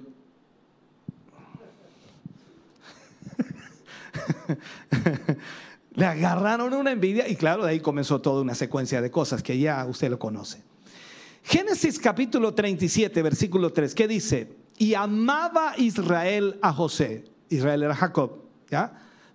le 5.95 6.07
agarraron 6.07 6.73
una 6.75 6.93
envidia 6.93 7.29
y 7.29 7.37
claro, 7.37 7.65
de 7.65 7.71
ahí 7.71 7.81
comenzó 7.81 8.21
toda 8.21 8.43
una 8.43 8.55
secuencia 8.55 9.01
de 9.01 9.11
cosas 9.11 9.43
que 9.43 9.59
ya 9.59 9.85
usted 9.87 10.11
lo 10.11 10.19
conoce. 10.19 10.63
Génesis 11.43 11.99
capítulo 11.99 12.55
37, 12.55 13.23
versículo 13.23 13.73
3, 13.73 13.95
¿qué 13.95 14.07
dice? 14.07 14.57
Y 14.79 14.95
amaba 14.95 15.75
Israel 15.77 16.59
a 16.63 16.73
José. 16.73 17.25
Israel 17.49 17.83
era 17.83 17.95
Jacob, 17.95 18.45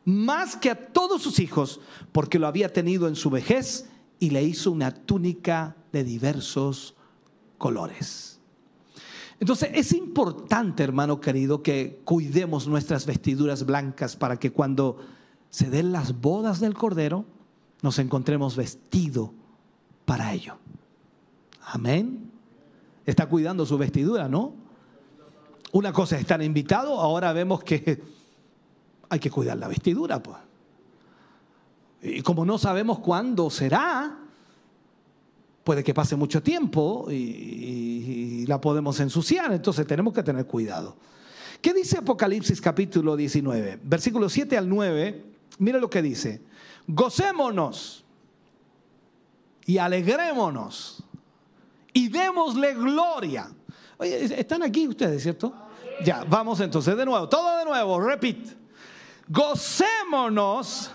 más 0.05 0.55
que 0.55 0.69
a 0.69 0.75
todos 0.75 1.21
sus 1.21 1.39
hijos, 1.39 1.81
porque 2.11 2.39
lo 2.39 2.47
había 2.47 2.71
tenido 2.71 3.07
en 3.07 3.15
su 3.15 3.29
vejez 3.29 3.89
y 4.19 4.29
le 4.29 4.43
hizo 4.43 4.71
una 4.71 4.93
túnica 4.93 5.75
de 5.91 6.03
diversos 6.03 6.95
colores. 7.57 8.34
Entonces 9.39 9.69
es 9.73 9.91
importante, 9.91 10.83
hermano 10.83 11.19
querido, 11.19 11.61
que 11.61 12.01
cuidemos 12.05 12.67
nuestras 12.67 13.05
vestiduras 13.05 13.65
blancas 13.65 14.15
para 14.15 14.37
que 14.37 14.51
cuando 14.51 14.97
se 15.49 15.69
den 15.69 15.91
las 15.91 16.21
bodas 16.21 16.59
del 16.59 16.73
Cordero, 16.73 17.25
nos 17.81 17.99
encontremos 17.99 18.55
vestido 18.55 19.33
para 20.05 20.33
ello. 20.33 20.57
Amén. 21.65 22.31
Está 23.05 23.27
cuidando 23.27 23.65
su 23.65 23.77
vestidura, 23.77 24.27
¿no? 24.27 24.53
Una 25.71 25.91
cosa 25.91 26.15
es 26.15 26.21
estar 26.21 26.41
invitado, 26.41 26.99
ahora 26.99 27.33
vemos 27.33 27.63
que 27.63 28.01
hay 29.09 29.19
que 29.19 29.29
cuidar 29.29 29.57
la 29.57 29.67
vestidura, 29.67 30.23
pues. 30.23 30.37
Y 32.01 32.21
como 32.21 32.45
no 32.45 32.57
sabemos 32.57 32.99
cuándo 32.99 33.49
será, 33.49 34.24
puede 35.65 35.83
que 35.83 35.93
pase 35.93 36.15
mucho 36.15 36.41
tiempo 36.41 37.07
y, 37.09 38.45
la 38.47 38.61
podemos 38.61 38.99
ensuciar, 38.99 39.51
entonces 39.51 39.87
tenemos 39.87 40.13
que 40.13 40.21
tener 40.21 40.45
cuidado. 40.45 40.95
¿Qué 41.59 41.73
dice 41.73 41.97
Apocalipsis 41.97 42.61
capítulo 42.61 43.15
19? 43.15 43.79
Versículo 43.81 44.29
7 44.29 44.55
al 44.55 44.69
9, 44.69 45.25
mire 45.57 45.79
lo 45.79 45.89
que 45.89 46.03
dice. 46.03 46.43
Gocémonos 46.85 48.05
y 49.65 49.79
alegrémonos 49.79 51.03
y 51.91 52.09
démosle 52.09 52.75
gloria. 52.75 53.49
Oye, 53.97 54.39
están 54.39 54.61
aquí 54.61 54.87
ustedes, 54.87 55.23
¿cierto? 55.23 55.55
Ya, 56.03 56.23
vamos 56.23 56.59
entonces 56.59 56.95
de 56.95 57.03
nuevo, 57.03 57.27
todo 57.27 57.57
de 57.57 57.65
nuevo, 57.65 57.99
repite 57.99 58.65
gocémonos 59.27 60.91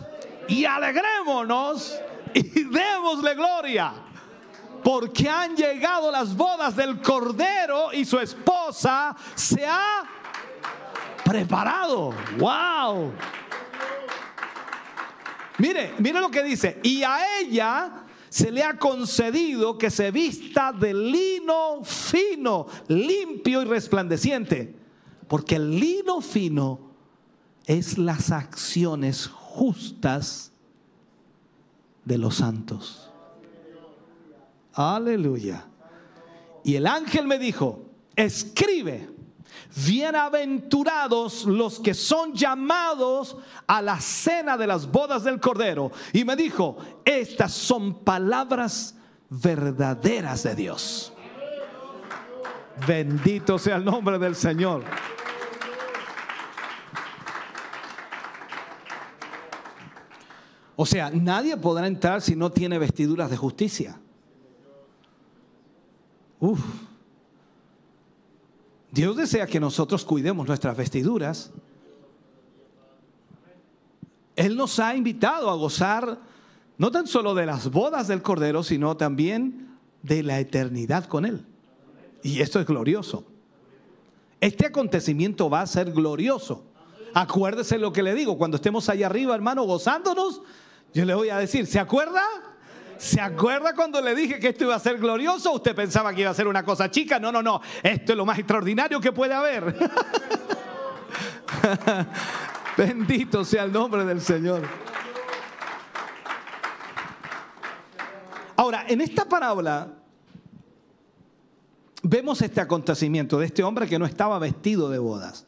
y 0.49 0.65
alegrémonos 0.65 1.99
y 2.35 2.43
démosle 2.65 3.35
gloria. 3.35 3.93
Porque 4.83 5.29
han 5.29 5.57
llegado 5.57 6.11
las 6.11 6.37
bodas 6.37 6.75
del 6.77 7.01
Cordero 7.01 7.93
y 7.93 8.05
su 8.05 8.19
esposa 8.19 9.15
se 9.35 9.67
ha 9.67 10.03
preparado. 11.25 12.13
¡Wow! 12.39 13.13
Mire, 15.59 15.95
mire 15.99 16.21
lo 16.21 16.31
que 16.31 16.43
dice. 16.43 16.81
Y 16.83 17.03
a 17.03 17.39
ella 17.41 18.05
se 18.31 18.51
le 18.51 18.63
ha 18.63 18.79
concedido 18.79 19.77
que 19.77 19.91
se 19.91 20.11
vista 20.11 20.73
de 20.73 20.95
lino 20.95 21.85
fino, 21.85 22.67
limpio 22.89 23.63
y 23.63 23.65
resplandeciente. 23.67 24.75
Porque 25.29 25.57
el 25.57 25.79
lino 25.79 26.21
fino 26.21 26.91
es 27.67 27.99
las 27.99 28.31
acciones 28.31 29.27
justas 29.27 30.53
de 32.05 32.19
los 32.19 32.37
santos. 32.37 33.10
Aleluya. 34.75 35.67
Y 36.65 36.77
el 36.77 36.87
ángel 36.87 37.27
me 37.27 37.39
dijo, 37.39 37.87
escribe, 38.15 39.09
bienaventurados 39.87 41.45
los 41.45 41.81
que 41.81 41.95
son 41.95 42.35
llamados 42.35 43.37
a 43.67 43.81
la 43.83 44.01
cena 44.01 44.57
de 44.57 44.67
las 44.67 44.91
bodas 44.91 45.25
del 45.25 45.41
Cordero. 45.41 45.91
Y 46.13 46.25
me 46.25 46.37
dijo, 46.37 46.77
estas 47.05 47.53
son 47.53 48.05
palabras 48.05 48.95
verdaderas 49.29 50.43
de 50.43 50.55
Dios. 50.55 51.13
Bendito 52.87 53.59
sea 53.59 53.77
el 53.77 53.85
nombre 53.85 54.19
del 54.19 54.35
Señor. 54.35 54.85
O 60.77 60.87
sea, 60.87 61.11
nadie 61.11 61.57
podrá 61.59 61.87
entrar 61.87 62.23
si 62.23 62.35
no 62.35 62.51
tiene 62.51 62.79
vestiduras 62.79 63.29
de 63.29 63.37
justicia. 63.37 64.01
Uf. 66.41 66.61
Dios 68.91 69.17
desea 69.17 69.47
que 69.47 69.61
nosotros 69.61 70.05
cuidemos 70.05 70.47
nuestras 70.49 70.77
vestiduras. 70.77 71.53
Él 74.35 74.57
nos 74.57 74.81
ha 74.81 74.97
invitado 74.97 75.51
a 75.51 75.55
gozar 75.55 76.19
no 76.79 76.91
tan 76.91 77.07
solo 77.07 77.35
de 77.35 77.47
las 77.47 77.71
bodas 77.71 78.09
del 78.09 78.23
Cordero, 78.23 78.63
sino 78.63 78.97
también 78.97 79.79
de 80.03 80.23
la 80.23 80.41
eternidad 80.41 81.05
con 81.05 81.27
Él. 81.27 81.45
Y 82.23 82.41
esto 82.41 82.59
es 82.59 82.67
glorioso. 82.67 83.25
Este 84.41 84.67
acontecimiento 84.67 85.51
va 85.51 85.61
a 85.61 85.67
ser 85.67 85.93
glorioso. 85.93 86.65
Acuérdese 87.13 87.79
lo 87.79 87.93
que 87.93 88.03
le 88.03 88.15
digo, 88.15 88.39
cuando 88.39 88.57
estemos 88.57 88.89
allá 88.89 89.07
arriba, 89.07 89.35
hermano, 89.35 89.65
gozándonos, 89.65 90.41
yo 90.95 91.05
le 91.05 91.15
voy 91.15 91.29
a 91.29 91.39
decir, 91.39 91.67
¿se 91.67 91.79
acuerda? 91.79 92.23
¿Se 93.01 93.19
acuerda 93.19 93.75
cuando 93.75 93.99
le 94.03 94.15
dije 94.15 94.39
que 94.39 94.49
esto 94.49 94.65
iba 94.65 94.75
a 94.75 94.79
ser 94.79 94.99
glorioso? 94.99 95.53
¿Usted 95.53 95.75
pensaba 95.75 96.13
que 96.13 96.21
iba 96.21 96.29
a 96.29 96.35
ser 96.35 96.47
una 96.47 96.63
cosa 96.63 96.91
chica? 96.91 97.19
No, 97.19 97.33
no, 97.33 97.43
no. 97.43 97.59
Esto 97.83 98.13
es 98.13 98.17
lo 98.17 98.27
más 98.27 98.39
extraordinario 98.39 99.01
que 99.01 99.11
puede 99.11 99.33
haber. 99.33 99.75
Bendito 102.77 103.43
sea 103.43 103.65
el 103.65 103.73
nombre 103.73 104.05
del 104.05 104.21
Señor. 104.21 104.69
Ahora, 108.57 108.85
en 108.87 109.01
esta 109.01 109.25
parábola 109.25 109.89
vemos 112.03 112.43
este 112.43 112.61
acontecimiento 112.61 113.39
de 113.39 113.47
este 113.47 113.63
hombre 113.63 113.89
que 113.89 113.99
no 113.99 114.05
estaba 114.05 114.39
vestido 114.39 114.91
de 114.91 114.99
bodas. 114.99 115.47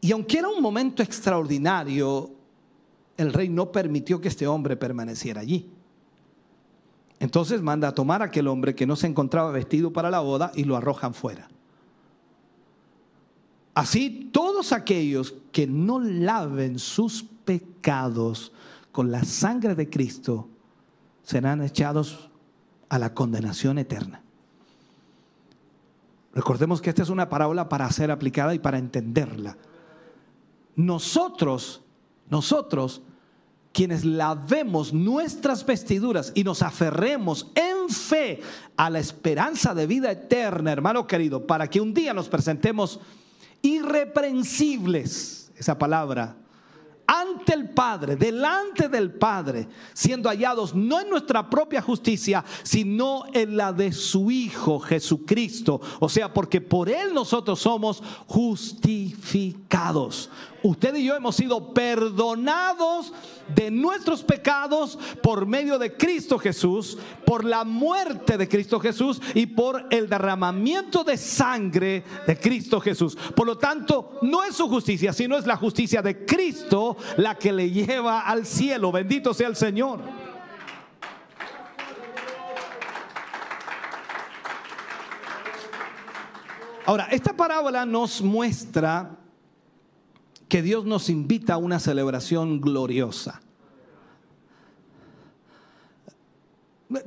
Y 0.00 0.10
aunque 0.10 0.38
era 0.38 0.48
un 0.48 0.60
momento 0.60 1.04
extraordinario, 1.04 2.32
el 3.18 3.32
rey 3.32 3.48
no 3.48 3.70
permitió 3.72 4.20
que 4.20 4.28
este 4.28 4.46
hombre 4.46 4.76
permaneciera 4.76 5.42
allí. 5.42 5.68
Entonces 7.18 7.60
manda 7.60 7.88
a 7.88 7.94
tomar 7.94 8.22
a 8.22 8.26
aquel 8.26 8.46
hombre 8.46 8.76
que 8.76 8.86
no 8.86 8.94
se 8.94 9.08
encontraba 9.08 9.50
vestido 9.50 9.92
para 9.92 10.08
la 10.08 10.20
boda 10.20 10.52
y 10.54 10.62
lo 10.62 10.76
arrojan 10.76 11.12
fuera. 11.14 11.48
Así 13.74 14.30
todos 14.32 14.72
aquellos 14.72 15.34
que 15.50 15.66
no 15.66 15.98
laven 15.98 16.78
sus 16.78 17.24
pecados 17.44 18.52
con 18.92 19.10
la 19.10 19.24
sangre 19.24 19.74
de 19.74 19.90
Cristo 19.90 20.48
serán 21.24 21.62
echados 21.62 22.30
a 22.88 23.00
la 23.00 23.14
condenación 23.14 23.78
eterna. 23.78 24.22
Recordemos 26.34 26.80
que 26.80 26.90
esta 26.90 27.02
es 27.02 27.10
una 27.10 27.28
parábola 27.28 27.68
para 27.68 27.90
ser 27.90 28.12
aplicada 28.12 28.54
y 28.54 28.60
para 28.60 28.78
entenderla. 28.78 29.56
Nosotros 30.76 31.82
nosotros, 32.30 33.02
quienes 33.78 34.04
lavemos 34.04 34.92
nuestras 34.92 35.64
vestiduras 35.64 36.32
y 36.34 36.42
nos 36.42 36.62
aferremos 36.62 37.46
en 37.54 37.88
fe 37.88 38.40
a 38.76 38.90
la 38.90 38.98
esperanza 38.98 39.72
de 39.72 39.86
vida 39.86 40.10
eterna, 40.10 40.72
hermano 40.72 41.06
querido, 41.06 41.46
para 41.46 41.70
que 41.70 41.80
un 41.80 41.94
día 41.94 42.12
nos 42.12 42.28
presentemos 42.28 42.98
irreprensibles, 43.62 45.52
esa 45.56 45.78
palabra, 45.78 46.34
ante 47.06 47.54
el 47.54 47.70
Padre, 47.70 48.16
delante 48.16 48.88
del 48.88 49.12
Padre, 49.12 49.68
siendo 49.94 50.28
hallados 50.28 50.74
no 50.74 51.00
en 51.00 51.08
nuestra 51.08 51.48
propia 51.48 51.80
justicia, 51.80 52.44
sino 52.64 53.26
en 53.32 53.56
la 53.56 53.72
de 53.72 53.92
su 53.92 54.32
Hijo 54.32 54.80
Jesucristo. 54.80 55.80
O 56.00 56.08
sea, 56.08 56.34
porque 56.34 56.60
por 56.60 56.90
Él 56.90 57.14
nosotros 57.14 57.60
somos 57.60 58.02
justificados. 58.26 60.30
Usted 60.68 60.96
y 60.96 61.04
yo 61.04 61.16
hemos 61.16 61.34
sido 61.34 61.72
perdonados 61.72 63.14
de 63.54 63.70
nuestros 63.70 64.22
pecados 64.22 64.98
por 65.22 65.46
medio 65.46 65.78
de 65.78 65.96
Cristo 65.96 66.38
Jesús, 66.38 66.98
por 67.24 67.42
la 67.42 67.64
muerte 67.64 68.36
de 68.36 68.50
Cristo 68.50 68.78
Jesús 68.78 69.18
y 69.32 69.46
por 69.46 69.86
el 69.88 70.10
derramamiento 70.10 71.04
de 71.04 71.16
sangre 71.16 72.04
de 72.26 72.38
Cristo 72.38 72.82
Jesús. 72.82 73.16
Por 73.34 73.46
lo 73.46 73.56
tanto, 73.56 74.18
no 74.20 74.44
es 74.44 74.56
su 74.56 74.68
justicia, 74.68 75.14
sino 75.14 75.38
es 75.38 75.46
la 75.46 75.56
justicia 75.56 76.02
de 76.02 76.26
Cristo 76.26 76.98
la 77.16 77.38
que 77.38 77.50
le 77.50 77.70
lleva 77.70 78.20
al 78.20 78.44
cielo. 78.44 78.92
Bendito 78.92 79.32
sea 79.32 79.48
el 79.48 79.56
Señor. 79.56 80.00
Ahora, 86.84 87.08
esta 87.10 87.32
parábola 87.32 87.86
nos 87.86 88.20
muestra 88.20 89.16
que 90.48 90.62
Dios 90.62 90.84
nos 90.84 91.10
invita 91.10 91.54
a 91.54 91.58
una 91.58 91.78
celebración 91.78 92.60
gloriosa. 92.60 93.40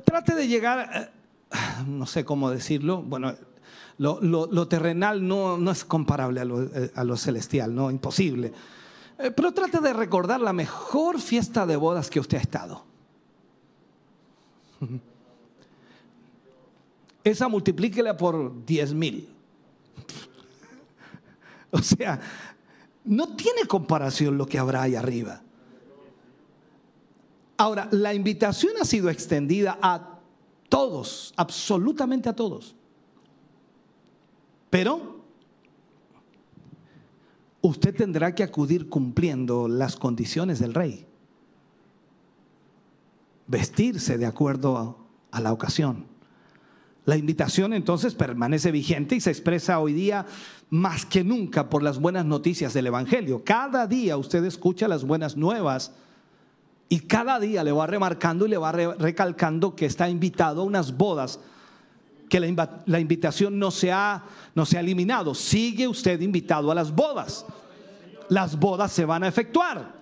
Trate 0.04 0.34
de 0.34 0.46
llegar, 0.46 0.88
eh, 0.94 1.08
no 1.86 2.06
sé 2.06 2.24
cómo 2.24 2.50
decirlo, 2.50 3.02
bueno, 3.02 3.34
lo, 3.98 4.68
terrenal 4.68 5.26
no, 5.26 5.70
es 5.70 5.84
comparable 5.84 6.40
a 6.40 6.44
lo, 6.44 6.62
eh, 6.62 6.92
a 6.94 7.02
lo, 7.04 7.16
celestial, 7.16 7.74
no, 7.74 7.90
imposible. 7.90 8.52
Eh, 9.18 9.32
pero 9.32 9.52
trate 9.52 9.80
de 9.80 9.92
recordar 9.92 10.40
la 10.40 10.52
mejor 10.52 11.20
fiesta 11.20 11.66
de 11.66 11.76
bodas 11.76 12.10
que 12.10 12.20
usted 12.20 12.38
ha 12.38 12.40
estado. 12.40 12.84
Esa 17.24 17.48
multiplíquela 17.48 18.16
por 18.16 18.64
10 18.64 18.94
mil. 18.94 19.28
O 21.74 21.80
sea, 21.80 22.20
no 23.04 23.36
tiene 23.36 23.66
comparación 23.66 24.38
lo 24.38 24.46
que 24.46 24.58
habrá 24.58 24.82
ahí 24.82 24.94
arriba. 24.94 25.42
Ahora, 27.56 27.88
la 27.92 28.14
invitación 28.14 28.72
ha 28.80 28.84
sido 28.84 29.08
extendida 29.10 29.78
a 29.80 30.18
todos, 30.68 31.32
absolutamente 31.36 32.28
a 32.28 32.34
todos. 32.34 32.74
Pero 34.70 35.20
usted 37.60 37.94
tendrá 37.94 38.34
que 38.34 38.42
acudir 38.42 38.88
cumpliendo 38.88 39.68
las 39.68 39.96
condiciones 39.96 40.58
del 40.58 40.74
rey. 40.74 41.06
Vestirse 43.46 44.18
de 44.18 44.26
acuerdo 44.26 44.98
a, 45.30 45.40
la 45.40 45.52
ocasión. 45.52 46.06
La 47.04 47.16
invitación 47.16 47.72
entonces 47.72 48.14
permanece 48.14 48.70
vigente 48.70 49.16
y 49.16 49.20
se 49.20 49.30
expresa 49.30 49.80
hoy 49.80 49.92
día 49.92 50.24
más 50.70 51.04
que 51.04 51.24
nunca 51.24 51.68
por 51.68 51.82
las 51.82 51.98
buenas 51.98 52.24
noticias 52.24 52.72
del 52.74 52.86
Evangelio. 52.86 53.42
Cada 53.44 53.86
día 53.86 54.16
usted 54.16 54.44
escucha 54.44 54.86
las 54.86 55.04
buenas 55.04 55.36
nuevas 55.36 55.92
y 56.88 57.00
cada 57.00 57.40
día 57.40 57.64
le 57.64 57.72
va 57.72 57.86
remarcando 57.86 58.46
y 58.46 58.50
le 58.50 58.56
va 58.56 58.70
recalcando 58.70 59.74
que 59.74 59.86
está 59.86 60.08
invitado 60.08 60.62
a 60.62 60.64
unas 60.64 60.96
bodas, 60.96 61.40
que 62.28 62.38
la, 62.38 63.00
invitación 63.00 63.58
no 63.58 63.70
se, 63.70 63.90
ha, 63.90 64.22
no 64.54 64.64
se 64.64 64.76
ha 64.76 64.80
eliminado. 64.80 65.34
Sigue 65.34 65.88
usted 65.88 66.20
invitado 66.20 66.70
a 66.70 66.74
las 66.74 66.94
bodas. 66.94 67.46
Las 68.28 68.58
bodas 68.58 68.92
se 68.92 69.04
van 69.04 69.24
a 69.24 69.28
efectuar. 69.28 69.92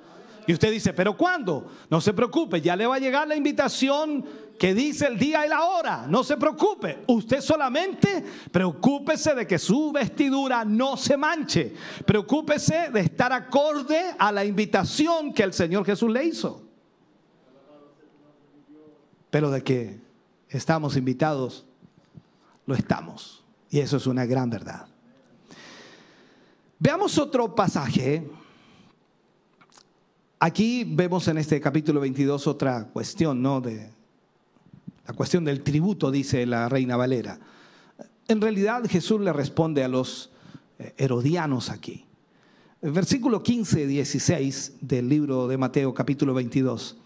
Y 0.47 0.53
usted 0.53 0.71
dice, 0.71 0.93
pero 0.93 1.17
¿cuándo? 1.17 1.71
No 1.89 2.01
se 2.01 2.13
preocupe, 2.13 2.61
ya 2.61 2.77
le 2.77 2.87
va 2.87 2.97
a 2.97 2.99
llegar 2.99 3.27
la 3.27 3.37
invitación 3.37 4.25
que 4.61 4.75
dice 4.75 5.07
el 5.07 5.19
día 5.19 5.47
y 5.47 5.49
la 5.49 5.65
hora. 5.65 6.07
No 6.07 6.23
se 6.23 6.37
preocupe. 6.37 7.03
Usted 7.07 7.41
solamente 7.41 8.23
preocúpese 8.53 9.35
de 9.35 9.47
que 9.47 9.59
su 9.59 9.91
vestidura 9.91 10.67
no 10.67 10.99
se 10.99 11.17
manche. 11.17 11.73
Preocúpese 12.05 12.91
de 12.91 13.01
estar 13.01 13.33
acorde 13.33 14.15
a 14.19 14.31
la 14.31 14.45
invitación 14.45 15.33
que 15.33 15.45
el 15.45 15.55
Señor 15.55 15.87
Jesús 15.87 16.11
le 16.11 16.27
hizo. 16.27 16.63
Pero 19.31 19.51
de 19.51 19.65
que 19.65 19.99
estamos 20.51 20.95
invitados, 20.95 21.65
lo 22.67 22.75
estamos. 22.75 23.43
Y 23.71 23.79
eso 23.79 23.97
es 23.97 24.07
una 24.07 24.27
gran 24.27 24.51
verdad. 24.51 24.87
Veamos 26.79 27.17
otro 27.17 27.55
pasaje. 27.55 28.31
Aquí 30.39 30.85
vemos 30.85 31.27
en 31.29 31.39
este 31.39 31.59
capítulo 31.63 31.99
22 32.01 32.47
otra 32.47 32.85
cuestión, 32.89 33.41
¿no? 33.41 33.63
De, 33.63 34.00
la 35.11 35.17
cuestión 35.17 35.45
del 35.45 35.65
tributo, 35.65 36.13
dice 36.13 36.47
la 36.47 36.69
reina 36.69 36.97
Valera. 36.97 37.41
En 38.29 38.41
realidad 38.41 38.85
Jesús 38.89 39.21
le 39.21 39.33
responde 39.33 39.83
a 39.83 39.89
los 39.89 40.31
eh, 40.79 40.95
herodianos 40.99 41.69
aquí. 41.69 42.07
versículo 42.81 43.43
15, 43.43 43.89
16 43.89 44.75
del 44.81 45.09
libro 45.09 45.49
de 45.49 45.59
Mateo 45.59 45.93
capítulo 45.95 46.33
22. 46.33 46.97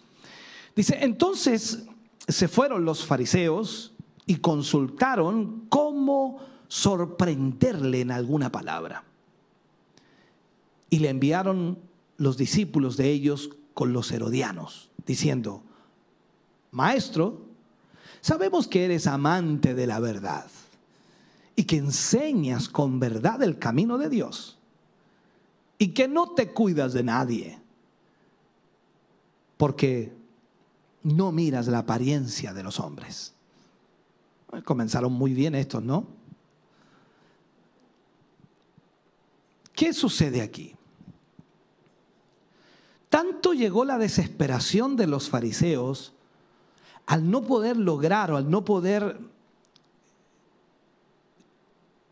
Dice, 0.76 0.98
entonces 1.00 1.86
se 2.28 2.46
fueron 2.46 2.84
los 2.84 3.06
fariseos 3.06 3.94
y 4.26 4.36
consultaron 4.36 5.64
cómo 5.70 6.40
sorprenderle 6.68 8.02
en 8.02 8.10
alguna 8.10 8.52
palabra. 8.52 9.04
Y 10.90 10.98
le 10.98 11.08
enviaron 11.08 11.78
los 12.18 12.36
discípulos 12.36 12.98
de 12.98 13.08
ellos 13.08 13.48
con 13.72 13.94
los 13.94 14.12
herodianos, 14.12 14.90
diciendo, 15.06 15.62
Maestro, 16.70 17.53
Sabemos 18.24 18.66
que 18.66 18.86
eres 18.86 19.06
amante 19.06 19.74
de 19.74 19.86
la 19.86 20.00
verdad 20.00 20.46
y 21.54 21.64
que 21.64 21.76
enseñas 21.76 22.70
con 22.70 22.98
verdad 22.98 23.42
el 23.42 23.58
camino 23.58 23.98
de 23.98 24.08
Dios 24.08 24.56
y 25.76 25.88
que 25.88 26.08
no 26.08 26.30
te 26.30 26.50
cuidas 26.54 26.94
de 26.94 27.02
nadie 27.02 27.58
porque 29.58 30.14
no 31.02 31.32
miras 31.32 31.66
la 31.66 31.80
apariencia 31.80 32.54
de 32.54 32.62
los 32.62 32.80
hombres. 32.80 33.34
Comenzaron 34.64 35.12
muy 35.12 35.34
bien 35.34 35.54
estos, 35.54 35.82
¿no? 35.82 36.06
¿Qué 39.74 39.92
sucede 39.92 40.40
aquí? 40.40 40.74
Tanto 43.10 43.52
llegó 43.52 43.84
la 43.84 43.98
desesperación 43.98 44.96
de 44.96 45.08
los 45.08 45.28
fariseos 45.28 46.14
al 47.06 47.30
no 47.30 47.42
poder 47.42 47.76
lograr 47.76 48.30
o 48.30 48.36
al 48.36 48.50
no 48.50 48.64
poder 48.64 49.18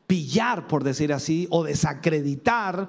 pillar, 0.07 0.66
por 0.68 0.85
decir 0.85 1.12
así, 1.12 1.46
o 1.50 1.64
desacreditar 1.64 2.88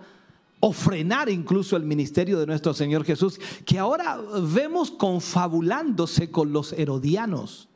o 0.65 0.71
frenar 0.71 1.29
incluso 1.29 1.75
el 1.75 1.83
ministerio 1.83 2.39
de 2.39 2.45
nuestro 2.45 2.73
Señor 2.73 3.03
Jesús, 3.03 3.37
que 3.65 3.79
ahora 3.79 4.17
vemos 4.41 4.91
confabulándose 4.91 6.31
con 6.31 6.53
los 6.53 6.71
herodianos. 6.71 7.67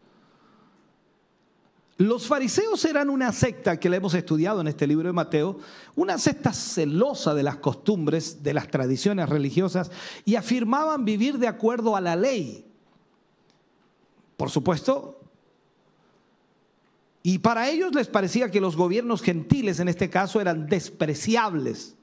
Los 1.97 2.27
fariseos 2.27 2.85
eran 2.85 3.09
una 3.09 3.31
secta 3.31 3.79
que 3.79 3.89
le 3.89 3.97
hemos 3.97 4.13
estudiado 4.13 4.61
en 4.61 4.67
este 4.67 4.85
libro 4.85 5.07
de 5.07 5.13
Mateo, 5.13 5.59
una 5.95 6.17
secta 6.17 6.53
celosa 6.53 7.33
de 7.33 7.43
las 7.43 7.57
costumbres, 7.57 8.43
de 8.43 8.53
las 8.53 8.69
tradiciones 8.69 9.27
religiosas, 9.27 9.91
y 10.23 10.35
afirmaban 10.35 11.05
vivir 11.05 11.39
de 11.39 11.47
acuerdo 11.47 11.95
a 11.95 12.01
la 12.01 12.15
ley. 12.15 12.66
Por 14.37 14.51
supuesto. 14.51 15.19
Y 17.23 17.39
para 17.39 17.69
ellos 17.69 17.93
les 17.93 18.07
parecía 18.07 18.49
que 18.49 18.61
los 18.61 18.77
gobiernos 18.77 19.21
gentiles 19.21 19.79
en 19.79 19.89
este 19.89 20.09
caso 20.09 20.39
eran 20.39 20.67
despreciables. 20.67 21.95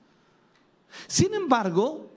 Sin 1.07 1.33
embargo, 1.33 2.11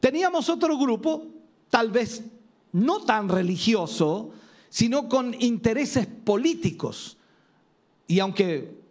teníamos 0.00 0.48
otro 0.48 0.76
grupo, 0.76 1.26
tal 1.70 1.90
vez 1.90 2.24
no 2.72 3.02
tan 3.04 3.28
religioso, 3.28 4.32
sino 4.68 5.08
con 5.08 5.40
intereses 5.40 6.06
políticos. 6.06 7.18
Y 8.08 8.18
aunque 8.18 8.81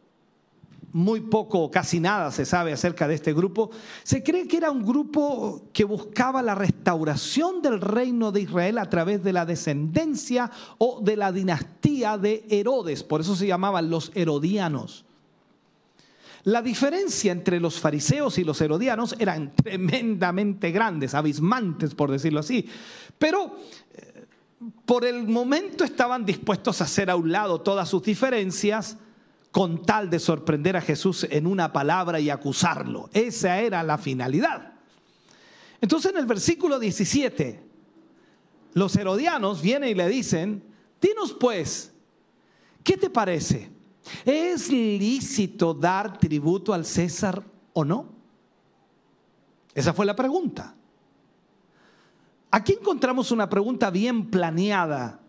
muy 0.94 1.22
poco 1.22 1.60
o 1.60 1.72
casi 1.72 2.00
nada 2.00 2.32
se 2.32 2.46
sabe 2.46 2.74
acerca 2.74 3.08
de 3.08 3.16
este 3.16 3.34
grupo. 3.34 3.72
Se 4.04 4.24
cree 4.24 4.48
que 4.48 4.58
era 4.58 4.72
un 4.72 4.86
grupo 4.86 5.70
que 5.74 5.84
buscaba 5.84 6.42
la 6.42 6.56
restauración 6.56 7.62
del 7.62 7.80
reino 7.80 8.32
de 8.32 8.42
Israel 8.42 8.78
a 8.78 8.90
través 8.90 9.24
de 9.24 9.34
la 9.34 9.46
descendencia 9.46 10.52
o 10.78 11.00
de 11.02 11.16
la 11.16 11.32
dinastía 11.32 12.18
de 12.18 12.46
Herodes. 12.50 13.04
Por 13.04 13.22
eso 13.22 13.36
se 13.36 13.48
llamaban 13.48 13.90
los 13.90 14.12
herodianos. 14.16 15.06
La 16.44 16.62
diferencia 16.62 17.32
entre 17.32 17.60
los 17.60 17.80
fariseos 17.80 18.38
y 18.40 18.44
los 18.44 18.60
herodianos 18.62 19.16
eran 19.20 19.54
tremendamente 19.64 20.72
grandes, 20.72 21.14
abismantes 21.14 21.96
por 21.96 22.12
decirlo 22.12 22.40
así. 22.40 22.68
Pero 23.18 23.56
eh, 23.94 24.26
por 24.86 25.06
el 25.06 25.28
momento 25.28 25.84
estaban 25.84 26.26
dispuestos 26.26 26.82
a 26.82 26.86
hacer 26.86 27.10
a 27.10 27.16
un 27.16 27.32
lado 27.32 27.62
todas 27.62 27.88
sus 27.88 28.04
diferencias 28.04 28.98
con 29.52 29.84
tal 29.84 30.10
de 30.10 30.20
sorprender 30.20 30.78
a 30.78 30.82
Jesús 30.82 31.28
en 31.30 31.46
una 31.46 31.74
palabra 31.74 32.20
y 32.20 32.30
acusarlo. 32.30 33.10
Esa 33.14 33.60
era 33.60 33.84
la 33.84 33.98
finalidad. 33.98 34.74
Entonces 35.82 36.12
en 36.12 36.18
el 36.18 36.26
versículo 36.26 36.80
17, 36.80 37.62
los 38.74 38.96
herodianos 38.96 39.62
vienen 39.62 39.90
y 39.90 39.96
le 39.96 40.08
dicen, 40.08 40.64
dinos 41.02 41.34
pues, 41.34 41.92
¿qué 42.84 42.96
te 42.96 43.10
parece? 43.10 43.70
¿Es 44.26 44.72
lícito 44.72 45.74
dar 45.74 46.18
tributo 46.18 46.74
al 46.74 46.86
César 46.86 47.44
o 47.74 47.84
no? 47.84 48.10
Esa 49.76 49.94
fue 49.94 50.06
la 50.06 50.16
pregunta. 50.16 50.76
Aquí 52.52 52.74
encontramos 52.74 53.32
una 53.32 53.50
pregunta 53.50 53.90
bien 53.90 54.30
planeada, 54.30 55.20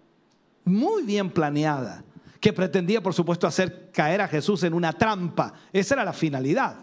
muy 0.65 1.03
bien 1.03 1.31
planeada 1.31 2.05
que 2.43 2.53
pretendía, 2.53 3.01
por 3.01 3.15
supuesto, 3.15 3.47
hacer 3.47 3.93
caer 3.93 4.21
a 4.21 4.27
Jesús 4.27 4.65
en 4.65 4.75
una 4.75 4.93
trampa. 4.93 5.55
Esa 5.73 5.95
era 5.95 6.05
la 6.05 6.13
finalidad. 6.13 6.75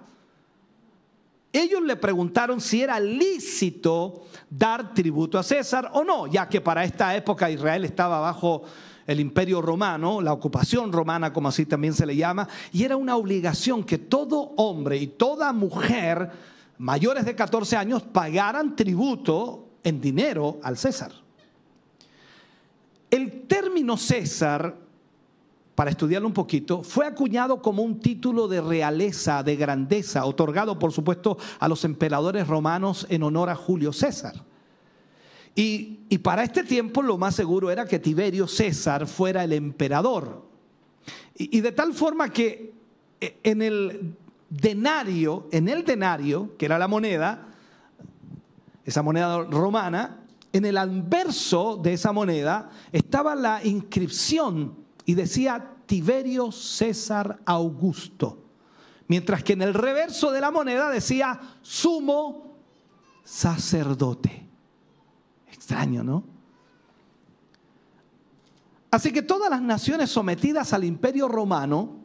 Ellos 1.51 1.82
le 1.82 1.97
preguntaron 1.97 2.62
si 2.62 2.82
era 2.82 2.97
lícito 2.97 4.24
dar 4.49 4.93
tributo 4.93 5.38
a 5.38 5.43
César 5.43 5.91
o 5.93 6.05
no, 6.05 6.28
ya 6.28 6.47
que 6.47 6.62
para 6.62 6.86
esta 6.86 7.14
época 7.14 7.51
Israel 7.51 7.84
estaba 7.84 8.22
bajo 8.22 8.64
el 9.05 9.20
imperio 9.20 9.62
romano, 9.62 10.22
la 10.22 10.32
ocupación 10.32 10.93
romana 10.93 11.34
como 11.34 11.49
así 11.49 11.66
también 11.66 11.93
se 11.93 12.05
le 12.05 12.16
llama, 12.16 12.47
y 12.72 12.86
era 12.86 12.95
una 12.95 13.18
obligación 13.18 13.84
que 13.84 13.97
todo 13.97 14.53
hombre 14.55 14.95
y 14.95 15.07
toda 15.07 15.51
mujer 15.51 16.32
mayores 16.78 17.26
de 17.26 17.36
14 17.36 17.76
años 17.76 18.01
pagaran 18.01 18.78
tributo 18.78 19.68
en 19.84 19.99
dinero 19.99 20.62
al 20.64 20.78
César. 20.78 21.12
El 23.12 23.41
término 23.41 23.97
César 23.97 24.88
para 25.80 25.92
estudiarlo 25.92 26.28
un 26.28 26.34
poquito, 26.34 26.84
fue 26.84 27.06
acuñado 27.06 27.62
como 27.62 27.84
un 27.84 28.02
título 28.02 28.50
de 28.50 28.60
realeza, 28.60 29.44
de 29.44 29.56
grandeza, 29.56 30.26
otorgado 30.26 30.78
por 30.78 30.92
supuesto 30.92 31.38
a 31.58 31.70
los 31.70 31.86
emperadores 31.86 32.50
romanos 32.50 33.08
en 33.10 33.24
honor 33.24 33.50
a 33.50 33.56
Julio 33.56 33.94
César. 33.94 34.44
Y, 35.56 36.00
y, 36.10 36.18
para 36.18 36.44
este 36.44 36.66
tiempo 36.66 37.02
lo 37.02 37.18
más 37.18 37.34
seguro 37.34 37.72
era 37.72 37.86
que 37.86 37.98
Tiberio 37.98 38.46
César 38.46 39.08
fuera 39.08 39.46
el 39.46 39.54
emperador. 39.54 40.44
Y, 41.38 41.60
y 41.60 41.62
de 41.62 41.72
tal 41.72 41.94
forma 41.94 42.28
que 42.28 42.74
eh, 43.22 43.40
en 43.42 43.62
el 43.62 44.18
denario, 44.50 45.48
en 45.50 45.70
el 45.70 45.86
denario, 45.86 46.58
que 46.58 46.66
era 46.66 46.78
la 46.78 46.90
moneda, 46.90 47.48
esa 48.84 49.02
moneda 49.02 49.44
romana, 49.44 50.26
en 50.52 50.66
el 50.66 50.78
anverso 50.78 51.80
de 51.82 51.94
esa 51.94 52.12
moneda 52.12 52.70
estaba 52.92 53.34
la 53.34 53.64
inscripción 53.64 54.89
y 55.10 55.16
decía 55.16 55.74
Tiberio 55.88 56.51
César 56.51 57.39
Augusto, 57.43 58.43
mientras 59.07 59.43
que 59.43 59.53
en 59.53 59.64
el 59.64 59.74
reverso 59.74 60.32
de 60.32 60.39
la 60.39 60.51
moneda 60.51 60.91
decía 60.91 61.39
sumo 61.64 62.60
sacerdote. 63.24 64.45
Extraño, 65.51 66.03
¿no? 66.03 66.24
Así 68.91 69.12
que 69.12 69.24
todas 69.24 69.49
las 69.49 69.64
naciones 69.64 70.12
sometidas 70.12 70.74
al 70.74 70.84
imperio 70.84 71.28
romano 71.28 71.95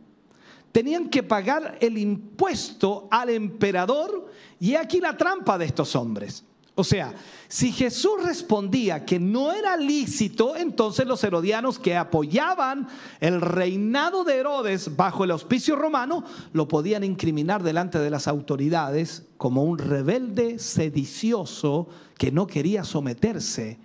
tenían 0.73 1.11
que 1.11 1.23
pagar 1.23 1.77
el 1.83 1.99
impuesto 1.99 3.07
al 3.11 3.29
emperador 3.29 4.33
y 4.59 4.77
aquí 4.77 4.99
la 4.99 5.15
trampa 5.15 5.59
de 5.59 5.67
estos 5.67 5.95
hombres. 5.95 6.43
O 6.77 6.83
sea, 6.83 7.15
si 7.47 7.71
Jesús 7.71 8.15
respondía 8.25 9.05
que 9.05 9.21
no 9.21 9.53
era 9.53 9.77
lícito, 9.77 10.57
entonces 10.57 11.07
los 11.07 11.23
herodianos 11.23 11.79
que 11.79 11.97
apoyaban 11.97 12.89
el 13.21 13.41
reinado 13.41 14.25
de 14.25 14.39
Herodes 14.39 14.97
bajo 14.97 15.23
el 15.23 15.31
auspicio 15.31 15.77
romano 15.77 16.25
lo 16.53 16.67
podían 16.67 17.05
incriminar 17.05 17.63
delante 17.63 18.01
de 18.01 18.11
las 18.11 18.27
autoridades 18.27 19.25
como 19.37 19.63
un 19.63 19.79
rebelde 19.79 20.59
sedicioso 20.59 21.89
que 22.19 22.33
no 22.33 22.49
quería 22.49 22.83
someterse 22.83 23.79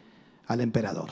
al 0.47 0.61
emperador. 0.61 1.11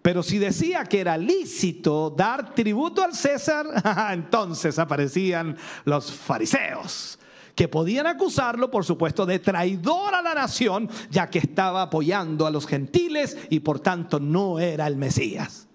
Pero 0.00 0.22
si 0.22 0.38
decía 0.38 0.84
que 0.84 1.00
era 1.00 1.18
lícito 1.18 2.08
dar 2.08 2.54
tributo 2.54 3.02
al 3.02 3.14
César, 3.14 3.66
entonces 4.12 4.78
aparecían 4.78 5.56
los 5.84 6.12
fariseos 6.12 7.18
que 7.54 7.68
podían 7.68 8.06
acusarlo, 8.06 8.70
por 8.70 8.84
supuesto, 8.84 9.26
de 9.26 9.38
traidor 9.38 10.14
a 10.14 10.22
la 10.22 10.34
nación, 10.34 10.88
ya 11.10 11.28
que 11.28 11.38
estaba 11.38 11.82
apoyando 11.82 12.46
a 12.46 12.50
los 12.50 12.66
gentiles 12.66 13.36
y 13.50 13.60
por 13.60 13.80
tanto 13.80 14.20
no 14.20 14.58
era 14.58 14.86
el 14.86 14.96
Mesías. 14.96 15.68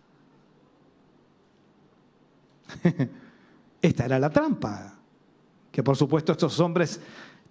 Esta 3.82 4.06
era 4.06 4.20
la 4.20 4.30
trampa, 4.30 4.96
que 5.72 5.84
por 5.84 5.96
supuesto 5.96 6.32
estos 6.32 6.60
hombres 6.60 7.00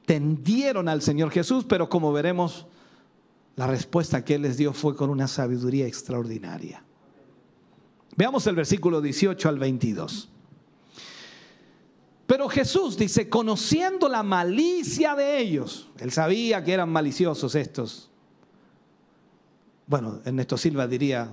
tendieron 0.04 0.88
al 0.88 1.00
Señor 1.00 1.30
Jesús, 1.30 1.64
pero 1.68 1.88
como 1.88 2.12
veremos, 2.12 2.66
la 3.56 3.66
respuesta 3.66 4.24
que 4.24 4.34
Él 4.34 4.42
les 4.42 4.56
dio 4.56 4.72
fue 4.72 4.96
con 4.96 5.10
una 5.10 5.28
sabiduría 5.28 5.86
extraordinaria. 5.86 6.82
Veamos 8.16 8.46
el 8.46 8.56
versículo 8.56 9.00
18 9.00 9.48
al 9.48 9.58
22. 9.58 10.33
Pero 12.26 12.48
Jesús 12.48 12.96
dice, 12.96 13.28
conociendo 13.28 14.08
la 14.08 14.22
malicia 14.22 15.14
de 15.14 15.38
ellos, 15.38 15.90
él 15.98 16.10
sabía 16.10 16.64
que 16.64 16.72
eran 16.72 16.88
maliciosos 16.88 17.54
estos. 17.54 18.10
Bueno, 19.86 20.20
Ernesto 20.24 20.56
Silva 20.56 20.86
diría 20.86 21.30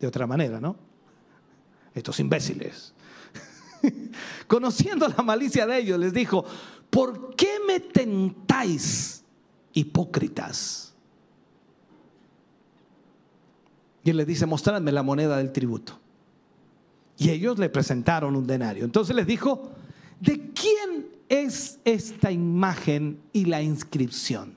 de 0.00 0.06
otra 0.06 0.26
manera, 0.26 0.60
¿no? 0.60 0.76
Estos 1.94 2.18
imbéciles. 2.18 2.92
conociendo 4.46 5.08
la 5.08 5.22
malicia 5.22 5.66
de 5.66 5.78
ellos, 5.78 5.98
les 5.98 6.12
dijo, 6.12 6.44
¿por 6.90 7.34
qué 7.34 7.58
me 7.66 7.80
tentáis, 7.80 9.24
hipócritas? 9.72 10.94
Y 14.04 14.10
él 14.10 14.16
les 14.16 14.26
dice, 14.26 14.46
mostradme 14.46 14.90
la 14.90 15.02
moneda 15.02 15.36
del 15.36 15.52
tributo. 15.52 15.98
Y 17.18 17.30
ellos 17.30 17.58
le 17.58 17.68
presentaron 17.68 18.34
un 18.34 18.46
denario. 18.46 18.84
Entonces 18.84 19.14
les 19.14 19.26
dijo, 19.26 19.70
¿de 20.22 20.52
quién 20.52 21.08
es 21.28 21.80
esta 21.84 22.30
imagen 22.30 23.20
y 23.32 23.46
la 23.46 23.60
inscripción? 23.60 24.54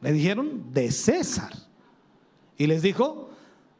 Le 0.00 0.12
dijeron, 0.12 0.72
de 0.72 0.90
César. 0.90 1.52
Y 2.58 2.66
les 2.66 2.82
dijo, 2.82 3.30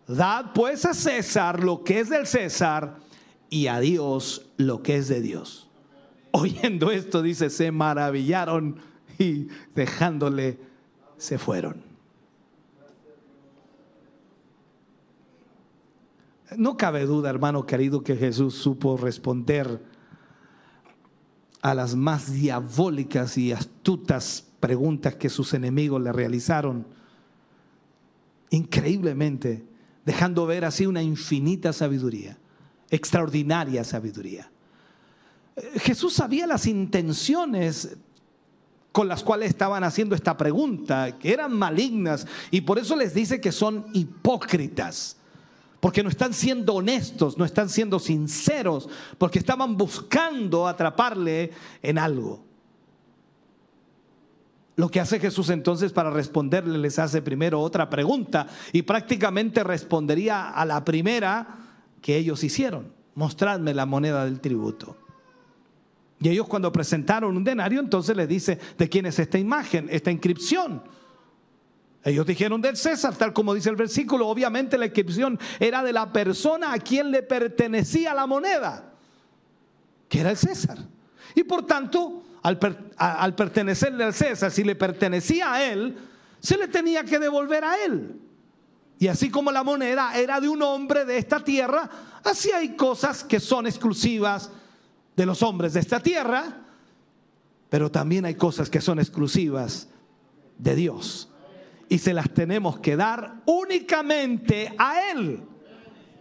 dad 0.07 0.53
pues 0.55 0.85
a 0.85 0.95
César 0.95 1.63
lo 1.65 1.83
que 1.83 2.01
es 2.01 2.09
del 2.09 2.27
César 2.27 2.99
y 3.49 3.67
a 3.67 3.81
Dios 3.81 4.47
lo 4.57 4.83
que 4.83 4.97
es 4.97 5.09
de 5.09 5.21
Dios. 5.21 5.69
Oyendo 6.31 6.93
esto, 6.93 7.21
dice, 7.21 7.51
se 7.51 7.73
maravillaron 7.73 8.81
y 9.19 9.49
dejándole, 9.75 10.61
se 11.17 11.37
fueron. 11.37 11.83
No 16.57 16.77
cabe 16.77 17.07
duda, 17.07 17.31
hermano 17.31 17.67
querido, 17.67 18.03
que 18.03 18.17
Jesús 18.17 18.55
supo 18.55 18.97
responder 18.97 19.90
a 21.63 21.75
las 21.75 21.95
más 21.95 22.33
diabólicas 22.33 23.37
y 23.37 23.53
astutas 23.53 24.45
preguntas 24.61 25.17
que 25.17 25.29
sus 25.29 25.55
enemigos 25.55 26.01
le 26.03 26.13
realizaron. 26.13 26.87
Increíblemente, 28.51 29.65
dejando 30.05 30.47
ver 30.47 30.65
así 30.65 30.87
una 30.87 31.03
infinita 31.03 31.73
sabiduría, 31.73 32.39
extraordinaria 32.91 33.85
sabiduría. 33.85 34.51
Jesús 35.77 36.15
sabía 36.15 36.47
las 36.47 36.67
intenciones 36.67 37.97
con 38.93 39.07
las 39.07 39.23
cuales 39.23 39.51
estaban 39.51 39.85
haciendo 39.85 40.15
esta 40.15 40.37
pregunta, 40.37 41.19
que 41.19 41.33
eran 41.33 41.57
malignas, 41.57 42.27
y 42.51 42.63
por 42.63 42.79
eso 42.79 42.97
les 42.97 43.15
dice 43.15 43.41
que 43.41 43.53
son 43.53 43.87
hipócritas 43.93 45.20
porque 45.81 46.03
no 46.03 46.11
están 46.11 46.35
siendo 46.35 46.75
honestos, 46.75 47.39
no 47.39 47.45
están 47.45 47.69
siendo 47.69 47.99
sinceros, 47.99 48.89
porque 49.19 49.39
estaban 49.39 49.77
buscando 49.77 50.69
atraparle 50.69 51.51
en 51.83 51.99
algo. 51.99 52.45
Lo 54.77 54.91
que 54.91 55.01
hace 55.01 55.19
Jesús 55.19 55.51
entonces 55.51 55.93
para 55.93 56.11
responderle 56.11 56.79
les 56.79 56.99
hace 56.99 57.23
primero 57.23 57.61
otra 57.61 57.91
pregunta 57.91 58.47
y 58.73 58.83
prácticamente 58.83 59.65
respondería 59.65 60.51
a 60.51 60.65
la 60.65 60.85
primera 60.85 61.59
que 62.01 62.17
ellos 62.17 62.45
hicieron. 62.45 62.93
Mostradme 63.15 63.75
la 63.75 63.85
moneda 63.85 64.25
del 64.25 64.41
tributo. 64.41 64.97
Y 66.21 66.29
ellos 66.29 66.47
cuando 66.47 66.71
presentaron 66.71 67.37
un 67.37 67.45
denario 67.45 67.81
entonces 67.81 68.17
le 68.17 68.27
dice, 68.27 68.59
¿de 68.79 68.89
quién 68.89 69.07
es 69.07 69.19
esta 69.19 69.39
imagen, 69.39 69.89
esta 69.91 70.11
inscripción? 70.11 70.83
Ellos 72.03 72.25
dijeron 72.27 72.63
del 72.63 72.77
César, 72.77 73.15
tal 73.17 73.33
como 73.33 73.53
dice 73.53 73.69
el 73.69 73.77
versículo. 73.77 74.27
Obviamente 74.29 74.79
la 74.79 74.87
inscripción 74.87 75.39
era 75.59 75.83
de 75.83 75.93
la 75.93 76.13
persona 76.13 76.73
a 76.73 76.79
quien 76.79 77.11
le 77.11 77.23
pertenecía 77.23 78.15
la 78.15 78.27
moneda. 78.27 78.93
que 80.09 80.21
era 80.21 80.31
el 80.31 80.37
César. 80.37 80.79
Y 81.35 81.45
por 81.45 81.67
tanto, 81.67 82.25
al, 82.43 82.59
al 82.97 83.35
pertenecerle 83.35 84.05
al 84.05 84.15
César, 84.15 84.51
si 84.51 84.65
le 84.65 84.75
pertenecía 84.75 85.53
a 85.53 85.65
él, 85.65 85.97
se 86.41 86.57
le 86.57 86.69
tenía 86.69 87.05
que 87.05 87.19
devolver 87.19 87.65
a 87.65 87.85
él. 87.85 88.21
Y 88.99 89.07
así 89.07 89.31
como 89.31 89.53
la 89.53 89.63
moneda 89.63 90.19
era 90.19 90.41
de 90.41 90.49
un 90.49 90.61
hombre 90.63 91.05
de 91.05 91.17
esta 91.17 91.41
tierra, 91.43 91.89
así 92.25 92.51
hay 92.51 92.77
cosas 92.77 93.25
que 93.25 93.41
son 93.41 93.67
exclusivas 93.67 94.51
de 95.17 95.27
los 95.27 95.43
hombres 95.43 95.73
de 95.75 95.81
esta 95.81 96.01
tierra, 96.01 96.59
pero 97.71 97.91
también 97.91 98.25
hay 98.25 98.35
cosas 98.35 98.69
que 98.69 98.81
son 98.81 98.99
exclusivas 98.99 99.89
de 100.59 100.75
Dios. 100.75 101.30
Y 101.91 101.99
se 101.99 102.15
las 102.15 102.31
tenemos 102.31 102.79
que 102.79 102.97
dar 102.97 103.43
únicamente 103.45 104.73
a 104.79 105.11
Él. 105.11 105.43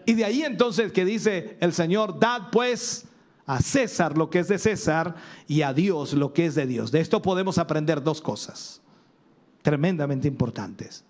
Y 0.05 0.15
de 0.15 0.25
ahí 0.25 0.41
entonces 0.41 0.91
que 0.91 1.05
dice 1.05 1.57
el 1.61 1.71
Señor, 1.71 2.19
dad 2.19 2.49
pues 2.51 3.05
a 3.45 3.61
César 3.61 4.17
lo 4.17 4.29
que 4.29 4.39
es 4.39 4.47
de 4.47 4.57
César 4.57 5.15
y 5.47 5.61
a 5.61 5.73
Dios 5.73 6.13
lo 6.13 6.33
que 6.33 6.47
es 6.47 6.55
de 6.55 6.67
Dios. 6.67 6.91
De 6.91 6.99
esto 6.99 7.21
podemos 7.21 7.57
aprender 7.57 8.03
dos 8.03 8.19
cosas 8.19 8.81
tremendamente 9.61 10.27
importantes. 10.27 11.03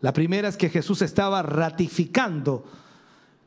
La 0.00 0.12
primera 0.12 0.48
es 0.48 0.56
que 0.56 0.68
Jesús 0.68 1.02
estaba 1.02 1.42
ratificando 1.42 2.64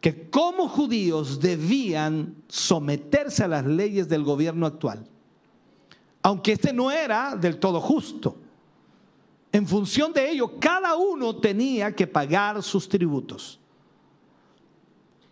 que 0.02 0.30
como 0.30 0.68
judíos 0.68 1.40
debían 1.40 2.36
someterse 2.48 3.44
a 3.44 3.48
las 3.48 3.66
leyes 3.66 4.08
del 4.08 4.24
gobierno 4.24 4.66
actual, 4.66 5.08
aunque 6.22 6.54
este 6.54 6.74
no 6.74 6.92
era 6.92 7.36
del 7.36 7.58
todo 7.58 7.82
justo. 7.82 8.38
En 9.56 9.66
función 9.66 10.12
de 10.12 10.32
ello, 10.32 10.60
cada 10.60 10.98
uno 10.98 11.38
tenía 11.38 11.96
que 11.96 12.08
pagar 12.08 12.62
sus 12.62 12.90
tributos. 12.90 13.58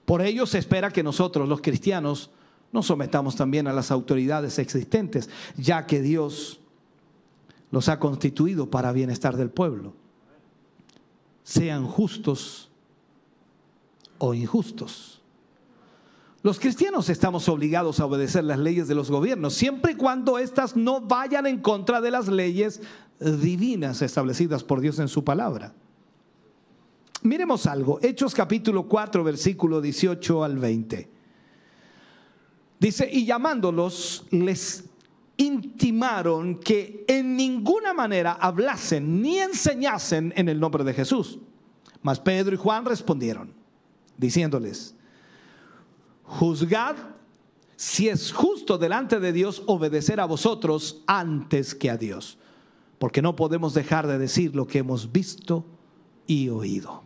Por 0.05 0.21
ello 0.21 0.45
se 0.45 0.59
espera 0.59 0.91
que 0.91 1.03
nosotros, 1.03 1.49
los 1.49 1.59
cristianos, 1.59 2.29
nos 2.71 2.85
sometamos 2.85 3.35
también 3.35 3.67
a 3.67 3.73
las 3.73 3.91
autoridades 3.91 4.59
existentes, 4.59 5.29
ya 5.57 5.85
que 5.85 6.01
Dios 6.01 6.61
los 7.69 7.89
ha 7.89 7.99
constituido 7.99 8.71
para 8.71 8.93
bienestar 8.93 9.35
del 9.35 9.49
pueblo. 9.49 9.93
Sean 11.43 11.85
justos 11.85 12.71
o 14.19 14.33
injustos. 14.33 15.21
Los 16.43 16.59
cristianos 16.59 17.09
estamos 17.09 17.49
obligados 17.49 17.99
a 17.99 18.05
obedecer 18.05 18.45
las 18.45 18.59
leyes 18.59 18.87
de 18.87 18.95
los 18.95 19.11
gobiernos, 19.11 19.53
siempre 19.53 19.93
y 19.93 19.95
cuando 19.95 20.37
éstas 20.37 20.77
no 20.77 21.01
vayan 21.01 21.45
en 21.45 21.59
contra 21.59 21.99
de 21.99 22.11
las 22.11 22.29
leyes 22.29 22.81
divinas 23.19 24.01
establecidas 24.01 24.63
por 24.63 24.81
Dios 24.81 24.99
en 24.99 25.07
su 25.07 25.23
palabra. 25.23 25.73
Miremos 27.21 27.67
algo, 27.67 27.99
Hechos 28.01 28.35
capítulo 28.35 28.87
4, 28.87 29.23
versículo 29.23 29.79
18 29.79 30.43
al 30.43 30.57
20. 30.57 31.09
Dice, 32.79 33.09
y 33.09 33.25
llamándolos, 33.25 34.25
les 34.31 34.83
intimaron 35.37 36.59
que 36.59 37.05
en 37.07 37.37
ninguna 37.37 37.93
manera 37.93 38.33
hablasen 38.33 39.21
ni 39.21 39.39
enseñasen 39.39 40.33
en 40.35 40.49
el 40.49 40.59
nombre 40.59 40.83
de 40.83 40.93
Jesús. 40.93 41.39
Mas 42.01 42.19
Pedro 42.19 42.53
y 42.55 42.57
Juan 42.57 42.83
respondieron, 42.83 43.53
diciéndoles, 44.17 44.95
juzgad 46.23 46.97
si 47.75 48.09
es 48.09 48.31
justo 48.31 48.77
delante 48.77 49.19
de 49.19 49.33
Dios 49.33 49.63
obedecer 49.65 50.19
a 50.19 50.25
vosotros 50.25 51.01
antes 51.07 51.73
que 51.73 51.89
a 51.89 51.97
Dios, 51.97 52.37
porque 53.03 53.21
no 53.21 53.35
podemos 53.35 53.73
dejar 53.73 54.07
de 54.07 54.17
decir 54.17 54.55
lo 54.55 54.65
que 54.65 54.77
hemos 54.77 55.11
visto 55.11 55.65
y 56.25 56.47
oído. 56.47 57.03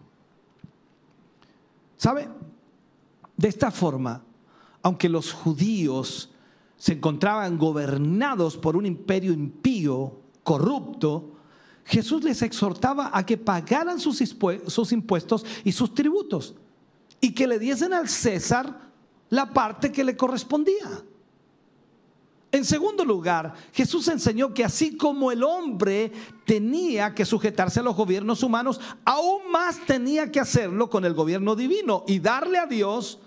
¿Sabe? 1.97 2.29
De 3.35 3.47
esta 3.47 3.71
forma, 3.71 4.23
aunque 4.83 5.09
los 5.09 5.33
judíos 5.33 6.29
se 6.77 6.93
encontraban 6.93 7.57
gobernados 7.57 8.57
por 8.57 8.75
un 8.77 8.85
imperio 8.85 9.33
impío, 9.33 10.19
corrupto, 10.43 11.31
Jesús 11.83 12.23
les 12.23 12.43
exhortaba 12.43 13.09
a 13.11 13.25
que 13.25 13.39
pagaran 13.39 13.99
sus, 13.99 14.21
impuestos 14.91 15.45
y 15.63 15.71
sus 15.71 15.95
tributos 15.95 16.53
y 17.19 17.31
que 17.31 17.47
le 17.47 17.57
diesen 17.57 17.91
al 17.91 18.07
César 18.07 18.91
la 19.29 19.51
parte 19.51 19.91
que 19.91 20.03
le 20.03 20.15
correspondía. 20.15 21.03
En 22.51 22.63
segundo 22.63 23.03
lugar, 23.03 23.53
Jesús 23.73 24.07
enseñó 24.07 24.53
que 24.53 24.63
así 24.63 24.95
como 24.95 25.31
el 25.31 25.43
hombre 25.43 26.11
tenía 26.45 27.13
que 27.13 27.25
sujetarse 27.25 27.81
a 27.81 27.83
los 27.83 27.95
gobiernos 27.95 28.41
humanos, 28.41 28.79
aún 29.03 29.51
más 29.51 29.85
tenía 29.85 30.31
que 30.31 30.39
hacerlo 30.39 30.89
con 30.89 31.03
el 31.03 31.13
gobierno 31.13 31.55
divino 31.55 32.03
y 32.07 32.19
darle 32.19 32.57
a 32.57 32.65
Dios 32.65 33.19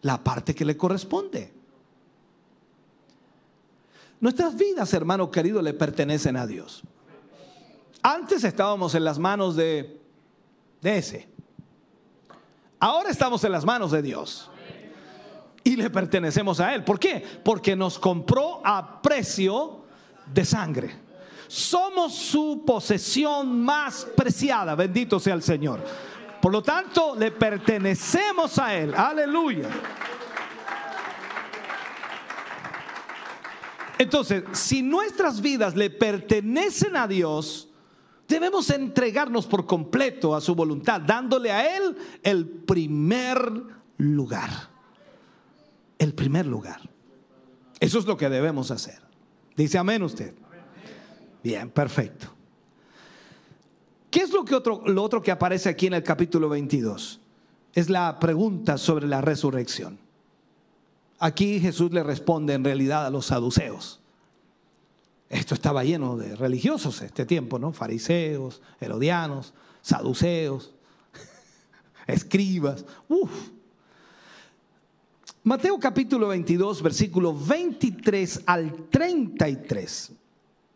la 0.00 0.24
parte 0.24 0.54
que 0.54 0.64
le 0.64 0.76
corresponde. 0.76 1.52
Nuestras 4.20 4.56
vidas, 4.56 4.94
hermano 4.94 5.30
querido, 5.30 5.60
le 5.60 5.74
pertenecen 5.74 6.36
a 6.36 6.46
Dios. 6.46 6.82
Antes 8.02 8.42
estábamos 8.42 8.94
en 8.94 9.04
las 9.04 9.18
manos 9.18 9.54
de, 9.54 10.00
de 10.80 10.98
ese. 10.98 11.28
Ahora 12.78 13.10
estamos 13.10 13.44
en 13.44 13.52
las 13.52 13.64
manos 13.64 13.90
de 13.92 14.00
Dios. 14.00 14.50
Y 15.64 15.76
le 15.76 15.90
pertenecemos 15.90 16.60
a 16.60 16.74
Él. 16.74 16.84
¿Por 16.84 16.98
qué? 16.98 17.24
Porque 17.44 17.76
nos 17.76 17.98
compró 17.98 18.60
a 18.64 19.00
precio 19.00 19.84
de 20.32 20.44
sangre. 20.44 20.96
Somos 21.46 22.14
su 22.14 22.64
posesión 22.66 23.62
más 23.62 24.06
preciada. 24.16 24.74
Bendito 24.74 25.20
sea 25.20 25.34
el 25.34 25.42
Señor. 25.42 25.80
Por 26.40 26.50
lo 26.50 26.62
tanto, 26.62 27.14
le 27.14 27.30
pertenecemos 27.30 28.58
a 28.58 28.74
Él. 28.74 28.94
Aleluya. 28.94 29.68
Entonces, 33.98 34.42
si 34.50 34.82
nuestras 34.82 35.40
vidas 35.40 35.76
le 35.76 35.88
pertenecen 35.88 36.96
a 36.96 37.06
Dios, 37.06 37.68
debemos 38.26 38.68
entregarnos 38.70 39.46
por 39.46 39.66
completo 39.66 40.34
a 40.34 40.40
su 40.40 40.56
voluntad, 40.56 41.00
dándole 41.00 41.52
a 41.52 41.76
Él 41.76 41.96
el 42.24 42.48
primer 42.48 43.38
lugar. 43.98 44.71
El 46.02 46.14
primer 46.14 46.48
lugar. 46.48 46.80
Eso 47.78 48.00
es 48.00 48.06
lo 48.06 48.16
que 48.16 48.28
debemos 48.28 48.72
hacer. 48.72 49.00
Dice 49.56 49.78
amén 49.78 50.02
usted. 50.02 50.34
Bien, 51.44 51.70
perfecto. 51.70 52.26
¿Qué 54.10 54.18
es 54.18 54.32
lo, 54.32 54.44
que 54.44 54.56
otro, 54.56 54.82
lo 54.84 55.00
otro 55.00 55.22
que 55.22 55.30
aparece 55.30 55.68
aquí 55.68 55.86
en 55.86 55.94
el 55.94 56.02
capítulo 56.02 56.48
22? 56.48 57.20
Es 57.72 57.88
la 57.88 58.18
pregunta 58.18 58.78
sobre 58.78 59.06
la 59.06 59.20
resurrección. 59.20 60.00
Aquí 61.20 61.60
Jesús 61.60 61.92
le 61.92 62.02
responde 62.02 62.54
en 62.54 62.64
realidad 62.64 63.06
a 63.06 63.10
los 63.10 63.26
saduceos. 63.26 64.00
Esto 65.28 65.54
estaba 65.54 65.84
lleno 65.84 66.16
de 66.16 66.34
religiosos 66.34 67.00
este 67.00 67.26
tiempo, 67.26 67.60
¿no? 67.60 67.72
Fariseos, 67.72 68.60
herodianos, 68.80 69.54
saduceos, 69.82 70.74
escribas. 72.08 72.84
Uf. 73.08 73.30
Mateo 75.44 75.76
capítulo 75.80 76.28
22, 76.28 76.82
versículo 76.82 77.34
23 77.34 78.42
al 78.46 78.88
33. 78.88 80.12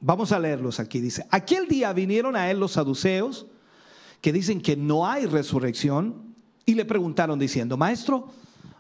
Vamos 0.01 0.33
a 0.33 0.41
leerlos 0.41 0.81
aquí. 0.81 0.99
Dice, 0.99 1.25
aquel 1.31 1.69
día 1.69 1.93
vinieron 1.93 2.35
a 2.35 2.51
él 2.51 2.59
los 2.59 2.73
saduceos 2.73 3.47
que 4.21 4.33
dicen 4.33 4.61
que 4.61 4.77
no 4.77 5.07
hay 5.07 5.27
resurrección 5.27 6.35
y 6.65 6.75
le 6.75 6.85
preguntaron 6.85 7.39
diciendo, 7.39 7.77
maestro, 7.77 8.27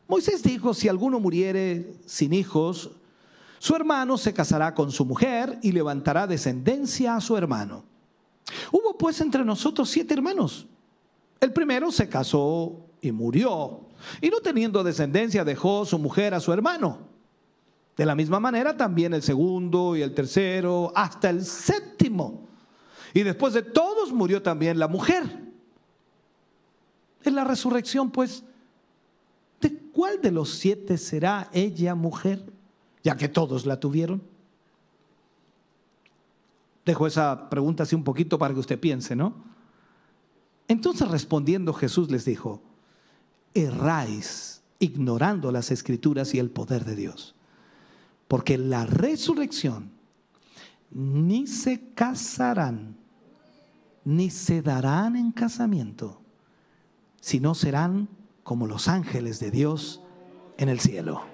Moisés 0.08 0.42
dijo, 0.42 0.74
si 0.74 0.88
alguno 0.88 1.20
muriere 1.20 1.94
sin 2.04 2.32
hijos, 2.32 2.90
su 3.60 3.76
hermano 3.76 4.18
se 4.18 4.34
casará 4.34 4.74
con 4.74 4.90
su 4.90 5.04
mujer 5.04 5.56
y 5.62 5.70
levantará 5.70 6.26
descendencia 6.26 7.14
a 7.14 7.20
su 7.20 7.36
hermano. 7.36 7.84
Hubo 8.72 8.98
pues 8.98 9.20
entre 9.20 9.44
nosotros 9.44 9.88
siete 9.88 10.14
hermanos. 10.14 10.66
El 11.38 11.52
primero 11.52 11.92
se 11.92 12.08
casó 12.08 12.88
y 13.00 13.12
murió, 13.12 13.85
y 14.20 14.28
no 14.28 14.40
teniendo 14.40 14.84
descendencia 14.84 15.44
dejó 15.44 15.84
su 15.84 15.98
mujer 15.98 16.34
a 16.34 16.40
su 16.40 16.52
hermano. 16.52 16.98
De 17.96 18.04
la 18.04 18.14
misma 18.14 18.40
manera 18.40 18.76
también 18.76 19.14
el 19.14 19.22
segundo 19.22 19.96
y 19.96 20.02
el 20.02 20.14
tercero, 20.14 20.92
hasta 20.94 21.30
el 21.30 21.44
séptimo. 21.44 22.46
Y 23.14 23.22
después 23.22 23.54
de 23.54 23.62
todos 23.62 24.12
murió 24.12 24.42
también 24.42 24.78
la 24.78 24.88
mujer. 24.88 25.24
En 27.24 27.34
la 27.34 27.44
resurrección, 27.44 28.10
pues, 28.10 28.44
¿De 29.60 29.74
cuál 29.92 30.20
de 30.20 30.30
los 30.30 30.50
siete 30.50 30.98
será 30.98 31.48
ella 31.52 31.94
mujer? 31.94 32.44
Ya 33.02 33.16
que 33.16 33.28
todos 33.28 33.66
la 33.66 33.80
tuvieron. 33.80 34.22
Dejo 36.84 37.06
esa 37.06 37.48
pregunta 37.48 37.82
así 37.82 37.94
un 37.94 38.04
poquito 38.04 38.38
para 38.38 38.54
que 38.54 38.60
usted 38.60 38.78
piense, 38.78 39.16
¿no? 39.16 39.34
Entonces 40.68 41.08
respondiendo 41.08 41.72
Jesús 41.72 42.10
les 42.10 42.24
dijo, 42.24 42.62
erráis 43.56 44.62
ignorando 44.78 45.50
las 45.50 45.70
escrituras 45.70 46.34
y 46.34 46.38
el 46.38 46.50
poder 46.50 46.84
de 46.84 46.96
Dios. 46.96 47.34
Porque 48.28 48.58
la 48.58 48.86
resurrección 48.86 49.90
ni 50.90 51.46
se 51.46 51.92
casarán, 51.94 52.96
ni 54.04 54.30
se 54.30 54.62
darán 54.62 55.16
en 55.16 55.32
casamiento, 55.32 56.20
sino 57.20 57.54
serán 57.54 58.08
como 58.42 58.66
los 58.66 58.88
ángeles 58.88 59.40
de 59.40 59.50
Dios 59.50 60.02
en 60.58 60.68
el 60.68 60.80
cielo. 60.80 61.24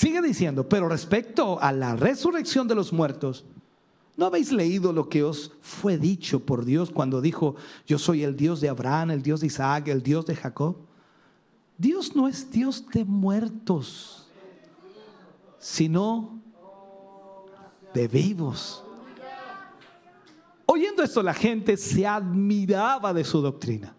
Sigue 0.00 0.22
diciendo, 0.22 0.66
pero 0.66 0.88
respecto 0.88 1.60
a 1.60 1.72
la 1.72 1.94
resurrección 1.94 2.66
de 2.66 2.74
los 2.74 2.90
muertos, 2.90 3.44
¿no 4.16 4.24
habéis 4.24 4.50
leído 4.50 4.94
lo 4.94 5.10
que 5.10 5.22
os 5.22 5.52
fue 5.60 5.98
dicho 5.98 6.40
por 6.40 6.64
Dios 6.64 6.90
cuando 6.90 7.20
dijo, 7.20 7.56
yo 7.86 7.98
soy 7.98 8.24
el 8.24 8.34
Dios 8.34 8.62
de 8.62 8.70
Abraham, 8.70 9.10
el 9.10 9.22
Dios 9.22 9.42
de 9.42 9.48
Isaac, 9.48 9.88
el 9.88 10.02
Dios 10.02 10.24
de 10.24 10.36
Jacob? 10.36 10.78
Dios 11.76 12.16
no 12.16 12.28
es 12.28 12.50
Dios 12.50 12.82
de 12.94 13.04
muertos, 13.04 14.26
sino 15.58 16.40
de 17.92 18.08
vivos. 18.08 18.82
Oyendo 20.64 21.02
esto, 21.02 21.22
la 21.22 21.34
gente 21.34 21.76
se 21.76 22.06
admiraba 22.06 23.12
de 23.12 23.22
su 23.22 23.42
doctrina. 23.42 23.94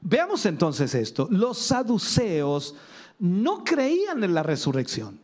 Veamos 0.00 0.44
entonces 0.46 0.96
esto. 0.96 1.28
Los 1.30 1.58
saduceos 1.58 2.74
no 3.18 3.64
creían 3.64 4.22
en 4.24 4.34
la 4.34 4.42
resurrección. 4.42 5.18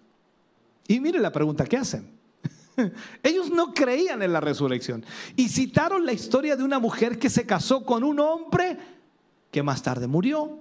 Y 0.88 1.01
mire 1.01 1.18
la 1.18 1.32
pregunta 1.32 1.64
que 1.64 1.76
hacen. 1.76 2.11
Ellos 3.22 3.51
no 3.51 3.74
creían 3.74 4.22
en 4.22 4.32
la 4.32 4.40
resurrección. 4.40 5.05
Y 5.36 5.49
citaron 5.49 6.07
la 6.07 6.12
historia 6.12 6.57
de 6.57 6.64
una 6.64 6.78
mujer 6.78 7.18
que 7.18 7.30
se 7.30 7.47
casó 7.47 7.84
con 7.84 8.05
un 8.05 8.20
hombre 8.20 8.78
que 9.51 9.62
más 9.62 9.82
tarde 9.82 10.07
murió. 10.07 10.59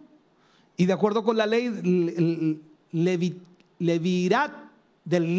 Y 0.78 0.86
de 0.86 0.94
acuerdo 0.94 1.24
con 1.24 1.38
la 1.38 1.46
ley 1.46 1.70
del 1.70 2.62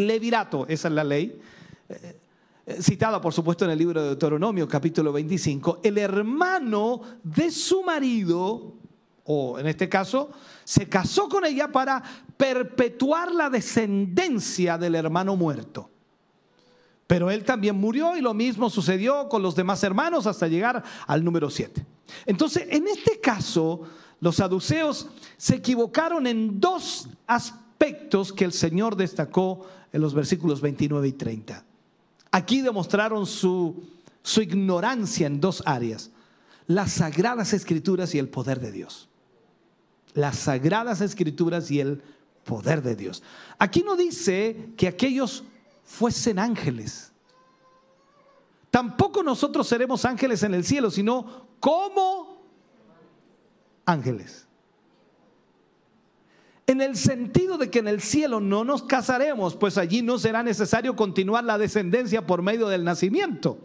levirato, 0.07 0.67
esa 0.69 0.89
es 0.89 0.95
la 0.95 1.05
ley, 1.05 1.41
eh, 1.89 2.17
eh, 2.65 2.79
citada 2.81 3.21
por 3.21 3.33
supuesto 3.33 3.65
en 3.65 3.73
el 3.73 3.79
libro 3.79 4.01
de 4.01 4.09
Deuteronomio 4.09 4.69
capítulo 4.69 5.13
25, 5.13 5.81
el 5.83 5.99
hermano 5.99 7.01
de 7.23 7.51
su 7.51 7.83
marido, 7.83 8.75
en 9.59 9.67
este 9.67 9.89
caso, 9.89 10.31
se 10.65 10.89
casó 10.89 11.29
con 11.29 11.45
ella 11.45 11.71
para 11.71 12.03
perpetuar 12.37 13.33
la 13.33 13.51
descendencia 13.51 14.79
del 14.79 14.95
hermano 14.95 15.37
muerto. 15.37 15.91
Pero 17.07 17.31
él 17.31 17.45
también 17.45 17.77
murió 17.77 18.17
y 18.17 18.21
lo 18.21 18.33
mismo 18.33 18.71
sucedió 18.71 19.29
con 19.29 19.43
los 19.43 19.55
demás 19.55 19.83
hermanos 19.83 20.27
hasta 20.27 20.49
llegar 20.49 20.83
al 21.07 21.25
número 21.25 21.51
7. 21.51 21.85
Entonces, 22.27 22.67
en 22.71 22.89
este 22.89 23.21
caso, 23.21 23.83
los 24.21 24.37
saduceos 24.37 25.09
se 25.37 25.57
equivocaron 25.57 26.27
en 26.27 26.61
dos 26.61 27.09
aspectos 27.27 28.33
que 28.33 28.45
el 28.45 28.53
Señor 28.53 28.97
destacó 28.97 29.67
en 29.93 30.01
los 30.01 30.15
versículos 30.15 30.61
29 30.61 31.09
y 31.09 31.13
30. 31.13 31.65
Aquí 32.31 32.63
demostraron 32.63 33.27
su, 33.27 33.85
su 34.23 34.41
ignorancia 34.41 35.27
en 35.27 35.41
dos 35.41 35.63
áreas, 35.67 36.11
las 36.67 36.93
sagradas 36.93 37.53
escrituras 37.53 38.15
y 38.15 38.19
el 38.19 38.29
poder 38.29 38.61
de 38.61 38.73
Dios. 38.73 39.11
Las 40.15 40.39
sagradas 40.39 41.01
escrituras 41.01 41.71
y 41.71 41.81
el 41.81 42.03
poder 42.45 42.83
de 42.83 42.97
Dios. 42.97 43.23
Aquí 43.59 43.83
no 43.83 43.97
dice 43.97 44.71
que 44.77 44.89
aquellos 44.89 45.45
fuesen 45.85 46.39
ángeles. 46.39 47.13
Tampoco 48.71 49.23
nosotros 49.23 49.69
seremos 49.69 50.05
ángeles 50.05 50.43
en 50.43 50.55
el 50.55 50.65
cielo, 50.65 50.91
sino 50.91 51.47
como 51.61 52.43
ángeles. 53.85 54.47
En 56.67 56.81
el 56.81 56.97
sentido 56.97 57.59
de 57.59 57.71
que 57.71 57.81
en 57.81 57.89
el 57.89 58.01
cielo 58.01 58.41
no 58.41 58.65
nos 58.65 58.85
casaremos, 58.85 59.57
pues 59.57 59.77
allí 59.77 60.01
no 60.01 60.19
será 60.19 60.43
necesario 60.43 60.97
continuar 60.97 61.45
la 61.45 61.59
descendencia 61.59 62.27
por 62.27 62.41
medio 62.41 62.69
del 62.69 62.85
nacimiento. 62.85 63.59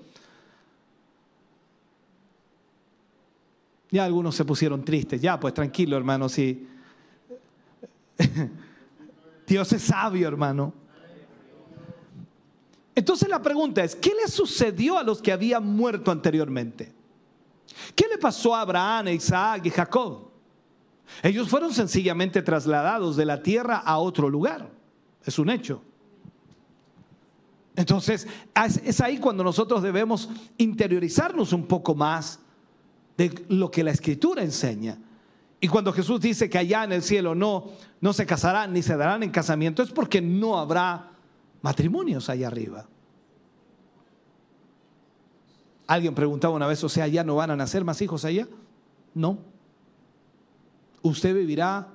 Ya 3.90 4.06
algunos 4.06 4.36
se 4.36 4.46
pusieron 4.46 4.84
tristes. 4.84 5.22
Ya, 5.22 5.40
pues 5.40 5.54
tranquilo, 5.54 5.96
hermano, 5.96 6.28
si 6.28 6.68
Dios 9.48 9.72
es 9.72 9.82
sabio, 9.82 10.28
hermano. 10.28 10.74
Entonces 12.96 13.30
la 13.30 13.42
pregunta 13.42 13.84
es, 13.84 13.96
¿qué 13.96 14.12
le 14.14 14.28
sucedió 14.28 14.98
a 14.98 15.04
los 15.04 15.22
que 15.22 15.32
habían 15.32 15.66
muerto 15.66 16.12
anteriormente? 16.12 16.94
¿Qué 17.96 18.08
le 18.10 18.18
pasó 18.18 18.56
a 18.56 18.62
Abraham, 18.62 19.10
Isaac 19.10 19.66
y 19.66 19.70
Jacob? 19.70 20.32
Ellos 21.22 21.48
fueron 21.48 21.74
sencillamente 21.74 22.42
trasladados 22.42 23.16
de 23.16 23.26
la 23.26 23.42
tierra 23.42 23.78
a 23.78 24.00
otro 24.00 24.30
lugar. 24.30 24.70
Es 25.24 25.40
un 25.40 25.50
hecho. 25.50 25.82
Entonces, 27.76 28.28
es 28.84 29.02
ahí 29.02 29.20
cuando 29.20 29.44
nosotros 29.44 29.84
debemos 29.84 30.30
interiorizarnos 30.58 31.54
un 31.54 31.68
poco 31.68 31.94
más 31.94 32.40
de 33.18 33.46
lo 33.50 33.72
que 33.72 33.84
la 33.84 33.92
escritura 33.92 34.44
enseña. 34.44 34.98
Y 35.60 35.68
cuando 35.68 35.92
Jesús 35.92 36.22
dice 36.22 36.50
que 36.50 36.58
allá 36.58 36.84
en 36.84 36.92
el 36.92 37.02
cielo 37.02 37.34
no, 37.34 37.72
no 38.00 38.14
se 38.14 38.26
casarán 38.26 38.74
ni 38.74 38.84
se 38.84 38.96
darán 38.96 39.24
en 39.24 39.32
casamiento, 39.32 39.82
es 39.82 39.92
porque 39.92 40.22
no 40.22 40.58
habrá 40.58 41.12
matrimonios 41.62 42.30
allá 42.30 42.48
arriba. 42.48 42.88
Alguien 45.88 46.14
preguntaba 46.14 46.54
una 46.54 46.68
vez, 46.68 46.84
o 46.84 46.90
sea, 46.90 47.08
¿ya 47.08 47.24
no 47.24 47.36
van 47.36 47.52
a 47.52 47.56
nacer 47.56 47.84
más 47.84 48.02
hijos 48.02 48.24
allá? 48.26 48.48
No 49.14 49.40
usted 51.08 51.34
vivirá 51.34 51.88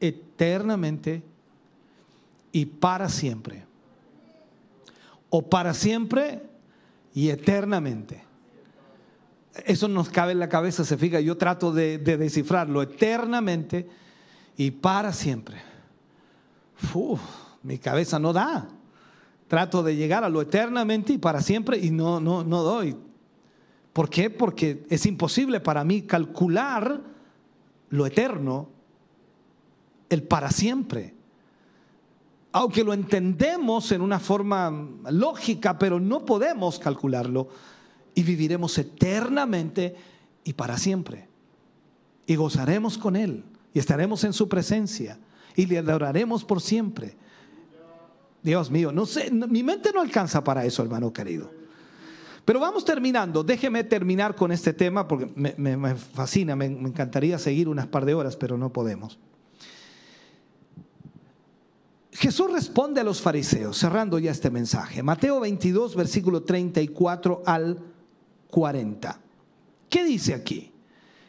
eternamente 0.00 1.22
y 2.50 2.66
para 2.66 3.08
siempre. 3.08 3.64
O 5.30 5.48
para 5.48 5.72
siempre 5.72 6.42
y 7.14 7.30
eternamente. 7.30 8.22
Eso 9.54 9.86
nos 9.86 10.08
cabe 10.08 10.32
en 10.32 10.38
la 10.38 10.48
cabeza, 10.48 10.84
se 10.84 10.96
fija, 10.96 11.20
yo 11.20 11.36
trato 11.36 11.72
de, 11.72 11.98
descifrarlo 11.98 12.82
eternamente 12.82 13.86
y 14.56 14.70
para 14.70 15.12
siempre. 15.12 15.60
mi 17.62 17.78
cabeza 17.78 18.18
no 18.18 18.32
da. 18.32 18.68
Trato 19.48 19.82
de 19.82 19.94
llegar 19.94 20.24
a 20.24 20.30
lo 20.30 20.40
eternamente 20.40 21.12
y 21.12 21.18
para 21.18 21.42
siempre 21.42 21.76
y 21.76 21.90
no, 21.90 22.18
no, 22.18 22.42
no 22.42 22.62
doy. 22.62 22.96
¿Por 23.92 24.08
qué? 24.08 24.30
Porque 24.30 24.86
es 24.88 25.04
imposible 25.04 25.60
para 25.60 25.84
mí 25.84 26.02
calcular 26.02 27.02
lo 27.90 28.06
eterno, 28.06 28.70
el 30.08 30.22
para 30.22 30.50
siempre. 30.50 31.14
Aunque 32.52 32.84
lo 32.84 32.94
entendemos 32.94 33.92
en 33.92 34.00
una 34.00 34.18
forma 34.18 34.72
lógica, 35.10 35.78
pero 35.78 36.00
no 36.00 36.24
podemos 36.24 36.78
calcularlo 36.78 37.48
y 38.14 38.22
viviremos 38.22 38.76
eternamente 38.78 39.94
y 40.44 40.52
para 40.52 40.78
siempre. 40.78 41.28
Y 42.26 42.36
gozaremos 42.36 42.98
con 42.98 43.16
Él 43.16 43.44
y 43.74 43.78
estaremos 43.78 44.24
en 44.24 44.32
su 44.32 44.48
presencia 44.48 45.18
y 45.56 45.66
le 45.66 45.78
adoraremos 45.78 46.44
por 46.44 46.60
siempre. 46.60 47.16
Dios 48.42 48.70
mío, 48.70 48.92
no 48.92 49.06
sé, 49.06 49.30
mi 49.30 49.62
mente 49.62 49.92
no 49.94 50.00
alcanza 50.00 50.42
para 50.42 50.64
eso, 50.64 50.82
hermano 50.82 51.12
querido. 51.12 51.50
Pero 52.44 52.58
vamos 52.58 52.84
terminando. 52.84 53.44
Déjeme 53.44 53.84
terminar 53.84 54.34
con 54.34 54.50
este 54.50 54.72
tema 54.72 55.06
porque 55.06 55.30
me, 55.36 55.94
fascina, 55.94 56.56
me, 56.56 56.68
me 56.68 56.88
encantaría 56.88 57.38
seguir 57.38 57.68
unas 57.68 57.86
par 57.86 58.04
de 58.04 58.14
horas, 58.14 58.36
pero 58.36 58.58
no 58.58 58.72
podemos. 58.72 59.18
Jesús 62.10 62.52
responde 62.52 63.00
a 63.00 63.04
los 63.04 63.22
fariseos, 63.22 63.78
cerrando 63.78 64.18
ya 64.18 64.32
este 64.32 64.50
mensaje. 64.50 65.02
Mateo 65.02 65.40
22, 65.40 65.94
versículo 65.94 66.42
34 66.42 67.42
al 67.46 67.91
40. 68.52 69.18
¿Qué 69.88 70.04
dice 70.04 70.34
aquí? 70.34 70.70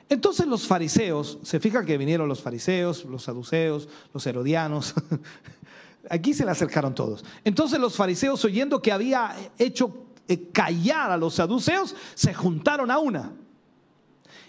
Entonces 0.10 0.46
los 0.46 0.68
fariseos, 0.68 1.40
se 1.42 1.62
fija 1.62 1.86
que 1.86 1.98
vinieron 1.98 2.28
los 2.28 2.42
fariseos, 2.42 3.06
los 3.06 3.24
saduceos, 3.24 3.88
los 4.14 4.28
herodianos, 4.28 4.94
aquí 6.10 6.34
se 6.34 6.44
le 6.44 6.52
acercaron 6.52 6.94
todos. 6.94 7.24
Entonces 7.46 7.80
los 7.80 7.96
fariseos, 7.96 8.44
oyendo 8.44 8.82
que 8.82 8.92
había 8.92 9.34
hecho 9.58 10.06
eh, 10.28 10.50
callar 10.52 11.12
a 11.12 11.18
los 11.18 11.36
saduceos, 11.36 11.96
se 12.14 12.34
juntaron 12.34 12.92
a 12.92 13.00
una. 13.00 13.32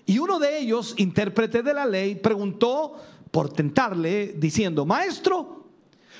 Y 0.04 0.18
uno 0.18 0.40
de 0.40 0.58
ellos, 0.58 0.94
intérprete 0.96 1.62
de 1.62 1.74
la 1.74 1.86
ley, 1.86 2.16
preguntó 2.16 2.96
por 3.30 3.52
tentarle, 3.52 4.34
diciendo, 4.36 4.84
Maestro, 4.84 5.64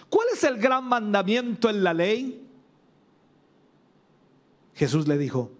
¿cuál 0.09 0.28
es 0.32 0.44
el 0.44 0.59
gran 0.59 0.84
mandamiento 0.84 1.68
en 1.68 1.82
la 1.82 1.92
ley? 1.92 2.46
Jesús 4.74 5.09
le 5.09 5.18
dijo, 5.18 5.50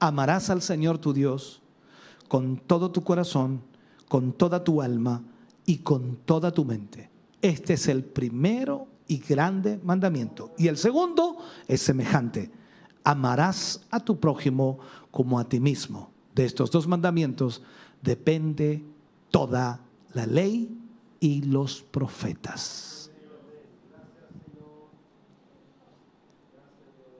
amarás 0.00 0.50
al 0.50 0.62
Señor 0.62 0.98
tu 0.98 1.12
Dios 1.12 1.62
con 2.28 2.56
todo 2.56 2.90
tu 2.90 3.02
corazón, 3.02 3.62
con 4.08 4.32
toda 4.32 4.64
tu 4.64 4.82
alma 4.82 5.22
y 5.66 5.78
con 5.78 6.16
toda 6.24 6.50
tu 6.50 6.64
mente. 6.64 7.10
Este 7.42 7.74
es 7.74 7.86
el 7.88 8.04
primero 8.04 8.88
y 9.06 9.18
grande 9.18 9.78
mandamiento. 9.82 10.52
Y 10.58 10.68
el 10.68 10.76
segundo 10.76 11.38
es 11.68 11.80
semejante 11.82 12.50
amarás 13.04 13.80
a 13.90 14.00
tu 14.00 14.18
prójimo 14.18 14.78
como 15.10 15.38
a 15.38 15.48
ti 15.48 15.60
mismo. 15.60 16.10
De 16.34 16.44
estos 16.44 16.70
dos 16.70 16.86
mandamientos 16.86 17.62
depende 18.02 18.84
toda 19.30 19.80
la 20.12 20.26
ley 20.26 20.76
y 21.18 21.42
los 21.42 21.82
profetas. 21.82 22.99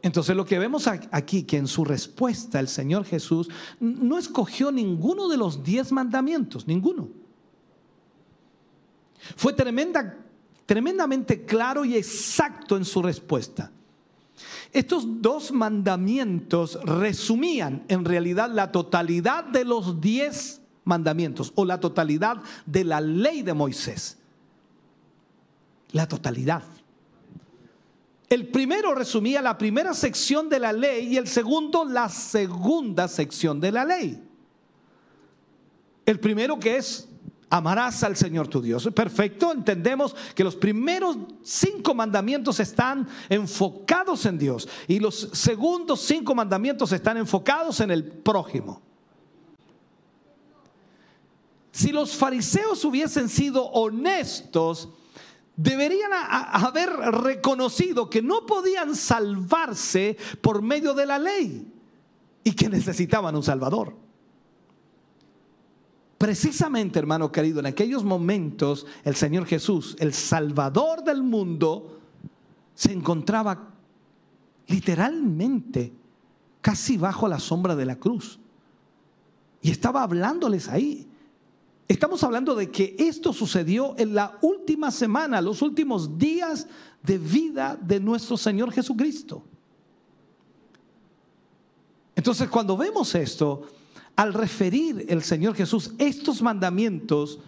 Entonces 0.03 0.35
lo 0.35 0.47
que 0.47 0.59
vemos 0.59 0.87
aquí, 0.87 1.43
que 1.43 1.59
en 1.59 1.67
su 1.67 1.85
respuesta 1.85 2.59
el 2.59 2.69
Señor 2.69 3.05
Jesús 3.05 3.49
no 3.81 4.17
escogió 4.17 4.73
ninguno 4.73 5.29
de 5.29 5.37
los 5.37 5.63
diez 5.63 5.93
mandamientos, 5.93 6.67
ninguno. 6.67 7.09
Fue 9.37 9.53
tremenda, 9.53 10.17
tremendamente 10.65 11.45
claro 11.45 11.85
y 11.85 11.97
exacto 11.97 12.77
en 12.77 12.85
su 12.85 13.03
respuesta. 13.03 13.71
Estos 14.73 15.05
dos 15.21 15.53
mandamientos 15.53 16.79
resumían 16.85 17.85
en 17.89 18.05
realidad 18.05 18.51
la 18.51 18.73
totalidad 18.73 19.45
de 19.45 19.65
los 19.65 20.01
diez 20.01 20.63
mandamientos 20.85 21.53
o 21.57 21.65
la 21.65 21.81
totalidad 21.81 22.43
de 22.65 22.85
la 22.85 23.01
ley 23.01 23.43
de 23.43 23.53
Moisés. 23.53 24.17
La 25.93 26.09
totalidad. 26.09 26.63
El 28.31 28.47
primero 28.47 28.95
resumía 28.95 29.43
la 29.43 29.59
primera 29.59 29.93
sección 29.93 30.49
de 30.49 30.61
la 30.61 30.73
ley 30.73 31.09
y 31.09 31.17
el 31.17 31.27
segundo 31.27 31.85
la 31.85 32.09
segunda 32.09 33.09
sección 33.09 33.61
de 33.61 33.73
la 33.73 33.85
ley. 33.85 34.23
El 36.07 36.21
primero 36.21 36.57
que 36.61 36.77
es 36.77 37.09
amarás 37.51 38.05
al 38.05 38.17
Señor 38.17 38.47
tu 38.47 38.63
Dios. 38.63 38.89
Perfecto, 38.95 39.51
entendemos 39.51 40.15
que 40.37 40.45
los 40.45 40.55
primeros 40.55 41.17
cinco 41.43 41.93
mandamientos 41.93 42.61
están 42.61 43.09
enfocados 43.29 44.25
en 44.25 44.39
Dios 44.39 44.69
y 44.87 45.01
los 45.01 45.31
segundos 45.33 46.01
cinco 46.01 46.33
mandamientos 46.33 46.93
están 46.93 47.17
enfocados 47.17 47.81
en 47.81 47.91
el 47.91 48.05
prójimo. 48.05 48.81
Si 51.73 51.91
los 51.91 52.15
fariseos 52.15 52.85
hubiesen 52.85 53.29
sido 53.29 53.65
honestos, 53.71 54.89
deberían 55.63 56.11
haber 56.13 56.89
reconocido 56.89 58.09
que 58.09 58.23
no 58.23 58.47
podían 58.47 58.97
salvarse 58.97 60.17
por 60.41 60.63
medio 60.63 60.95
de 60.95 61.05
la 61.05 61.19
ley 61.19 61.71
y 62.43 62.53
que 62.53 62.71
necesitaban 62.71 63.37
un 63.37 63.43
Salvador. 63.43 63.95
Precisamente, 66.17 66.99
hermano 66.99 67.31
querido, 67.31 67.61
en 67.61 67.67
aquellos 67.67 68.05
momentos 68.05 68.87
el 69.05 69.17
Señor 69.17 69.45
Jesús, 69.45 69.97
el 69.99 70.15
Salvador 70.15 71.05
del 71.05 71.23
mundo, 71.23 72.01
se 72.75 72.93
encontraba 72.93 73.75
literalmente 74.67 75.93
casi 76.63 76.97
bajo 76.97 77.29
la 77.29 77.39
sombra 77.39 77.77
de 77.77 77.85
la 77.85 77.97
cruz. 77.97 78.39
Y 79.61 79.71
estaba 79.71 80.03
hablándoles 80.03 80.71
ahí. 80.71 81.10
Estamos 81.91 82.23
hablando 82.23 82.55
de 82.55 82.71
que 82.71 82.95
esto 83.01 83.33
sucedió 83.33 83.97
en 83.99 84.15
la 84.15 84.39
última 84.43 84.93
semana, 84.93 85.41
los 85.41 85.61
últimos 85.61 86.17
días 86.17 86.69
de 87.03 87.19
vida 87.19 87.77
de 87.83 87.99
nuestro 87.99 88.37
Señor 88.37 88.71
Jesucristo. 88.71 89.43
Entonces, 92.15 92.49
cuando 92.49 92.77
vemos 92.77 93.13
esto, 93.17 93.67
al 94.15 94.35
referir 94.35 95.05
el 95.09 95.25
Señor 95.25 95.57
Jesús 95.57 95.91
estos 95.99 96.41
mandamientos 96.43 97.41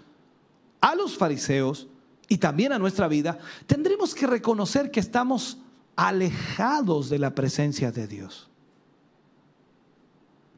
a 0.80 0.96
los 0.96 1.16
fariseos 1.16 1.86
y 2.26 2.38
también 2.38 2.72
a 2.72 2.80
nuestra 2.80 3.06
vida, 3.06 3.38
tendremos 3.68 4.12
que 4.12 4.26
reconocer 4.26 4.90
que 4.90 4.98
estamos 4.98 5.58
alejados 5.94 7.08
de 7.10 7.20
la 7.20 7.32
presencia 7.32 7.92
de 7.92 8.08
Dios. 8.08 8.50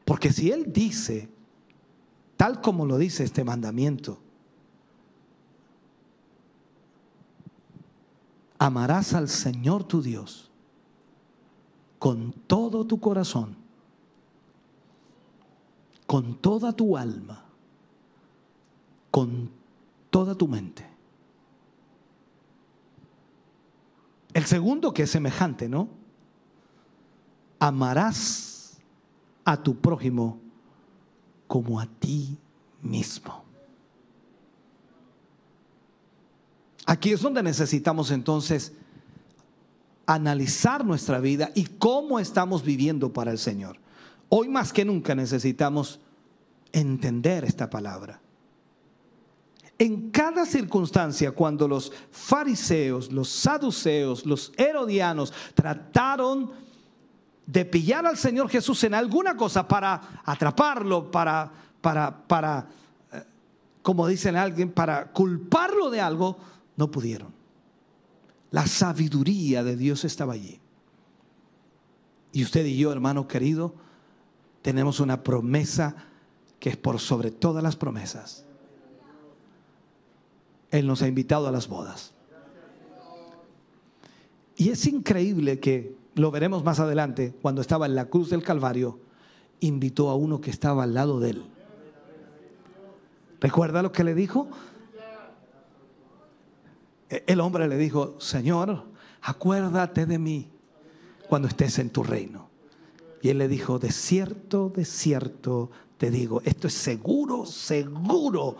Porque 0.05 0.33
si 0.33 0.49
Él 0.49 0.73
dice, 0.73 1.29
tal 2.37 2.61
como 2.61 2.85
lo 2.85 2.97
dice 2.97 3.23
este 3.23 3.43
mandamiento, 3.43 4.19
amarás 8.57 9.13
al 9.13 9.29
Señor 9.29 9.83
tu 9.83 10.01
Dios 10.01 10.51
con 11.99 12.31
todo 12.47 12.85
tu 12.85 12.99
corazón 12.99 13.65
con 16.05 16.35
toda 16.35 16.73
tu 16.73 16.97
alma, 16.97 17.43
con 19.11 19.49
toda 20.09 20.35
tu 20.35 20.47
mente. 20.47 20.85
El 24.33 24.45
segundo 24.45 24.93
que 24.93 25.03
es 25.03 25.11
semejante, 25.11 25.69
¿no? 25.69 25.87
Amarás 27.59 28.77
a 29.45 29.61
tu 29.61 29.77
prójimo 29.77 30.39
como 31.47 31.79
a 31.79 31.85
ti 31.85 32.37
mismo. 32.81 33.43
Aquí 36.85 37.11
es 37.11 37.21
donde 37.21 37.41
necesitamos 37.41 38.11
entonces 38.11 38.73
analizar 40.05 40.85
nuestra 40.85 41.19
vida 41.19 41.51
y 41.55 41.65
cómo 41.65 42.19
estamos 42.19 42.63
viviendo 42.63 43.11
para 43.11 43.31
el 43.31 43.39
Señor. 43.39 43.77
Hoy 44.29 44.49
más 44.49 44.71
que 44.71 44.85
nunca 44.85 45.15
necesitamos 45.15 45.99
entender 46.71 47.43
esta 47.43 47.69
palabra. 47.69 48.21
En 49.77 50.09
cada 50.11 50.45
circunstancia, 50.45 51.31
cuando 51.31 51.67
los 51.67 51.91
fariseos, 52.11 53.11
los 53.11 53.29
saduceos, 53.29 54.25
los 54.25 54.53
herodianos 54.55 55.33
trataron 55.53 56.51
de 57.45 57.65
pillar 57.65 58.05
al 58.05 58.17
Señor 58.17 58.49
Jesús 58.49 58.83
en 58.83 58.93
alguna 58.93 59.35
cosa 59.35 59.67
para 59.67 60.21
atraparlo, 60.23 61.11
para, 61.11 61.51
para, 61.81 62.25
para, 62.27 62.67
eh, 63.11 63.23
como 63.81 64.07
dicen 64.07 64.35
alguien, 64.35 64.71
para 64.71 65.11
culparlo 65.11 65.89
de 65.89 66.01
algo, 66.01 66.37
no 66.75 66.89
pudieron. 66.89 67.33
La 68.51 68.65
sabiduría 68.65 69.63
de 69.63 69.75
Dios 69.75 70.05
estaba 70.05 70.33
allí. 70.33 70.59
Y 72.31 72.43
usted 72.43 72.65
y 72.65 72.77
yo, 72.77 72.91
hermano 72.91 73.27
querido, 73.27 73.75
tenemos 74.61 74.99
una 74.99 75.23
promesa 75.23 75.95
que 76.59 76.69
es 76.69 76.77
por 76.77 76.99
sobre 76.99 77.31
todas 77.31 77.63
las 77.63 77.75
promesas. 77.75 78.43
Él 80.71 80.87
nos 80.87 81.01
ha 81.01 81.07
invitado 81.07 81.47
a 81.47 81.51
las 81.51 81.67
bodas. 81.67 82.13
Y 84.57 84.69
es 84.69 84.85
increíble 84.87 85.59
que, 85.59 85.95
lo 86.15 86.31
veremos 86.31 86.63
más 86.63 86.79
adelante, 86.79 87.33
cuando 87.41 87.61
estaba 87.61 87.85
en 87.85 87.95
la 87.95 88.05
cruz 88.05 88.29
del 88.29 88.41
Calvario, 88.41 88.99
invitó 89.59 90.09
a 90.09 90.15
uno 90.15 90.41
que 90.41 90.49
estaba 90.49 90.83
al 90.83 90.93
lado 90.93 91.19
de 91.19 91.31
él. 91.31 91.45
¿Recuerda 93.41 93.81
lo 93.81 93.91
que 93.91 94.03
le 94.03 94.15
dijo? 94.15 94.47
El 97.09 97.39
hombre 97.41 97.67
le 97.67 97.77
dijo, 97.77 98.15
Señor, 98.19 98.85
acuérdate 99.21 100.05
de 100.05 100.17
mí 100.17 100.49
cuando 101.27 101.47
estés 101.47 101.79
en 101.79 101.89
tu 101.89 102.01
reino. 102.01 102.49
Y 103.21 103.29
él 103.29 103.37
le 103.37 103.47
dijo, 103.47 103.77
de 103.77 103.91
cierto, 103.91 104.69
de 104.69 104.85
cierto, 104.85 105.69
te 105.97 106.11
digo, 106.11 106.41
esto 106.45 106.67
es 106.67 106.73
seguro, 106.73 107.45
seguro 107.45 108.55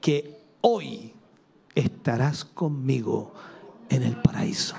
que 0.00 0.38
hoy 0.60 1.14
estarás 1.74 2.44
conmigo 2.44 3.32
en 3.88 4.02
el 4.02 4.20
paraíso. 4.20 4.76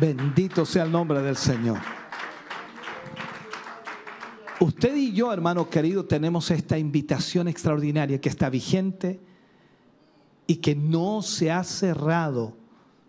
Bendito 0.00 0.64
sea 0.64 0.84
el 0.84 0.92
nombre 0.92 1.22
del 1.22 1.36
Señor. 1.36 1.78
Usted 4.60 4.96
y 4.96 5.12
yo, 5.12 5.32
hermano 5.32 5.68
querido, 5.68 6.04
tenemos 6.04 6.50
esta 6.50 6.78
invitación 6.78 7.48
extraordinaria 7.48 8.20
que 8.20 8.28
está 8.28 8.48
vigente 8.50 9.20
y 10.46 10.56
que 10.56 10.74
no 10.74 11.22
se 11.22 11.50
ha 11.50 11.64
cerrado 11.64 12.54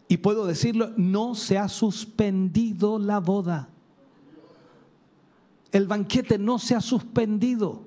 y 0.08 0.18
puedo 0.18 0.46
decirlo, 0.46 0.92
no 0.98 1.36
se 1.36 1.58
ha 1.58 1.68
suspendido 1.68 3.00
la 3.00 3.20
boda. 3.20 3.70
El 5.72 5.88
banquete 5.88 6.38
no 6.38 6.60
se 6.60 6.76
ha 6.76 6.82
suspendido. 6.82 7.84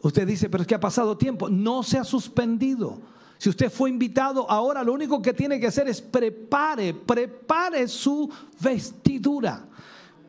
Usted 0.00 0.26
dice, 0.26 0.50
pero 0.50 0.62
es 0.62 0.66
que 0.66 0.74
ha 0.74 0.80
pasado 0.80 1.16
tiempo. 1.16 1.48
No 1.48 1.84
se 1.84 1.98
ha 1.98 2.04
suspendido. 2.04 3.00
Si 3.42 3.48
usted 3.48 3.72
fue 3.72 3.90
invitado, 3.90 4.48
ahora 4.48 4.84
lo 4.84 4.92
único 4.92 5.20
que 5.20 5.32
tiene 5.32 5.58
que 5.58 5.66
hacer 5.66 5.88
es 5.88 6.00
prepare, 6.00 6.94
prepare 6.94 7.88
su 7.88 8.30
vestidura. 8.60 9.66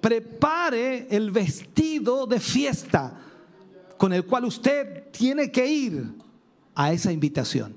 Prepare 0.01 1.05
el 1.15 1.29
vestido 1.29 2.25
de 2.25 2.39
fiesta 2.39 3.15
con 3.97 4.13
el 4.13 4.25
cual 4.25 4.45
usted 4.45 5.11
tiene 5.11 5.51
que 5.51 5.63
ir 5.63 6.11
a 6.73 6.91
esa 6.91 7.11
invitación. 7.11 7.75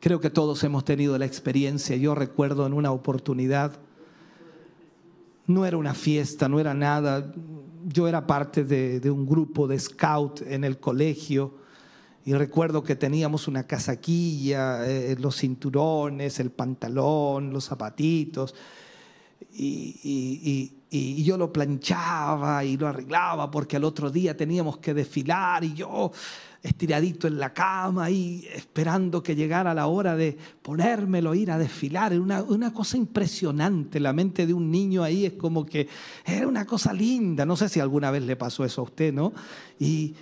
Creo 0.00 0.18
que 0.18 0.30
todos 0.30 0.64
hemos 0.64 0.84
tenido 0.84 1.16
la 1.16 1.26
experiencia. 1.26 1.94
Yo 1.94 2.16
recuerdo 2.16 2.66
en 2.66 2.72
una 2.72 2.90
oportunidad, 2.90 3.78
no 5.46 5.64
era 5.64 5.76
una 5.76 5.94
fiesta, 5.94 6.48
no 6.48 6.58
era 6.58 6.74
nada. 6.74 7.32
Yo 7.86 8.08
era 8.08 8.26
parte 8.26 8.64
de, 8.64 9.08
un 9.12 9.24
grupo 9.24 9.68
de 9.68 9.78
scout 9.78 10.42
en 10.42 10.64
el 10.64 10.80
colegio 10.80 11.59
y 12.30 12.34
recuerdo 12.34 12.84
que 12.84 12.94
teníamos 12.94 13.48
una 13.48 13.66
casaquilla, 13.66 14.88
eh, 14.88 15.16
los 15.18 15.36
cinturones, 15.36 16.38
el 16.38 16.52
pantalón, 16.52 17.52
los 17.52 17.64
zapatitos. 17.64 18.54
y, 19.52 20.76
yo 21.24 21.36
lo 21.36 21.52
planchaba 21.52 22.64
y 22.64 22.76
lo 22.76 22.86
arreglaba 22.86 23.50
porque 23.50 23.76
al 23.76 23.84
otro 23.84 24.10
día 24.10 24.36
teníamos 24.36 24.78
que 24.78 24.94
desfilar 24.94 25.64
y 25.64 25.74
yo 25.74 26.12
estiradito 26.62 27.26
en 27.26 27.38
la 27.38 27.52
cama 27.52 28.04
ahí 28.04 28.46
esperando 28.54 29.22
que 29.24 29.34
llegara 29.34 29.74
la 29.74 29.88
hora 29.88 30.14
de 30.14 30.38
ponérmelo, 30.62 31.34
ir 31.34 31.50
a 31.50 31.58
desfilar. 31.58 32.12
Era 32.12 32.22
una, 32.22 32.42
una 32.44 32.72
cosa 32.72 32.96
impresionante. 32.96 33.98
La 33.98 34.12
mente 34.12 34.46
de 34.46 34.54
un 34.54 34.70
niño 34.70 35.02
ahí 35.02 35.26
es 35.26 35.32
como 35.32 35.66
que 35.66 35.88
era 36.24 36.46
una 36.46 36.64
cosa 36.64 36.92
linda. 36.92 37.44
No 37.44 37.56
sé 37.56 37.68
si 37.68 37.80
alguna 37.80 38.12
vez 38.12 38.22
le 38.22 38.36
pasó 38.36 38.64
eso 38.64 38.82
a 38.82 38.84
usted, 38.84 39.12
¿no? 39.12 39.32
Y, 39.80 40.14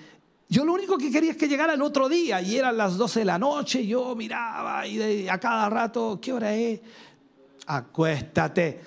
Yo 0.50 0.64
lo 0.64 0.72
único 0.72 0.96
que 0.96 1.10
quería 1.10 1.32
es 1.32 1.36
que 1.36 1.46
llegara 1.46 1.74
el 1.74 1.82
otro 1.82 2.08
día 2.08 2.40
y 2.40 2.56
eran 2.56 2.76
las 2.76 2.96
12 2.96 3.20
de 3.20 3.24
la 3.26 3.38
noche. 3.38 3.86
Yo 3.86 4.16
miraba 4.16 4.86
y 4.86 5.28
a 5.28 5.38
cada 5.38 5.68
rato, 5.68 6.18
¿qué 6.20 6.32
hora 6.32 6.54
es? 6.54 6.80
Acuéstate. 7.66 8.80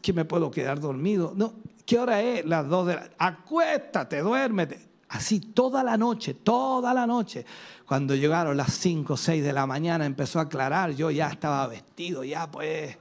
Que 0.00 0.12
me 0.12 0.24
puedo 0.24 0.50
quedar 0.50 0.80
dormido. 0.80 1.32
No, 1.36 1.54
¿qué 1.84 1.98
hora 1.98 2.22
es? 2.22 2.46
Las 2.46 2.66
2 2.66 2.86
de 2.86 2.94
la 2.94 3.10
Acuéstate, 3.18 4.20
duérmete. 4.20 4.86
Así 5.08 5.38
toda 5.38 5.84
la 5.84 5.96
noche, 5.98 6.34
toda 6.34 6.92
la 6.94 7.06
noche. 7.06 7.44
Cuando 7.86 8.14
llegaron 8.14 8.56
las 8.56 8.72
5 8.72 9.12
o 9.12 9.16
6 9.16 9.44
de 9.44 9.52
la 9.52 9.66
mañana 9.66 10.06
empezó 10.06 10.38
a 10.38 10.42
aclarar. 10.42 10.92
Yo 10.92 11.10
ya 11.10 11.28
estaba 11.28 11.66
vestido, 11.66 12.24
ya 12.24 12.50
pues. 12.50 12.96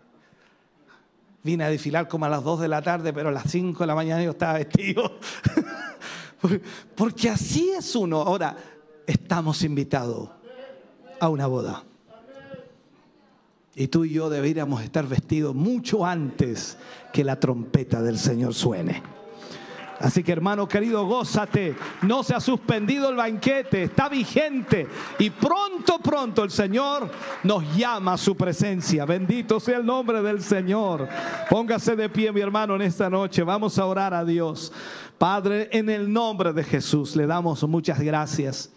Vine 1.43 1.63
a 1.63 1.69
desfilar 1.69 2.07
como 2.07 2.25
a 2.25 2.29
las 2.29 2.43
2 2.43 2.59
de 2.59 2.67
la 2.67 2.81
tarde, 2.81 3.13
pero 3.13 3.29
a 3.29 3.31
las 3.31 3.49
5 3.49 3.79
de 3.79 3.87
la 3.87 3.95
mañana 3.95 4.21
yo 4.21 4.31
estaba 4.31 4.53
vestido. 4.53 5.17
Porque 6.95 7.29
así 7.29 7.71
es 7.71 7.95
uno. 7.95 8.21
Ahora, 8.21 8.55
estamos 9.05 9.63
invitados 9.63 10.29
a 11.19 11.29
una 11.29 11.47
boda. 11.47 11.83
Y 13.75 13.87
tú 13.87 14.05
y 14.05 14.13
yo 14.13 14.29
deberíamos 14.29 14.81
estar 14.83 15.05
vestidos 15.05 15.53
mucho 15.53 16.05
antes 16.05 16.77
que 17.11 17.23
la 17.23 17.39
trompeta 17.39 18.01
del 18.01 18.17
Señor 18.17 18.53
suene. 18.53 19.03
Así 19.99 20.23
que 20.23 20.31
hermano 20.31 20.67
querido, 20.67 21.05
gózate. 21.05 21.75
No 22.01 22.23
se 22.23 22.35
ha 22.35 22.39
suspendido 22.39 23.09
el 23.09 23.15
banquete, 23.15 23.83
está 23.83 24.09
vigente. 24.09 24.87
Y 25.19 25.29
pronto, 25.29 25.99
pronto 25.99 26.43
el 26.43 26.51
Señor 26.51 27.09
nos 27.43 27.75
llama 27.75 28.13
a 28.13 28.17
su 28.17 28.35
presencia. 28.35 29.05
Bendito 29.05 29.59
sea 29.59 29.77
el 29.77 29.85
nombre 29.85 30.21
del 30.21 30.41
Señor. 30.41 31.07
Póngase 31.49 31.95
de 31.95 32.09
pie, 32.09 32.31
mi 32.31 32.41
hermano, 32.41 32.75
en 32.75 32.81
esta 32.81 33.09
noche. 33.09 33.43
Vamos 33.43 33.77
a 33.79 33.85
orar 33.85 34.13
a 34.13 34.25
Dios. 34.25 34.71
Padre, 35.17 35.69
en 35.71 35.89
el 35.89 36.11
nombre 36.11 36.51
de 36.51 36.63
Jesús 36.63 37.15
le 37.15 37.25
damos 37.25 37.63
muchas 37.63 37.99
gracias. 37.99 38.69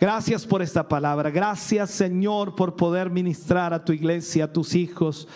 Gracias 0.00 0.46
por 0.46 0.62
esta 0.62 0.86
palabra. 0.86 1.30
Gracias, 1.30 1.90
Señor, 1.90 2.54
por 2.54 2.76
poder 2.76 3.10
ministrar 3.10 3.72
a 3.72 3.84
tu 3.84 3.92
iglesia, 3.92 4.44
a 4.44 4.52
tus 4.52 4.74
hijos 4.74 5.26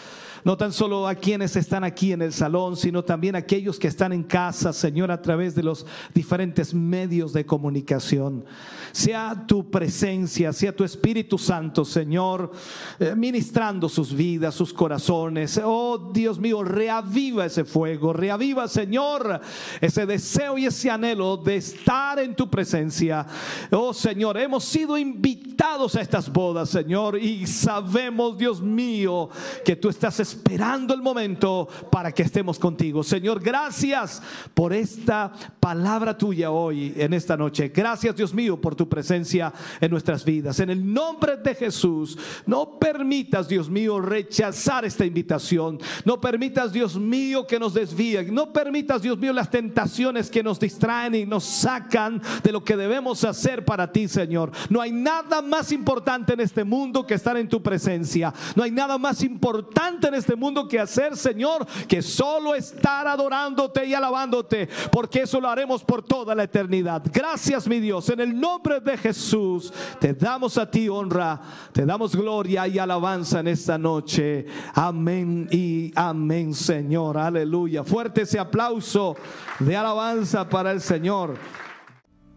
no 0.45 0.57
tan 0.57 0.73
solo 0.73 1.07
a 1.07 1.15
quienes 1.15 1.57
están 1.57 1.85
aquí 1.85 2.13
en 2.13 2.23
el 2.23 2.33
salón, 2.33 2.77
sino 2.77 3.05
también 3.05 3.35
a 3.35 3.39
aquellos 3.39 3.79
que 3.79 3.89
están 3.89 4.13
en 4.13 4.23
casa, 4.23 4.73
Señor, 4.73 5.11
a 5.11 5.21
través 5.21 5.55
de 5.55 5.63
los 5.63 5.87
diferentes 6.15 6.75
medios 6.75 7.33
de 7.33 7.45
comunicación. 7.47 8.45
Sea 8.93 9.45
tu 9.47 9.71
presencia, 9.71 10.53
sea 10.53 10.75
tu 10.75 10.85
Espíritu 10.85 11.39
Santo, 11.39 11.85
Señor, 11.85 12.51
eh, 12.99 13.15
ministrando 13.17 13.89
sus 13.89 14.13
vidas, 14.13 14.55
sus 14.55 14.73
corazones. 14.73 15.61
Oh 15.63 16.11
Dios 16.13 16.39
mío, 16.39 16.65
reaviva 16.65 17.47
ese 17.47 17.65
fuego, 17.65 18.13
reaviva, 18.13 18.67
Señor, 18.69 19.41
ese 19.81 20.07
deseo 20.07 20.59
y 20.59 20.67
ese 20.67 20.91
anhelo 20.91 21.37
de 21.37 21.57
estar 21.57 22.19
en 22.19 22.35
tu 22.35 22.51
presencia. 22.51 23.27
Oh 23.71 23.93
Señor, 23.93 24.39
hemos 24.39 24.65
sido 24.65 24.99
invitados 24.99 25.95
a 25.95 26.01
estas 26.01 26.33
bodas, 26.33 26.71
Señor, 26.71 27.19
y 27.19 27.47
sabemos, 27.47 28.37
Dios 28.37 28.61
mío, 28.61 29.29
que 29.65 29.77
tú 29.77 29.89
estás 29.89 30.19
esperando 30.31 30.95
el 30.95 31.03
momento 31.03 31.69
para 31.91 32.13
que 32.13 32.23
estemos 32.23 32.59
contigo. 32.59 33.03
Señor, 33.03 33.41
gracias 33.41 34.23
por 34.55 34.73
esta 34.73 35.33
palabra 35.59 36.17
tuya 36.17 36.51
hoy, 36.51 36.95
en 36.97 37.15
esta 37.15 37.37
noche. 37.37 37.69
Gracias, 37.69 38.17
Dios 38.17 38.33
mío, 38.35 38.61
por 38.61 38.75
tu 38.75 38.89
presencia 38.89 39.53
en 39.81 39.91
nuestras 39.91 40.25
vidas. 40.25 40.61
En 40.61 40.71
el 40.71 40.93
nombre 40.93 41.37
de 41.37 41.55
Jesús, 41.55 42.19
no 42.47 42.79
permitas, 42.79 43.49
Dios 43.49 43.69
mío, 43.69 44.01
rechazar 44.01 44.85
esta 44.85 45.05
invitación. 45.05 45.79
No 46.05 46.21
permitas, 46.21 46.73
Dios 46.73 46.97
mío, 46.97 47.47
que 47.47 47.59
nos 47.59 47.75
desvíen. 47.75 48.35
No 48.35 48.53
permitas, 48.53 49.03
Dios 49.03 49.19
mío, 49.19 49.33
las 49.33 49.51
tentaciones 49.51 50.31
que 50.31 50.43
nos 50.43 50.61
distraen 50.61 51.15
y 51.15 51.27
nos 51.27 51.45
sacan 51.45 52.23
de 52.43 52.53
lo 52.53 52.65
que 52.65 52.77
debemos 52.77 53.25
hacer 53.25 53.65
para 53.65 53.93
ti, 53.93 54.09
Señor. 54.09 54.53
No 54.69 54.81
hay 54.81 54.93
nada 54.93 55.43
más 55.43 55.73
importante 55.73 56.33
en 56.33 56.41
este 56.41 56.65
mundo 56.65 57.07
que 57.07 57.15
estar 57.15 57.37
en 57.37 57.49
tu 57.49 57.63
presencia. 57.63 58.33
No 58.55 58.63
hay 58.63 58.71
nada 58.71 58.99
más 58.99 59.23
importante 59.23 60.09
en 60.09 60.15
este 60.21 60.37
mundo 60.37 60.69
que 60.69 60.79
hacer, 60.79 61.17
Señor, 61.17 61.67
que 61.89 62.01
solo 62.01 62.55
estar 62.55 63.07
adorándote 63.07 63.85
y 63.85 63.95
alabándote, 63.95 64.69
porque 64.93 65.23
eso 65.23 65.41
lo 65.41 65.49
haremos 65.49 65.83
por 65.83 66.03
toda 66.03 66.35
la 66.35 66.45
eternidad. 66.45 67.03
Gracias, 67.13 67.67
mi 67.67 67.81
Dios, 67.81 68.09
en 68.11 68.21
el 68.21 68.39
nombre 68.39 68.81
de 68.81 68.97
Jesús, 68.97 69.73
te 69.99 70.15
damos 70.15 70.57
a 70.59 70.71
ti 70.71 70.89
honra, 70.89 71.41
te 71.73 71.85
damos 71.85 72.15
gloria 72.15 72.69
y 72.69 72.79
alabanza 72.79 73.41
en 73.41 73.49
esta 73.49 73.77
noche. 73.77 74.47
Amén 74.75 75.49
y 75.51 75.93
amén, 75.95 76.55
Señor. 76.55 77.19
Aleluya. 77.19 77.85
Fuerte 77.85 78.23
ese 78.23 78.39
aplauso 78.39 79.17
de 79.59 79.77
alabanza 79.77 80.49
para 80.49 80.73
el 80.73 80.81
Señor. 80.81 81.37